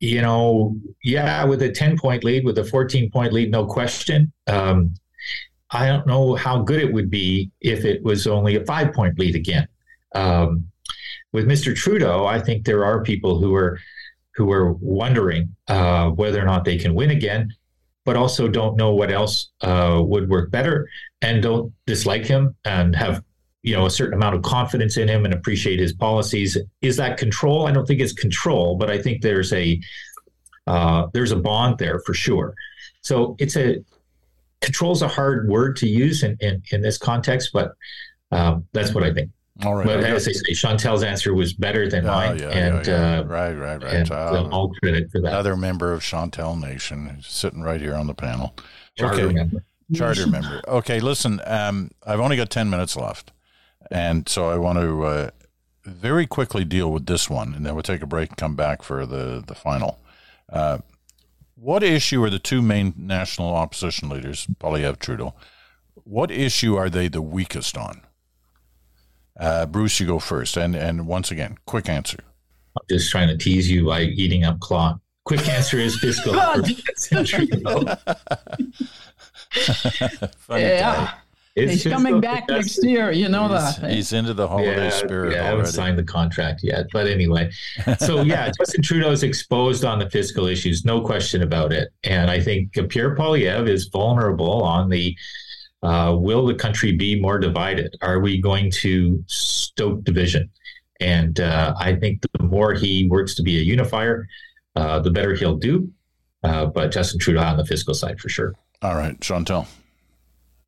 you 0.00 0.20
know, 0.20 0.76
yeah, 1.04 1.44
with 1.44 1.62
a 1.62 1.70
10 1.70 1.98
point 1.98 2.24
lead, 2.24 2.44
with 2.44 2.58
a 2.58 2.64
14 2.64 3.10
point 3.10 3.32
lead, 3.32 3.50
no 3.50 3.66
question. 3.66 4.32
Um, 4.46 4.94
I 5.70 5.86
don't 5.86 6.06
know 6.06 6.34
how 6.34 6.58
good 6.62 6.80
it 6.80 6.92
would 6.92 7.10
be 7.10 7.50
if 7.60 7.84
it 7.84 8.02
was 8.02 8.26
only 8.26 8.56
a 8.56 8.64
five 8.64 8.92
point 8.92 9.18
lead 9.18 9.36
again. 9.36 9.68
Um, 10.14 10.66
with 11.32 11.46
Mr. 11.46 11.74
Trudeau, 11.74 12.26
I 12.26 12.38
think 12.40 12.64
there 12.64 12.84
are 12.84 13.02
people 13.02 13.38
who 13.38 13.54
are 13.54 13.78
who 14.34 14.50
are 14.50 14.72
wondering 14.72 15.54
uh, 15.68 16.10
whether 16.10 16.40
or 16.40 16.46
not 16.46 16.64
they 16.64 16.78
can 16.78 16.94
win 16.94 17.10
again 17.10 17.54
but 18.04 18.16
also 18.16 18.48
don't 18.48 18.76
know 18.76 18.92
what 18.92 19.10
else 19.10 19.50
uh, 19.60 20.00
would 20.04 20.28
work 20.28 20.50
better 20.50 20.88
and 21.20 21.42
don't 21.42 21.72
dislike 21.86 22.24
him 22.24 22.54
and 22.64 22.96
have 22.96 23.22
you 23.62 23.74
know 23.74 23.86
a 23.86 23.90
certain 23.90 24.14
amount 24.14 24.34
of 24.34 24.42
confidence 24.42 24.96
in 24.96 25.08
him 25.08 25.24
and 25.24 25.32
appreciate 25.32 25.78
his 25.78 25.92
policies. 25.92 26.58
Is 26.80 26.96
that 26.96 27.16
control? 27.16 27.66
I 27.66 27.72
don't 27.72 27.86
think 27.86 28.00
it's 28.00 28.12
control 28.12 28.76
but 28.76 28.90
i 28.90 29.00
think 29.00 29.22
there's 29.22 29.52
a 29.52 29.80
uh, 30.66 31.08
there's 31.12 31.32
a 31.32 31.36
bond 31.36 31.78
there 31.78 31.98
for 32.00 32.14
sure. 32.14 32.54
So 33.00 33.34
it's 33.40 33.56
a 33.56 33.84
control 34.60 34.92
is 34.92 35.02
a 35.02 35.08
hard 35.08 35.48
word 35.48 35.76
to 35.76 35.88
use 35.88 36.22
in, 36.22 36.36
in, 36.40 36.62
in 36.70 36.80
this 36.80 36.96
context 36.96 37.50
but 37.52 37.74
um, 38.30 38.66
that's 38.72 38.94
what 38.94 39.04
i 39.04 39.12
think 39.12 39.30
all 39.64 39.74
right. 39.74 39.86
But 39.86 40.04
as 40.04 40.26
I 40.26 40.32
say, 40.32 40.54
Chantal's 40.54 41.02
answer 41.02 41.34
was 41.34 41.52
better 41.52 41.88
than 41.88 42.06
oh, 42.06 42.12
mine. 42.12 42.38
Yeah, 42.38 42.48
and, 42.48 42.86
yeah, 42.86 43.14
yeah. 43.14 43.20
Uh, 43.20 43.24
right, 43.24 43.52
right, 43.52 43.82
right. 43.82 43.94
And 43.94 44.10
uh, 44.10 44.48
all 44.50 44.72
credit 44.82 45.10
for 45.10 45.20
that. 45.20 45.28
Another 45.28 45.56
member 45.56 45.92
of 45.92 46.02
Chantal 46.02 46.56
Nation 46.56 47.18
sitting 47.22 47.62
right 47.62 47.80
here 47.80 47.94
on 47.94 48.06
the 48.06 48.14
panel. 48.14 48.54
Charter 48.96 49.24
okay. 49.24 49.34
member. 49.34 49.64
Charter 49.94 50.26
member. 50.26 50.62
Okay, 50.66 51.00
listen, 51.00 51.40
um, 51.44 51.90
I've 52.06 52.20
only 52.20 52.36
got 52.36 52.48
10 52.48 52.70
minutes 52.70 52.96
left. 52.96 53.32
And 53.90 54.26
so 54.26 54.48
I 54.48 54.56
want 54.56 54.78
to 54.78 55.04
uh, 55.04 55.30
very 55.84 56.26
quickly 56.26 56.64
deal 56.64 56.90
with 56.90 57.06
this 57.06 57.28
one, 57.28 57.54
and 57.54 57.66
then 57.66 57.74
we'll 57.74 57.82
take 57.82 58.02
a 58.02 58.06
break 58.06 58.30
and 58.30 58.38
come 58.38 58.56
back 58.56 58.82
for 58.82 59.04
the, 59.04 59.44
the 59.46 59.54
final. 59.54 60.00
Uh, 60.48 60.78
what 61.56 61.82
issue 61.82 62.24
are 62.24 62.30
the 62.30 62.38
two 62.38 62.62
main 62.62 62.94
national 62.96 63.54
opposition 63.54 64.08
leaders, 64.08 64.46
Poilievre 64.58 64.98
Trudeau, 64.98 65.34
what 66.04 66.30
issue 66.30 66.76
are 66.76 66.88
they 66.88 67.08
the 67.08 67.22
weakest 67.22 67.76
on? 67.76 68.00
Uh, 69.42 69.66
Bruce, 69.66 69.98
you 69.98 70.06
go 70.06 70.20
first. 70.20 70.56
And 70.56 70.76
and 70.76 71.06
once 71.06 71.32
again, 71.32 71.58
quick 71.66 71.88
answer. 71.88 72.18
I'm 72.76 72.84
just 72.88 73.10
trying 73.10 73.28
to 73.28 73.36
tease 73.36 73.68
you 73.68 73.86
by 73.86 74.02
eating 74.02 74.44
up 74.44 74.60
clock. 74.60 75.00
Quick 75.24 75.48
answer 75.48 75.78
is 75.78 75.98
fiscal. 75.98 76.34
yeah. 80.48 81.14
It's 81.54 81.82
he's 81.82 81.92
coming 81.92 82.20
back 82.20 82.48
next 82.48 82.82
year. 82.82 83.10
You 83.10 83.28
know 83.28 83.48
he's, 83.48 83.76
that. 83.76 83.90
He's 83.90 84.12
into 84.12 84.32
the 84.32 84.48
holiday 84.48 84.84
yeah, 84.84 84.90
spirit. 84.90 85.34
Yeah, 85.34 85.42
I 85.42 85.46
haven't 85.46 85.66
signed 85.66 85.98
the 85.98 86.04
contract 86.04 86.60
yet. 86.62 86.86
But 86.92 87.08
anyway, 87.08 87.50
so 87.98 88.22
yeah, 88.22 88.50
Justin 88.58 88.82
Trudeau 88.82 89.10
is 89.10 89.22
exposed 89.22 89.84
on 89.84 89.98
the 89.98 90.08
fiscal 90.08 90.46
issues, 90.46 90.86
no 90.86 91.02
question 91.02 91.42
about 91.42 91.72
it. 91.72 91.92
And 92.04 92.30
I 92.30 92.40
think 92.40 92.72
Pierre 92.88 93.14
Poilievre 93.14 93.68
is 93.68 93.86
vulnerable 93.86 94.62
on 94.62 94.88
the 94.88 95.14
uh, 95.82 96.16
will 96.18 96.46
the 96.46 96.54
country 96.54 96.92
be 96.92 97.20
more 97.20 97.38
divided? 97.38 97.96
Are 98.02 98.20
we 98.20 98.40
going 98.40 98.70
to 98.82 99.22
stoke 99.26 100.04
division? 100.04 100.48
And 101.00 101.40
uh, 101.40 101.74
I 101.78 101.96
think 101.96 102.22
the 102.38 102.44
more 102.44 102.74
he 102.74 103.08
works 103.08 103.34
to 103.34 103.42
be 103.42 103.58
a 103.58 103.62
unifier, 103.62 104.28
uh, 104.76 105.00
the 105.00 105.10
better 105.10 105.34
he'll 105.34 105.56
do. 105.56 105.90
Uh, 106.44 106.66
but 106.66 106.92
Justin 106.92 107.18
Trudeau 107.18 107.40
on 107.40 107.56
the 107.56 107.64
fiscal 107.64 107.94
side 107.94 108.20
for 108.20 108.28
sure. 108.28 108.54
All 108.82 108.94
right, 108.94 109.20
Chantal. 109.20 109.66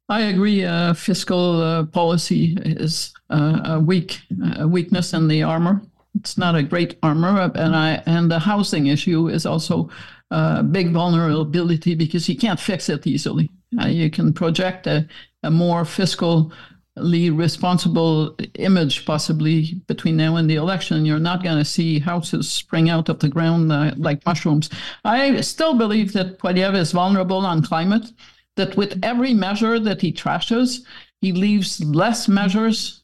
I 0.08 0.22
agree. 0.22 0.64
Uh, 0.64 0.92
fiscal 0.94 1.60
uh, 1.60 1.84
policy 1.84 2.56
is 2.60 3.12
a 3.30 3.80
weak 3.80 4.20
a 4.58 4.68
weakness 4.68 5.14
in 5.14 5.28
the 5.28 5.42
armor. 5.42 5.80
It's 6.14 6.36
not 6.38 6.54
a 6.54 6.62
great 6.62 6.96
armor, 7.02 7.50
and 7.54 7.74
I 7.74 8.02
and 8.06 8.30
the 8.30 8.38
housing 8.38 8.86
issue 8.86 9.28
is 9.28 9.46
also 9.46 9.88
a 10.30 10.62
big 10.62 10.92
vulnerability 10.92 11.94
because 11.94 12.28
you 12.28 12.36
can't 12.36 12.60
fix 12.60 12.88
it 12.88 13.06
easily. 13.06 13.50
Uh, 13.80 13.86
you 13.86 14.10
can 14.10 14.32
project 14.32 14.86
a, 14.86 15.06
a 15.42 15.50
more 15.50 15.82
fiscally 15.84 17.36
responsible 17.36 18.36
image 18.54 19.04
possibly 19.04 19.74
between 19.86 20.16
now 20.16 20.36
and 20.36 20.48
the 20.48 20.54
election. 20.54 21.04
You're 21.04 21.18
not 21.18 21.42
going 21.42 21.58
to 21.58 21.64
see 21.64 21.98
houses 21.98 22.50
spring 22.50 22.88
out 22.88 23.08
of 23.08 23.18
the 23.18 23.28
ground 23.28 23.72
uh, 23.72 23.92
like 23.96 24.24
mushrooms. 24.24 24.70
I 25.04 25.40
still 25.40 25.74
believe 25.74 26.12
that 26.12 26.38
Poilievre 26.38 26.76
is 26.76 26.92
vulnerable 26.92 27.44
on 27.44 27.62
climate, 27.62 28.12
that 28.56 28.76
with 28.76 29.00
every 29.02 29.34
measure 29.34 29.80
that 29.80 30.00
he 30.00 30.12
trashes, 30.12 30.82
he 31.20 31.32
leaves 31.32 31.82
less 31.84 32.28
measures 32.28 33.02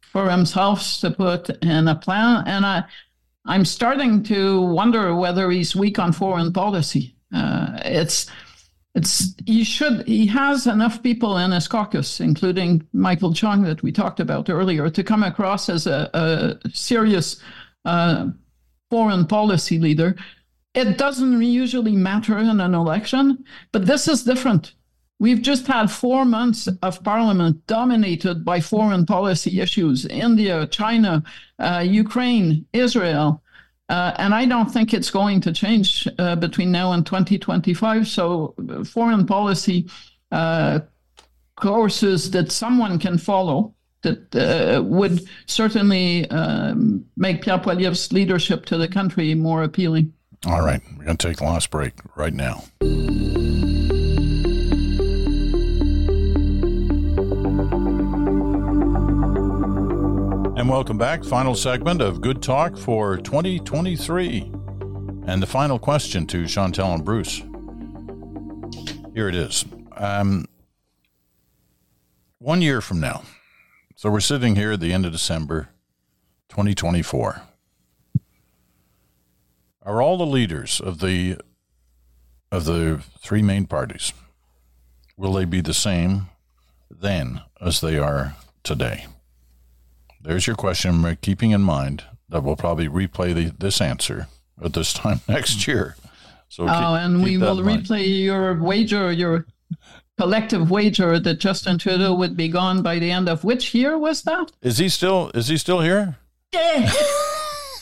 for 0.00 0.30
himself 0.30 0.98
to 1.00 1.10
put 1.10 1.50
in 1.62 1.86
a 1.86 1.94
plan. 1.94 2.42
And 2.46 2.66
I, 2.66 2.84
I'm 3.44 3.64
starting 3.64 4.22
to 4.24 4.62
wonder 4.62 5.14
whether 5.14 5.50
he's 5.50 5.76
weak 5.76 5.98
on 5.98 6.12
foreign 6.12 6.52
policy. 6.52 7.14
Uh, 7.32 7.78
it's 7.84 8.26
it's 8.98 9.34
he 9.46 9.62
should 9.62 10.06
he 10.08 10.26
has 10.26 10.66
enough 10.66 11.02
people 11.02 11.38
in 11.38 11.52
his 11.52 11.68
caucus, 11.68 12.20
including 12.20 12.70
Michael 12.92 13.32
Chong 13.32 13.62
that 13.62 13.82
we 13.84 13.92
talked 13.92 14.20
about 14.20 14.50
earlier, 14.50 14.90
to 14.90 15.04
come 15.04 15.22
across 15.22 15.68
as 15.68 15.86
a, 15.86 16.10
a 16.24 16.70
serious 16.72 17.40
uh, 17.84 18.26
foreign 18.90 19.24
policy 19.26 19.78
leader. 19.78 20.16
It 20.74 20.98
doesn't 20.98 21.40
usually 21.42 21.96
matter 22.10 22.38
in 22.38 22.60
an 22.60 22.74
election, 22.74 23.44
but 23.72 23.86
this 23.86 24.08
is 24.08 24.24
different. 24.24 24.74
We've 25.20 25.42
just 25.42 25.66
had 25.66 25.90
four 25.90 26.24
months 26.24 26.68
of 26.82 27.02
parliament 27.02 27.66
dominated 27.66 28.44
by 28.44 28.60
foreign 28.60 29.06
policy 29.06 29.60
issues 29.60 30.06
India, 30.06 30.66
China, 30.66 31.22
uh, 31.58 31.84
Ukraine, 31.86 32.66
Israel. 32.72 33.42
Uh, 33.88 34.12
and 34.18 34.34
I 34.34 34.44
don't 34.44 34.70
think 34.70 34.92
it's 34.92 35.10
going 35.10 35.40
to 35.42 35.52
change 35.52 36.06
uh, 36.18 36.36
between 36.36 36.70
now 36.70 36.92
and 36.92 37.06
2025. 37.06 38.06
So, 38.06 38.54
uh, 38.68 38.84
foreign 38.84 39.26
policy 39.26 39.88
uh, 40.30 40.80
courses 41.56 42.30
that 42.32 42.52
someone 42.52 42.98
can 42.98 43.16
follow 43.16 43.74
that 44.02 44.34
uh, 44.36 44.82
would 44.82 45.20
certainly 45.46 46.28
um, 46.30 47.04
make 47.16 47.42
Pierre 47.42 47.58
Poilievre's 47.58 48.12
leadership 48.12 48.66
to 48.66 48.76
the 48.76 48.88
country 48.88 49.34
more 49.34 49.62
appealing. 49.62 50.12
All 50.46 50.62
right. 50.62 50.80
We're 50.96 51.04
going 51.04 51.16
to 51.16 51.28
take 51.28 51.38
the 51.38 51.44
last 51.44 51.70
break 51.70 51.94
right 52.14 52.32
now. 52.32 52.64
And 60.68 60.74
welcome 60.74 60.98
back. 60.98 61.24
Final 61.24 61.54
segment 61.54 62.02
of 62.02 62.20
Good 62.20 62.42
Talk 62.42 62.76
for 62.76 63.16
2023. 63.16 64.52
And 65.26 65.42
the 65.42 65.46
final 65.46 65.78
question 65.78 66.26
to 66.26 66.46
Chantal 66.46 66.92
and 66.92 67.02
Bruce. 67.02 67.38
Here 69.14 69.30
it 69.30 69.34
is. 69.34 69.64
Um, 69.96 70.44
one 72.38 72.60
year 72.60 72.82
from 72.82 73.00
now. 73.00 73.22
So 73.96 74.10
we're 74.10 74.20
sitting 74.20 74.56
here 74.56 74.72
at 74.72 74.80
the 74.80 74.92
end 74.92 75.06
of 75.06 75.12
December 75.12 75.70
2024. 76.50 77.40
Are 79.86 80.02
all 80.02 80.18
the 80.18 80.26
leaders 80.26 80.82
of 80.82 81.00
the 81.00 81.38
of 82.52 82.66
the 82.66 83.00
three 83.18 83.40
main 83.40 83.64
parties 83.64 84.12
will 85.16 85.32
they 85.32 85.46
be 85.46 85.62
the 85.62 85.72
same 85.72 86.26
then 86.90 87.40
as 87.58 87.80
they 87.80 87.96
are 87.96 88.36
today? 88.62 89.06
There's 90.20 90.46
your 90.46 90.56
question, 90.56 91.16
keeping 91.20 91.52
in 91.52 91.62
mind 91.62 92.04
that 92.28 92.42
we'll 92.42 92.56
probably 92.56 92.88
replay 92.88 93.34
the, 93.34 93.54
this 93.58 93.80
answer 93.80 94.28
at 94.62 94.72
this 94.72 94.92
time 94.92 95.20
next 95.28 95.66
year. 95.66 95.96
So 96.48 96.64
keep, 96.64 96.74
oh, 96.74 96.94
and 96.94 97.22
we 97.22 97.36
will 97.36 97.58
replay 97.58 98.24
your 98.24 98.54
wager, 98.60 99.12
your 99.12 99.46
collective 100.18 100.70
wager 100.70 101.18
that 101.20 101.34
Justin 101.34 101.78
Trudeau 101.78 102.14
would 102.14 102.36
be 102.36 102.48
gone 102.48 102.82
by 102.82 102.98
the 102.98 103.10
end 103.10 103.28
of 103.28 103.44
which 103.44 103.74
year 103.74 103.96
was 103.96 104.22
that? 104.22 104.50
Is 104.62 104.78
he 104.78 104.88
still 104.88 105.30
is 105.34 105.48
he 105.48 105.56
still 105.56 105.80
here? 105.80 106.16
Yeah. 106.52 106.92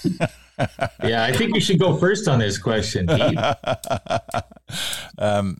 yeah, 1.02 1.24
I 1.24 1.32
think 1.32 1.54
you 1.54 1.60
should 1.60 1.78
go 1.78 1.96
first 1.96 2.28
on 2.28 2.38
this 2.38 2.58
question, 2.58 3.06
Pete. 3.06 3.38
um, 5.18 5.58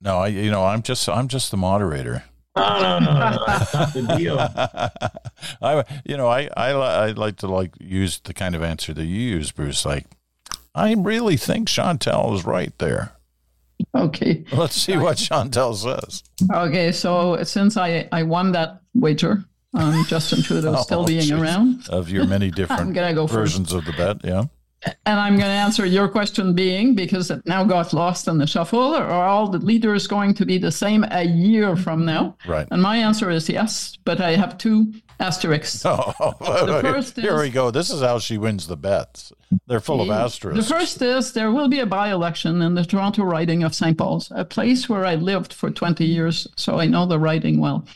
no, 0.00 0.18
I 0.18 0.28
you 0.28 0.50
know 0.50 0.64
I'm 0.64 0.82
just 0.82 1.08
I'm 1.08 1.28
just 1.28 1.50
the 1.50 1.56
moderator. 1.56 2.24
No, 2.56 2.80
no, 2.80 2.98
no, 2.98 3.30
no, 3.30 3.44
that's 3.46 3.74
not 3.74 3.92
the 3.92 4.02
deal. 4.16 4.38
I, 5.62 5.84
you 6.04 6.16
know, 6.16 6.26
I, 6.28 6.48
I, 6.56 6.70
I 6.70 7.06
like 7.12 7.36
to 7.38 7.48
like 7.48 7.74
use 7.78 8.18
the 8.20 8.32
kind 8.32 8.54
of 8.54 8.62
answer 8.62 8.94
that 8.94 9.04
you 9.04 9.20
use, 9.20 9.52
Bruce. 9.52 9.84
Like, 9.84 10.06
I 10.74 10.94
really 10.94 11.36
think 11.36 11.68
Chantal 11.68 12.34
is 12.34 12.44
right 12.44 12.76
there. 12.78 13.12
Okay. 13.94 14.44
Let's 14.52 14.74
see 14.74 14.96
what 14.96 15.18
Chantal 15.18 15.74
says. 15.74 16.22
Okay, 16.52 16.92
so 16.92 17.42
since 17.44 17.76
I, 17.76 18.08
I 18.10 18.22
won 18.22 18.52
that 18.52 18.80
wager, 18.94 19.44
um, 19.74 20.04
Justin 20.06 20.42
Trudeau 20.42 20.74
oh, 20.76 20.82
still 20.82 21.04
being 21.04 21.20
geez. 21.20 21.32
around. 21.32 21.88
Of 21.88 22.08
your 22.10 22.26
many 22.26 22.50
different 22.52 22.94
go 22.94 23.26
versions 23.26 23.72
first. 23.72 23.78
of 23.78 23.84
the 23.84 23.92
bet, 23.92 24.24
yeah. 24.24 24.44
And 25.04 25.18
I'm 25.18 25.34
going 25.36 25.48
to 25.48 25.62
answer 25.66 25.84
your 25.84 26.08
question 26.08 26.54
being 26.54 26.94
because 26.94 27.30
it 27.30 27.44
now 27.46 27.64
got 27.64 27.92
lost 27.92 28.28
in 28.28 28.38
the 28.38 28.46
shuffle. 28.46 28.94
Are 28.94 29.10
all 29.10 29.48
the 29.48 29.58
leaders 29.58 30.06
going 30.06 30.34
to 30.34 30.46
be 30.46 30.58
the 30.58 30.70
same 30.70 31.04
a 31.10 31.24
year 31.24 31.76
from 31.76 32.04
now? 32.04 32.36
Right. 32.46 32.66
And 32.70 32.82
my 32.82 32.96
answer 32.96 33.30
is 33.30 33.48
yes, 33.48 33.96
but 34.04 34.20
I 34.20 34.36
have 34.36 34.58
two 34.58 34.92
asterisks. 35.18 35.84
Oh, 36.18 36.34
the 36.40 36.80
first 36.82 37.16
here 37.16 37.36
is, 37.36 37.42
we 37.42 37.50
go. 37.50 37.70
This 37.70 37.90
is 37.90 38.00
how 38.00 38.18
she 38.18 38.38
wins 38.38 38.66
the 38.66 38.76
bets. 38.76 39.32
They're 39.66 39.80
full 39.80 39.98
the, 39.98 40.04
of 40.04 40.10
asterisks. 40.10 40.68
The 40.68 40.74
first 40.74 41.02
is 41.02 41.32
there 41.32 41.52
will 41.52 41.68
be 41.68 41.80
a 41.80 41.86
by 41.86 42.12
election 42.12 42.62
in 42.62 42.74
the 42.74 42.84
Toronto 42.84 43.24
riding 43.24 43.62
of 43.62 43.74
St. 43.74 43.96
Paul's, 43.96 44.30
a 44.34 44.44
place 44.44 44.88
where 44.88 45.04
I 45.04 45.14
lived 45.14 45.52
for 45.52 45.70
20 45.70 46.04
years, 46.04 46.46
so 46.56 46.78
I 46.78 46.86
know 46.86 47.06
the 47.06 47.18
riding 47.18 47.60
well. 47.60 47.86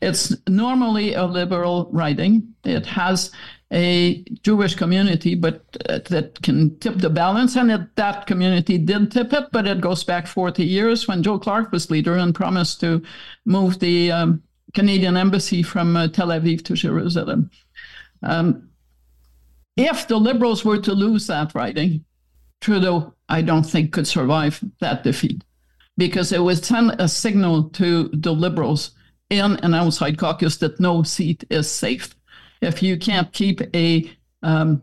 It's 0.00 0.34
normally 0.48 1.14
a 1.14 1.24
liberal 1.24 1.88
riding. 1.92 2.54
It 2.64 2.86
has 2.86 3.32
a 3.72 4.22
Jewish 4.42 4.74
community, 4.74 5.34
but 5.34 5.62
uh, 5.88 5.98
that 6.08 6.40
can 6.42 6.78
tip 6.78 6.96
the 6.96 7.10
balance. 7.10 7.56
And 7.56 7.70
it, 7.70 7.96
that 7.96 8.26
community 8.26 8.78
did 8.78 9.10
tip 9.10 9.32
it, 9.32 9.46
but 9.52 9.66
it 9.66 9.80
goes 9.80 10.04
back 10.04 10.26
40 10.26 10.64
years 10.64 11.06
when 11.06 11.22
Joe 11.22 11.38
Clark 11.38 11.70
was 11.70 11.90
leader 11.90 12.16
and 12.16 12.34
promised 12.34 12.80
to 12.80 13.02
move 13.44 13.78
the 13.78 14.10
um, 14.10 14.42
Canadian 14.74 15.16
embassy 15.16 15.62
from 15.62 15.96
uh, 15.96 16.08
Tel 16.08 16.28
Aviv 16.28 16.64
to 16.64 16.74
Jerusalem. 16.74 17.50
Um, 18.22 18.70
if 19.76 20.08
the 20.08 20.16
Liberals 20.16 20.64
were 20.64 20.80
to 20.80 20.92
lose 20.92 21.26
that 21.26 21.54
riding, 21.54 22.04
Trudeau, 22.60 23.14
I 23.28 23.42
don't 23.42 23.64
think, 23.64 23.92
could 23.92 24.08
survive 24.08 24.62
that 24.80 25.04
defeat 25.04 25.44
because 25.96 26.32
it 26.32 26.42
would 26.42 26.64
send 26.64 26.96
a 26.98 27.08
signal 27.08 27.68
to 27.70 28.08
the 28.12 28.32
Liberals 28.32 28.92
in 29.30 29.56
and 29.56 29.74
outside 29.74 30.16
caucus 30.16 30.56
that 30.56 30.80
no 30.80 31.02
seat 31.02 31.44
is 31.50 31.70
safe 31.70 32.14
if 32.60 32.82
you 32.82 32.96
can't 32.96 33.32
keep 33.32 33.60
a 33.74 34.10
um, 34.42 34.82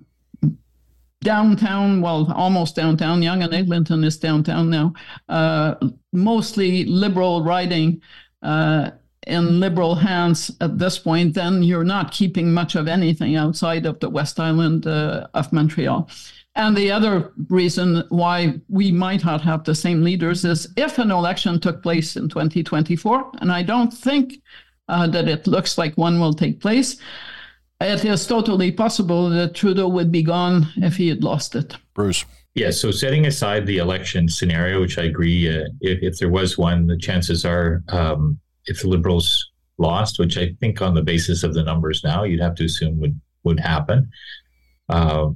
downtown, 1.22 2.02
well, 2.02 2.32
almost 2.34 2.76
downtown, 2.76 3.22
Yonge 3.22 3.44
and 3.44 3.54
Eglinton 3.54 4.04
is 4.04 4.18
downtown 4.18 4.70
now, 4.70 4.94
uh, 5.28 5.76
mostly 6.14 6.86
liberal 6.86 7.44
riding 7.44 8.02
uh, 8.44 8.92
in 9.28 9.60
liberal 9.60 9.96
hands 9.96 10.52
at 10.62 10.78
this 10.78 11.00
point, 11.00 11.34
then 11.34 11.64
you're 11.64 11.84
not 11.84 12.12
keeping 12.12 12.54
much 12.54 12.76
of 12.76 12.88
anything 12.88 13.36
outside 13.36 13.86
of 13.86 14.00
the 14.00 14.10
West 14.10 14.40
Island 14.40 14.86
uh, 14.86 15.28
of 15.34 15.52
Montreal. 15.52 16.10
And 16.56 16.78
the 16.78 16.92
other 16.92 17.34
reason 17.50 18.04
why 18.10 18.62
we 18.70 18.92
might 18.92 19.26
not 19.26 19.42
have 19.42 19.64
the 19.64 19.76
same 19.76 20.04
leaders 20.04 20.46
is 20.46 20.72
if 20.78 21.00
an 21.00 21.12
election 21.12 21.60
took 21.60 21.84
place 21.84 22.16
in 22.16 22.30
2024, 22.30 23.32
and 23.42 23.52
I 23.52 23.62
don't 23.62 23.92
think 23.92 24.42
uh, 24.88 25.08
that 25.08 25.28
it 25.28 25.48
looks 25.48 25.78
like 25.78 25.98
one 25.98 26.20
will 26.20 26.34
take 26.34 26.62
place, 26.62 26.98
it 27.82 28.06
is 28.06 28.26
totally 28.26 28.72
possible 28.72 29.30
that 29.30 29.56
Trudeau 29.56 29.88
would 29.88 30.12
be 30.12 30.24
gone 30.24 30.68
if 30.78 30.96
he 30.96 31.10
had 31.10 31.24
lost 31.24 31.56
it. 31.56 31.76
Bruce. 31.94 32.26
Yeah, 32.56 32.72
so 32.72 32.90
setting 32.90 33.26
aside 33.26 33.66
the 33.66 33.80
election 33.80 34.30
scenario, 34.30 34.80
which 34.80 34.98
I 34.98 35.04
agree, 35.04 35.50
uh, 35.50 35.66
if, 35.82 36.02
if, 36.02 36.20
there 36.20 36.30
was 36.30 36.58
one, 36.58 36.88
the 36.88 36.98
chances 36.98 37.44
are 37.44 37.84
um, 37.90 38.40
if 38.66 38.82
the 38.82 38.88
Liberals 38.88 39.52
lost, 39.78 40.20
which 40.20 40.38
I 40.38 40.56
think 40.62 40.82
on 40.82 40.94
the 40.94 41.02
basis 41.02 41.44
of 41.44 41.54
the 41.54 41.64
numbers 41.64 42.02
now, 42.02 42.24
you'd 42.24 42.40
have 42.40 42.56
to 42.56 42.66
assume 42.66 42.98
would, 43.02 43.20
would 43.44 43.60
happen, 43.60 44.10
uh, 44.88 45.30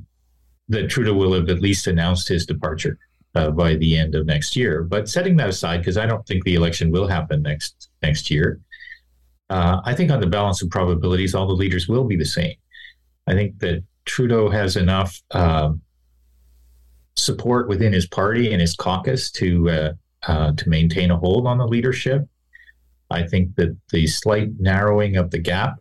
that 0.69 0.89
Trudeau 0.89 1.13
will 1.13 1.33
have 1.33 1.49
at 1.49 1.61
least 1.61 1.87
announced 1.87 2.29
his 2.29 2.45
departure 2.45 2.97
uh, 3.35 3.51
by 3.51 3.75
the 3.75 3.97
end 3.97 4.15
of 4.15 4.25
next 4.25 4.55
year. 4.55 4.83
But 4.83 5.09
setting 5.09 5.35
that 5.37 5.49
aside, 5.49 5.79
because 5.79 5.97
I 5.97 6.05
don't 6.05 6.25
think 6.25 6.45
the 6.45 6.55
election 6.55 6.89
will 6.89 7.07
happen 7.07 7.41
next 7.41 7.89
next 8.01 8.31
year, 8.31 8.61
uh, 9.49 9.81
I 9.83 9.93
think 9.95 10.11
on 10.11 10.21
the 10.21 10.27
balance 10.27 10.61
of 10.61 10.69
probabilities, 10.69 11.33
all 11.33 11.47
the 11.47 11.53
leaders 11.53 11.87
will 11.87 12.03
be 12.03 12.15
the 12.15 12.25
same. 12.25 12.55
I 13.27 13.33
think 13.33 13.59
that 13.59 13.83
Trudeau 14.05 14.49
has 14.49 14.75
enough 14.75 15.19
uh, 15.31 15.71
support 17.15 17.67
within 17.67 17.93
his 17.93 18.07
party 18.07 18.51
and 18.51 18.61
his 18.61 18.75
caucus 18.75 19.31
to 19.31 19.69
uh, 19.69 19.93
uh, 20.27 20.51
to 20.53 20.69
maintain 20.69 21.11
a 21.11 21.17
hold 21.17 21.47
on 21.47 21.57
the 21.57 21.67
leadership. 21.67 22.27
I 23.09 23.23
think 23.23 23.55
that 23.55 23.75
the 23.91 24.05
slight 24.07 24.49
narrowing 24.59 25.17
of 25.17 25.31
the 25.31 25.39
gap 25.39 25.79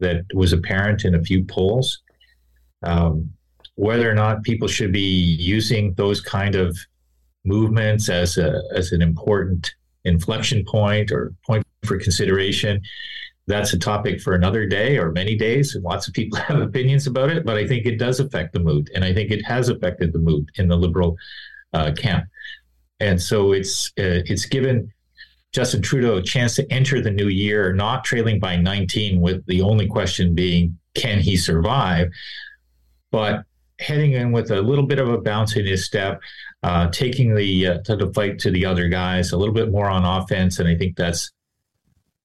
that 0.00 0.24
was 0.34 0.52
apparent 0.52 1.04
in 1.04 1.14
a 1.14 1.22
few 1.22 1.44
polls, 1.44 2.02
um, 2.82 3.30
whether 3.76 4.10
or 4.10 4.14
not 4.14 4.42
people 4.42 4.68
should 4.68 4.92
be 4.92 5.36
using 5.38 5.94
those 5.94 6.20
kind 6.20 6.54
of 6.54 6.76
movements 7.44 8.08
as 8.08 8.36
a 8.36 8.60
as 8.74 8.92
an 8.92 9.00
important 9.00 9.74
inflection 10.04 10.64
point 10.64 11.10
or 11.10 11.34
point 11.46 11.64
for 11.84 11.98
consideration. 11.98 12.80
That's 13.46 13.72
a 13.72 13.78
topic 13.78 14.20
for 14.20 14.34
another 14.34 14.66
day 14.66 14.98
or 14.98 15.10
many 15.10 15.34
days. 15.36 15.74
And 15.74 15.82
lots 15.82 16.06
of 16.06 16.14
people 16.14 16.38
have 16.48 16.60
opinions 16.60 17.06
about 17.06 17.30
it, 17.30 17.44
but 17.44 17.56
I 17.56 17.66
think 17.66 17.86
it 17.86 17.98
does 17.98 18.20
affect 18.20 18.52
the 18.52 18.60
mood. 18.60 18.90
And 18.94 19.04
I 19.04 19.12
think 19.12 19.30
it 19.30 19.44
has 19.44 19.68
affected 19.68 20.12
the 20.12 20.18
mood 20.18 20.50
in 20.56 20.68
the 20.68 20.76
liberal 20.76 21.16
uh, 21.72 21.92
camp. 21.92 22.24
And 23.00 23.20
so 23.20 23.52
it's 23.52 23.88
uh, 23.98 24.26
it's 24.26 24.46
given 24.46 24.92
Justin 25.52 25.80
Trudeau 25.80 26.16
a 26.16 26.22
chance 26.22 26.56
to 26.56 26.72
enter 26.72 27.00
the 27.00 27.10
new 27.10 27.28
year 27.28 27.72
not 27.72 28.04
trailing 28.04 28.38
by 28.38 28.56
19, 28.56 29.20
with 29.20 29.46
the 29.46 29.62
only 29.62 29.86
question 29.86 30.34
being, 30.34 30.78
can 30.94 31.20
he 31.20 31.36
survive? 31.36 32.08
But 33.10 33.44
heading 33.78 34.12
in 34.12 34.32
with 34.32 34.50
a 34.50 34.60
little 34.60 34.86
bit 34.86 34.98
of 34.98 35.08
a 35.08 35.18
bounce 35.18 35.56
in 35.56 35.64
his 35.64 35.84
step, 35.84 36.20
uh, 36.62 36.88
taking 36.90 37.34
the 37.34 37.66
uh, 37.66 37.78
to 37.84 37.96
the 37.96 38.12
fight 38.12 38.38
to 38.40 38.50
the 38.50 38.66
other 38.66 38.88
guys, 38.88 39.32
a 39.32 39.36
little 39.36 39.54
bit 39.54 39.70
more 39.70 39.88
on 39.88 40.04
offense, 40.04 40.58
and 40.58 40.68
I 40.68 40.76
think 40.76 40.96
that's 40.96 41.30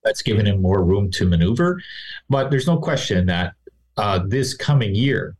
that's 0.04 0.22
given 0.22 0.45
him 0.45 0.62
more 0.62 0.84
room 0.84 1.10
to 1.12 1.28
maneuver. 1.28 1.82
But 2.30 2.51
there's 2.51 2.68
no 2.68 2.78
question 2.78 3.26
that 3.28 3.54
uh, 3.97 4.20
this 4.28 4.54
coming 4.54 4.95
year 4.95 5.36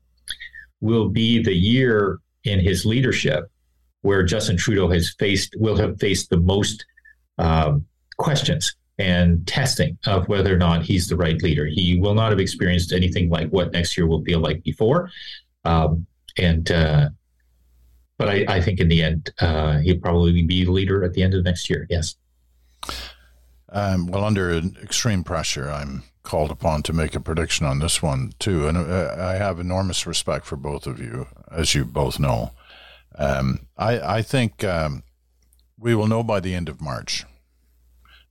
will 0.82 1.10
be 1.10 1.42
the 1.42 1.54
year 1.54 2.20
in 2.44 2.60
his 2.60 2.86
leadership 2.86 3.50
where 4.02 4.24
Justin 4.24 4.58
Trudeau 4.58 4.90
has 4.90 5.16
faced 5.18 5.56
will 5.58 5.78
have 5.78 6.00
faced 6.00 6.30
the 6.30 6.38
most 6.38 6.86
um, 7.38 7.86
questions 8.18 8.76
and 9.00 9.46
testing 9.48 9.98
of 10.06 10.28
whether 10.28 10.54
or 10.54 10.58
not 10.58 10.84
he's 10.84 11.08
the 11.08 11.16
right 11.16 11.42
leader. 11.42 11.66
He 11.66 12.00
will 12.00 12.14
not 12.14 12.30
have 12.30 12.40
experienced 12.40 12.92
anything 12.92 13.30
like 13.30 13.50
what 13.50 13.72
next 13.72 13.98
year 13.98 14.06
will 14.06 14.24
feel 14.24 14.40
like 14.40 14.62
before, 14.64 15.10
um, 15.66 16.06
and 16.38 16.70
uh, 16.70 17.10
but 18.18 18.30
I, 18.30 18.46
I, 18.48 18.62
think 18.62 18.80
in 18.80 18.90
the 18.90 19.02
end 19.02 19.32
uh, 19.40 19.80
he'll 19.80 20.00
probably 20.00 20.44
be 20.44 20.66
the 20.66 20.72
leader 20.72 21.04
at 21.04 21.14
the 21.14 21.24
end 21.24 21.34
of 21.34 21.44
next 21.44 21.70
year. 21.70 21.88
Yes. 21.90 22.16
Um, 23.74 24.06
well, 24.06 24.24
under 24.24 24.52
extreme 24.52 25.24
pressure, 25.24 25.70
I'm 25.70 26.04
called 26.22 26.52
upon 26.52 26.84
to 26.84 26.94
make 26.94 27.16
a 27.16 27.20
prediction 27.20 27.66
on 27.66 27.80
this 27.80 28.04
one 28.04 28.34
too, 28.38 28.68
and 28.68 28.78
uh, 28.78 29.16
I 29.18 29.34
have 29.34 29.60
enormous 29.60 30.06
respect 30.06 30.46
for 30.46 30.56
both 30.56 30.86
of 30.86 31.00
you, 31.00 31.28
as 31.52 31.74
you 31.74 31.84
both 31.84 32.20
know. 32.20 32.52
Um, 33.16 33.68
I, 33.76 34.18
I 34.18 34.22
think 34.22 34.64
um, 34.64 35.04
we 35.78 35.96
will 35.96 36.08
know 36.08 36.24
by 36.24 36.40
the 36.40 36.54
end 36.54 36.70
of 36.70 36.82
March. 36.82 37.26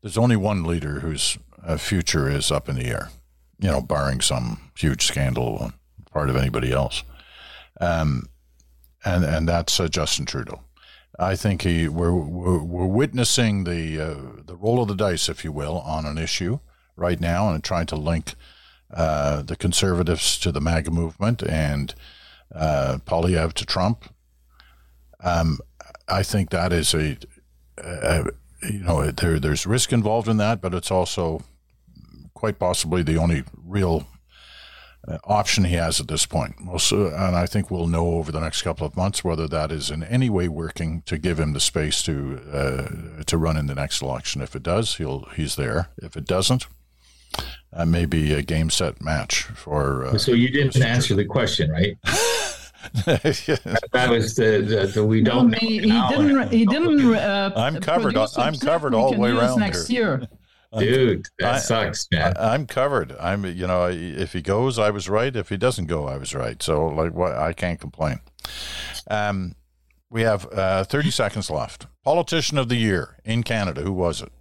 There's 0.01 0.18
only 0.18 0.36
one 0.36 0.62
leader 0.62 1.01
whose 1.01 1.38
uh, 1.64 1.76
future 1.76 2.28
is 2.28 2.53
up 2.53 2.68
in 2.68 2.76
the 2.76 2.86
air, 2.86 3.11
you 3.59 3.68
know, 3.68 3.80
barring 3.80 4.20
some 4.20 4.70
huge 4.78 5.05
scandal 5.05 5.57
on 5.59 5.72
part 6.12 6.30
of 6.30 6.36
anybody 6.36 6.72
else, 6.72 7.03
um, 7.80 8.28
and 9.05 9.24
and 9.24 9.49
that's 9.49 9.80
uh, 9.80 9.88
Justin 9.88 10.24
Trudeau. 10.24 10.61
I 11.18 11.36
think 11.36 11.62
he 11.62 11.88
we're 11.88 12.12
we're, 12.12 12.62
we're 12.62 12.86
witnessing 12.86 13.64
the 13.64 14.00
uh, 14.00 14.42
the 14.44 14.56
roll 14.56 14.82
of 14.82 14.88
the 14.88 14.94
dice, 14.94 15.28
if 15.28 15.44
you 15.44 15.52
will, 15.52 15.78
on 15.80 16.06
an 16.06 16.18
issue 16.18 16.60
right 16.96 17.20
now, 17.20 17.52
and 17.52 17.62
trying 17.62 17.86
to 17.86 17.96
link 17.96 18.34
uh, 18.92 19.42
the 19.42 19.56
conservatives 19.56 20.38
to 20.38 20.52
the 20.52 20.60
MAGA 20.60 20.90
movement 20.90 21.42
and 21.42 21.94
uh, 22.54 22.98
Poilievre 23.04 23.52
to 23.54 23.66
Trump. 23.66 24.04
Um, 25.22 25.58
I 26.08 26.22
think 26.22 26.50
that 26.50 26.72
is 26.72 26.94
a, 26.94 27.16
a, 27.78 28.24
you 28.62 28.80
know 28.80 29.10
there 29.10 29.38
there's 29.38 29.66
risk 29.66 29.92
involved 29.92 30.28
in 30.28 30.38
that, 30.38 30.60
but 30.60 30.74
it's 30.74 30.90
also 30.90 31.44
quite 32.34 32.58
possibly 32.58 33.02
the 33.02 33.16
only 33.16 33.44
real 33.64 33.98
uh, 34.00 34.22
option 35.24 35.64
he 35.64 35.74
has 35.74 36.00
at 36.00 36.09
this 36.09 36.26
point. 36.26 36.55
Also, 36.68 37.07
and 37.07 37.36
I 37.36 37.46
think 37.46 37.70
we'll 37.70 37.88
know 37.88 38.14
over 38.14 38.30
the 38.30 38.40
next 38.40 38.62
couple 38.62 38.86
of 38.86 38.96
months 38.96 39.24
whether 39.24 39.48
that 39.48 39.72
is 39.72 39.90
in 39.90 40.03
any 40.05 40.30
way 40.30 40.48
working 40.48 41.03
to 41.03 41.18
give 41.18 41.40
him 41.40 41.53
the 41.53 41.61
space 41.61 42.03
to 42.05 42.40
uh, 42.53 43.22
to 43.24 43.36
run 43.36 43.57
in 43.57 43.66
the 43.66 43.74
next 43.74 44.00
election. 44.00 44.42
If 44.42 44.55
it 44.55 44.62
does, 44.62 44.96
he'll 44.96 45.28
he's 45.34 45.57
there. 45.57 45.90
If 45.98 46.16
it 46.16 46.24
doesn't, 46.24 46.66
uh, 47.72 47.86
maybe 47.86 48.32
a 48.32 48.42
game 48.42 48.70
set 48.70 49.03
match 49.03 49.42
for. 49.42 50.07
Uh, 50.07 50.18
so 50.18 50.32
you 50.32 50.50
didn't 50.50 50.80
answer 50.82 51.14
the 51.14 51.24
question, 51.24 51.70
right? 51.70 51.96
that 53.05 54.09
was 54.11 54.34
the, 54.34 54.61
the, 54.61 54.86
the 54.94 55.05
we 55.05 55.22
don't. 55.22 55.50
No, 55.50 55.59
he, 55.59 55.78
he 55.78 56.03
didn't. 56.09 56.53
He 56.53 56.66
didn't. 56.66 57.14
Uh, 57.14 57.50
I'm 57.57 57.80
covered. 57.80 58.16
I'm 58.16 58.57
covered 58.57 58.94
all 58.94 59.12
the 59.12 59.18
way 59.18 59.30
around 59.30 59.61
next 59.61 59.88
here. 59.88 60.18
year. 60.18 60.28
Dude, 60.79 61.27
that 61.39 61.55
I, 61.55 61.59
sucks, 61.59 62.09
man. 62.11 62.35
I, 62.39 62.55
am 62.55 62.66
covered. 62.66 63.14
I'm, 63.20 63.45
you 63.45 63.66
know, 63.66 63.89
if 63.91 64.33
he 64.33 64.41
goes, 64.41 64.79
I 64.79 64.91
was 64.91 65.09
right. 65.09 65.35
If 65.35 65.51
he 65.51 65.57
doesn't 65.59 65.87
go, 65.87 66.09
I 66.09 66.16
was 66.16 66.35
right. 66.35 66.62
So, 66.62 66.87
like, 66.87 67.12
what? 67.12 67.33
I 67.33 67.53
can't 67.53 67.79
complain. 67.79 68.20
Um, 69.11 69.55
we 70.11 70.23
have 70.23 70.47
uh, 70.53 70.85
30 70.85 71.11
seconds 71.11 71.51
left. 71.51 71.87
Politician 72.05 72.59
of 72.59 72.68
the 72.68 72.77
year 72.77 73.18
in 73.25 73.43
Canada. 73.43 73.83
Who 73.83 73.93
was 73.93 74.23
it? 74.23 74.33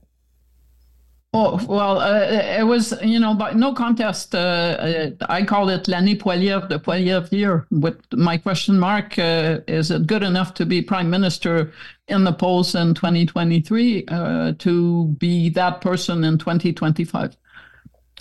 Oh 1.34 1.66
well, 1.66 2.00
uh, 2.00 2.60
it 2.60 2.68
was 2.68 2.94
you 3.02 3.18
know, 3.18 3.34
but 3.34 3.56
no 3.56 3.74
contest. 3.74 4.36
Uh, 4.36 4.38
uh 4.38 5.12
I 5.30 5.44
call 5.44 5.70
it 5.70 5.88
l'année 5.88 6.20
Poilievre, 6.20 6.68
the 6.68 6.78
Poilievre 6.78 7.32
year. 7.32 7.66
With 7.72 8.02
my 8.12 8.38
question 8.38 8.78
mark, 8.78 9.18
uh, 9.18 9.60
is 9.66 9.92
it 9.92 10.08
good 10.08 10.24
enough 10.24 10.54
to 10.56 10.66
be 10.66 10.82
prime 10.82 11.10
minister 11.10 11.72
in 12.10 12.26
the 12.26 12.34
polls 12.34 12.76
in 12.76 12.94
2023 12.96 14.06
uh, 14.10 14.54
to 14.60 15.08
be 15.20 15.48
that 15.52 15.80
person 15.80 16.26
in 16.26 16.38
2025? 16.38 17.38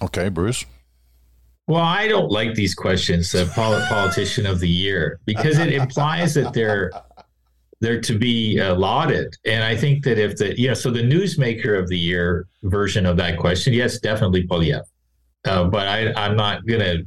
Okay, 0.03 0.29
Bruce. 0.29 0.65
Well, 1.67 1.83
I 1.83 2.07
don't 2.07 2.31
like 2.31 2.55
these 2.55 2.75
questions, 2.75 3.33
the 3.33 3.47
politician 3.55 4.47
of 4.47 4.61
the 4.61 4.69
year, 4.69 5.21
because 5.25 5.59
it 5.59 5.73
implies 5.73 6.35
that 6.35 6.53
they're 6.53 6.91
they're 7.81 8.01
to 8.01 8.19
be 8.19 8.61
uh, 8.61 8.75
lauded. 8.75 9.37
And 9.45 9.65
I 9.65 9.77
think 9.77 10.05
that 10.05 10.19
if 10.19 10.37
the 10.37 10.59
yeah, 10.59 10.75
so 10.75 10.91
the 10.91 11.03
newsmaker 11.03 11.79
of 11.79 11.89
the 11.89 11.99
year 11.99 12.47
version 12.63 13.07
of 13.07 13.17
that 13.17 13.39
question, 13.39 13.73
yes, 13.73 13.99
definitely 13.99 14.47
Poilievre. 14.47 14.85
Uh, 15.47 15.65
but 15.65 15.87
I, 15.87 16.13
I'm 16.15 16.37
not 16.37 16.67
gonna, 16.67 16.99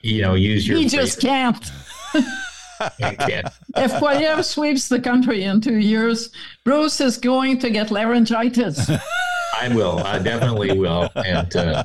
you 0.00 0.22
know, 0.22 0.34
use 0.34 0.66
your. 0.66 0.78
He 0.78 0.88
just 0.88 1.20
can't. 1.20 1.70
I 2.14 3.14
can't. 3.14 3.46
If 3.76 3.92
Poilievre 3.92 4.44
sweeps 4.44 4.88
the 4.88 5.00
country 5.00 5.44
in 5.44 5.60
two 5.60 5.78
years, 5.78 6.30
Bruce 6.64 7.00
is 7.00 7.16
going 7.16 7.60
to 7.60 7.70
get 7.70 7.92
laryngitis. 7.92 8.90
I 9.60 9.68
will. 9.68 10.00
I 10.00 10.18
definitely 10.18 10.76
will. 10.76 11.08
And 11.14 11.54
uh, 11.54 11.84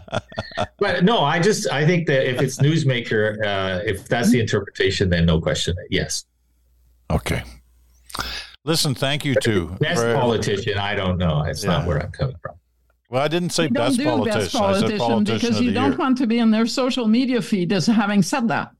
but 0.80 1.04
no, 1.04 1.20
I 1.20 1.40
just 1.40 1.70
I 1.70 1.86
think 1.86 2.08
that 2.08 2.28
if 2.28 2.42
it's 2.42 2.58
newsmaker, 2.58 3.38
uh, 3.46 3.84
if 3.86 4.08
that's 4.08 4.32
the 4.32 4.40
interpretation, 4.40 5.10
then 5.10 5.28
no 5.28 5.40
question. 5.40 5.76
Yes. 5.92 6.26
Okay. 7.12 7.44
Listen, 8.64 8.94
thank 8.96 9.24
you 9.24 9.36
too. 9.36 9.76
Best 9.80 10.02
for, 10.02 10.14
politician, 10.14 10.78
I 10.78 10.94
don't 10.96 11.18
know. 11.18 11.44
It's 11.44 11.64
yeah. 11.64 11.72
not 11.72 11.88
where 11.88 12.02
I'm 12.04 12.12
coming 12.12 12.36
from. 12.42 12.56
Well, 13.10 13.24
I 13.24 13.30
didn't 13.30 13.52
say 13.52 13.64
you 13.64 13.70
best, 13.70 13.98
do 13.98 14.04
politician. 14.04 14.40
best 14.40 14.54
politician. 14.54 14.98
politician 14.98 15.40
because 15.40 15.62
you 15.62 15.72
don't 15.72 15.92
year. 15.92 15.98
want 15.98 16.18
to 16.18 16.28
be 16.28 16.40
in 16.40 16.52
their 16.52 16.68
social 16.68 17.08
media 17.08 17.42
feed 17.42 17.72
as 17.72 17.86
having 17.86 18.22
said 18.22 18.50
that. 18.50 18.72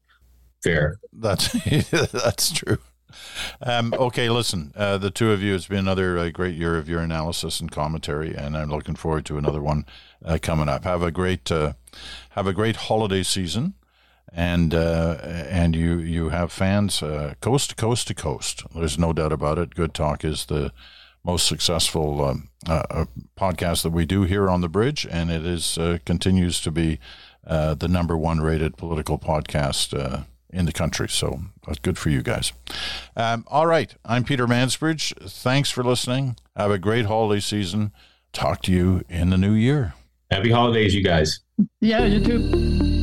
Fair. 0.62 1.00
That's 1.14 1.52
that's 2.12 2.52
true. 2.52 2.80
Um, 3.62 3.94
okay, 3.94 4.30
listen, 4.30 4.74
uh, 4.76 4.98
the 4.98 5.12
two 5.12 5.32
of 5.32 5.42
you, 5.42 5.56
it's 5.56 5.68
been 5.68 5.80
another 5.80 6.18
uh, 6.18 6.30
great 6.30 6.56
year 6.56 6.78
of 6.78 6.90
your 6.90 7.00
analysis 7.00 7.60
and 7.60 7.72
commentary, 7.72 8.36
and 8.36 8.58
I'm 8.58 8.70
looking 8.70 8.96
forward 8.96 9.26
to 9.28 9.38
another 9.38 9.62
one 9.62 9.86
uh, 10.26 10.38
coming 10.42 10.68
up. 10.68 10.84
Have 10.84 11.04
a 11.04 11.12
great 11.12 11.50
uh, 11.52 11.74
have 12.32 12.48
a 12.48 12.54
great 12.54 12.76
holiday 12.76 13.24
season 13.24 13.76
and 14.34 14.74
uh, 14.74 15.18
and 15.24 15.76
you 15.76 16.00
you 16.00 16.30
have 16.30 16.52
fans 16.52 17.02
uh, 17.02 17.34
coast 17.42 17.72
to 17.72 17.76
coast 17.76 18.08
to 18.08 18.14
coast. 18.14 18.64
There's 18.76 18.98
no 18.98 19.14
doubt 19.14 19.32
about 19.32 19.58
it. 19.58 19.76
Good 19.76 19.94
Talk 19.94 20.24
is 20.24 20.46
the 20.46 20.72
most 21.24 21.48
successful 21.48 22.24
um, 22.24 22.50
uh, 22.68 22.84
uh 22.90 23.06
podcast 23.38 23.84
that 23.84 23.92
we 23.92 24.06
do 24.06 24.24
here 24.24 24.50
on 24.50 24.62
the 24.62 24.70
Bridge, 24.70 25.08
and 25.10 25.32
it 25.32 25.46
is 25.46 25.78
uh, 25.78 26.00
continues 26.06 26.62
to 26.62 26.72
be 26.72 27.00
uh, 27.46 27.76
the 27.76 27.88
number 27.88 28.18
one 28.18 28.42
rated 28.42 28.78
political 28.78 29.18
podcast 29.18 30.26
in 30.50 30.66
the 30.66 30.72
country. 30.72 31.10
So 31.10 31.42
that's 31.66 31.80
good 31.80 31.98
for 31.98 32.10
you 32.10 32.22
guys. 32.22 32.54
Um, 33.16 33.46
all 33.48 33.68
right, 33.68 33.94
I'm 34.06 34.24
Peter 34.24 34.48
Mansbridge. 34.48 35.14
Thanks 35.30 35.70
for 35.70 35.84
listening. 35.84 36.38
Have 36.56 36.72
a 36.72 36.80
great 36.80 37.06
holiday 37.06 37.40
season. 37.40 37.92
Talk 38.34 38.62
to 38.64 38.72
you 38.72 39.04
in 39.10 39.30
the 39.30 39.38
new 39.38 39.54
year. 39.54 39.94
Happy 40.30 40.52
holidays, 40.52 40.94
you 40.94 41.04
guys. 41.04 41.40
Yeah, 41.80 42.06
you 42.06 42.24
too. 42.24 42.97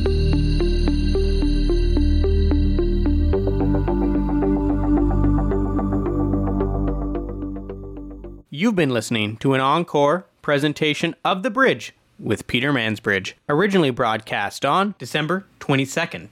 You've 8.57 8.77
been 8.77 8.91
listening 8.91 9.35
to 9.39 9.53
an 9.53 9.59
encore 9.59 10.27
presentation 10.41 11.13
of 11.25 11.43
The 11.43 11.49
Bridge 11.49 11.93
with 12.17 12.47
Peter 12.47 12.71
Mansbridge, 12.71 13.33
originally 13.49 13.89
broadcast 13.89 14.63
on 14.63 14.95
December 14.97 15.45
22nd. 15.59 16.31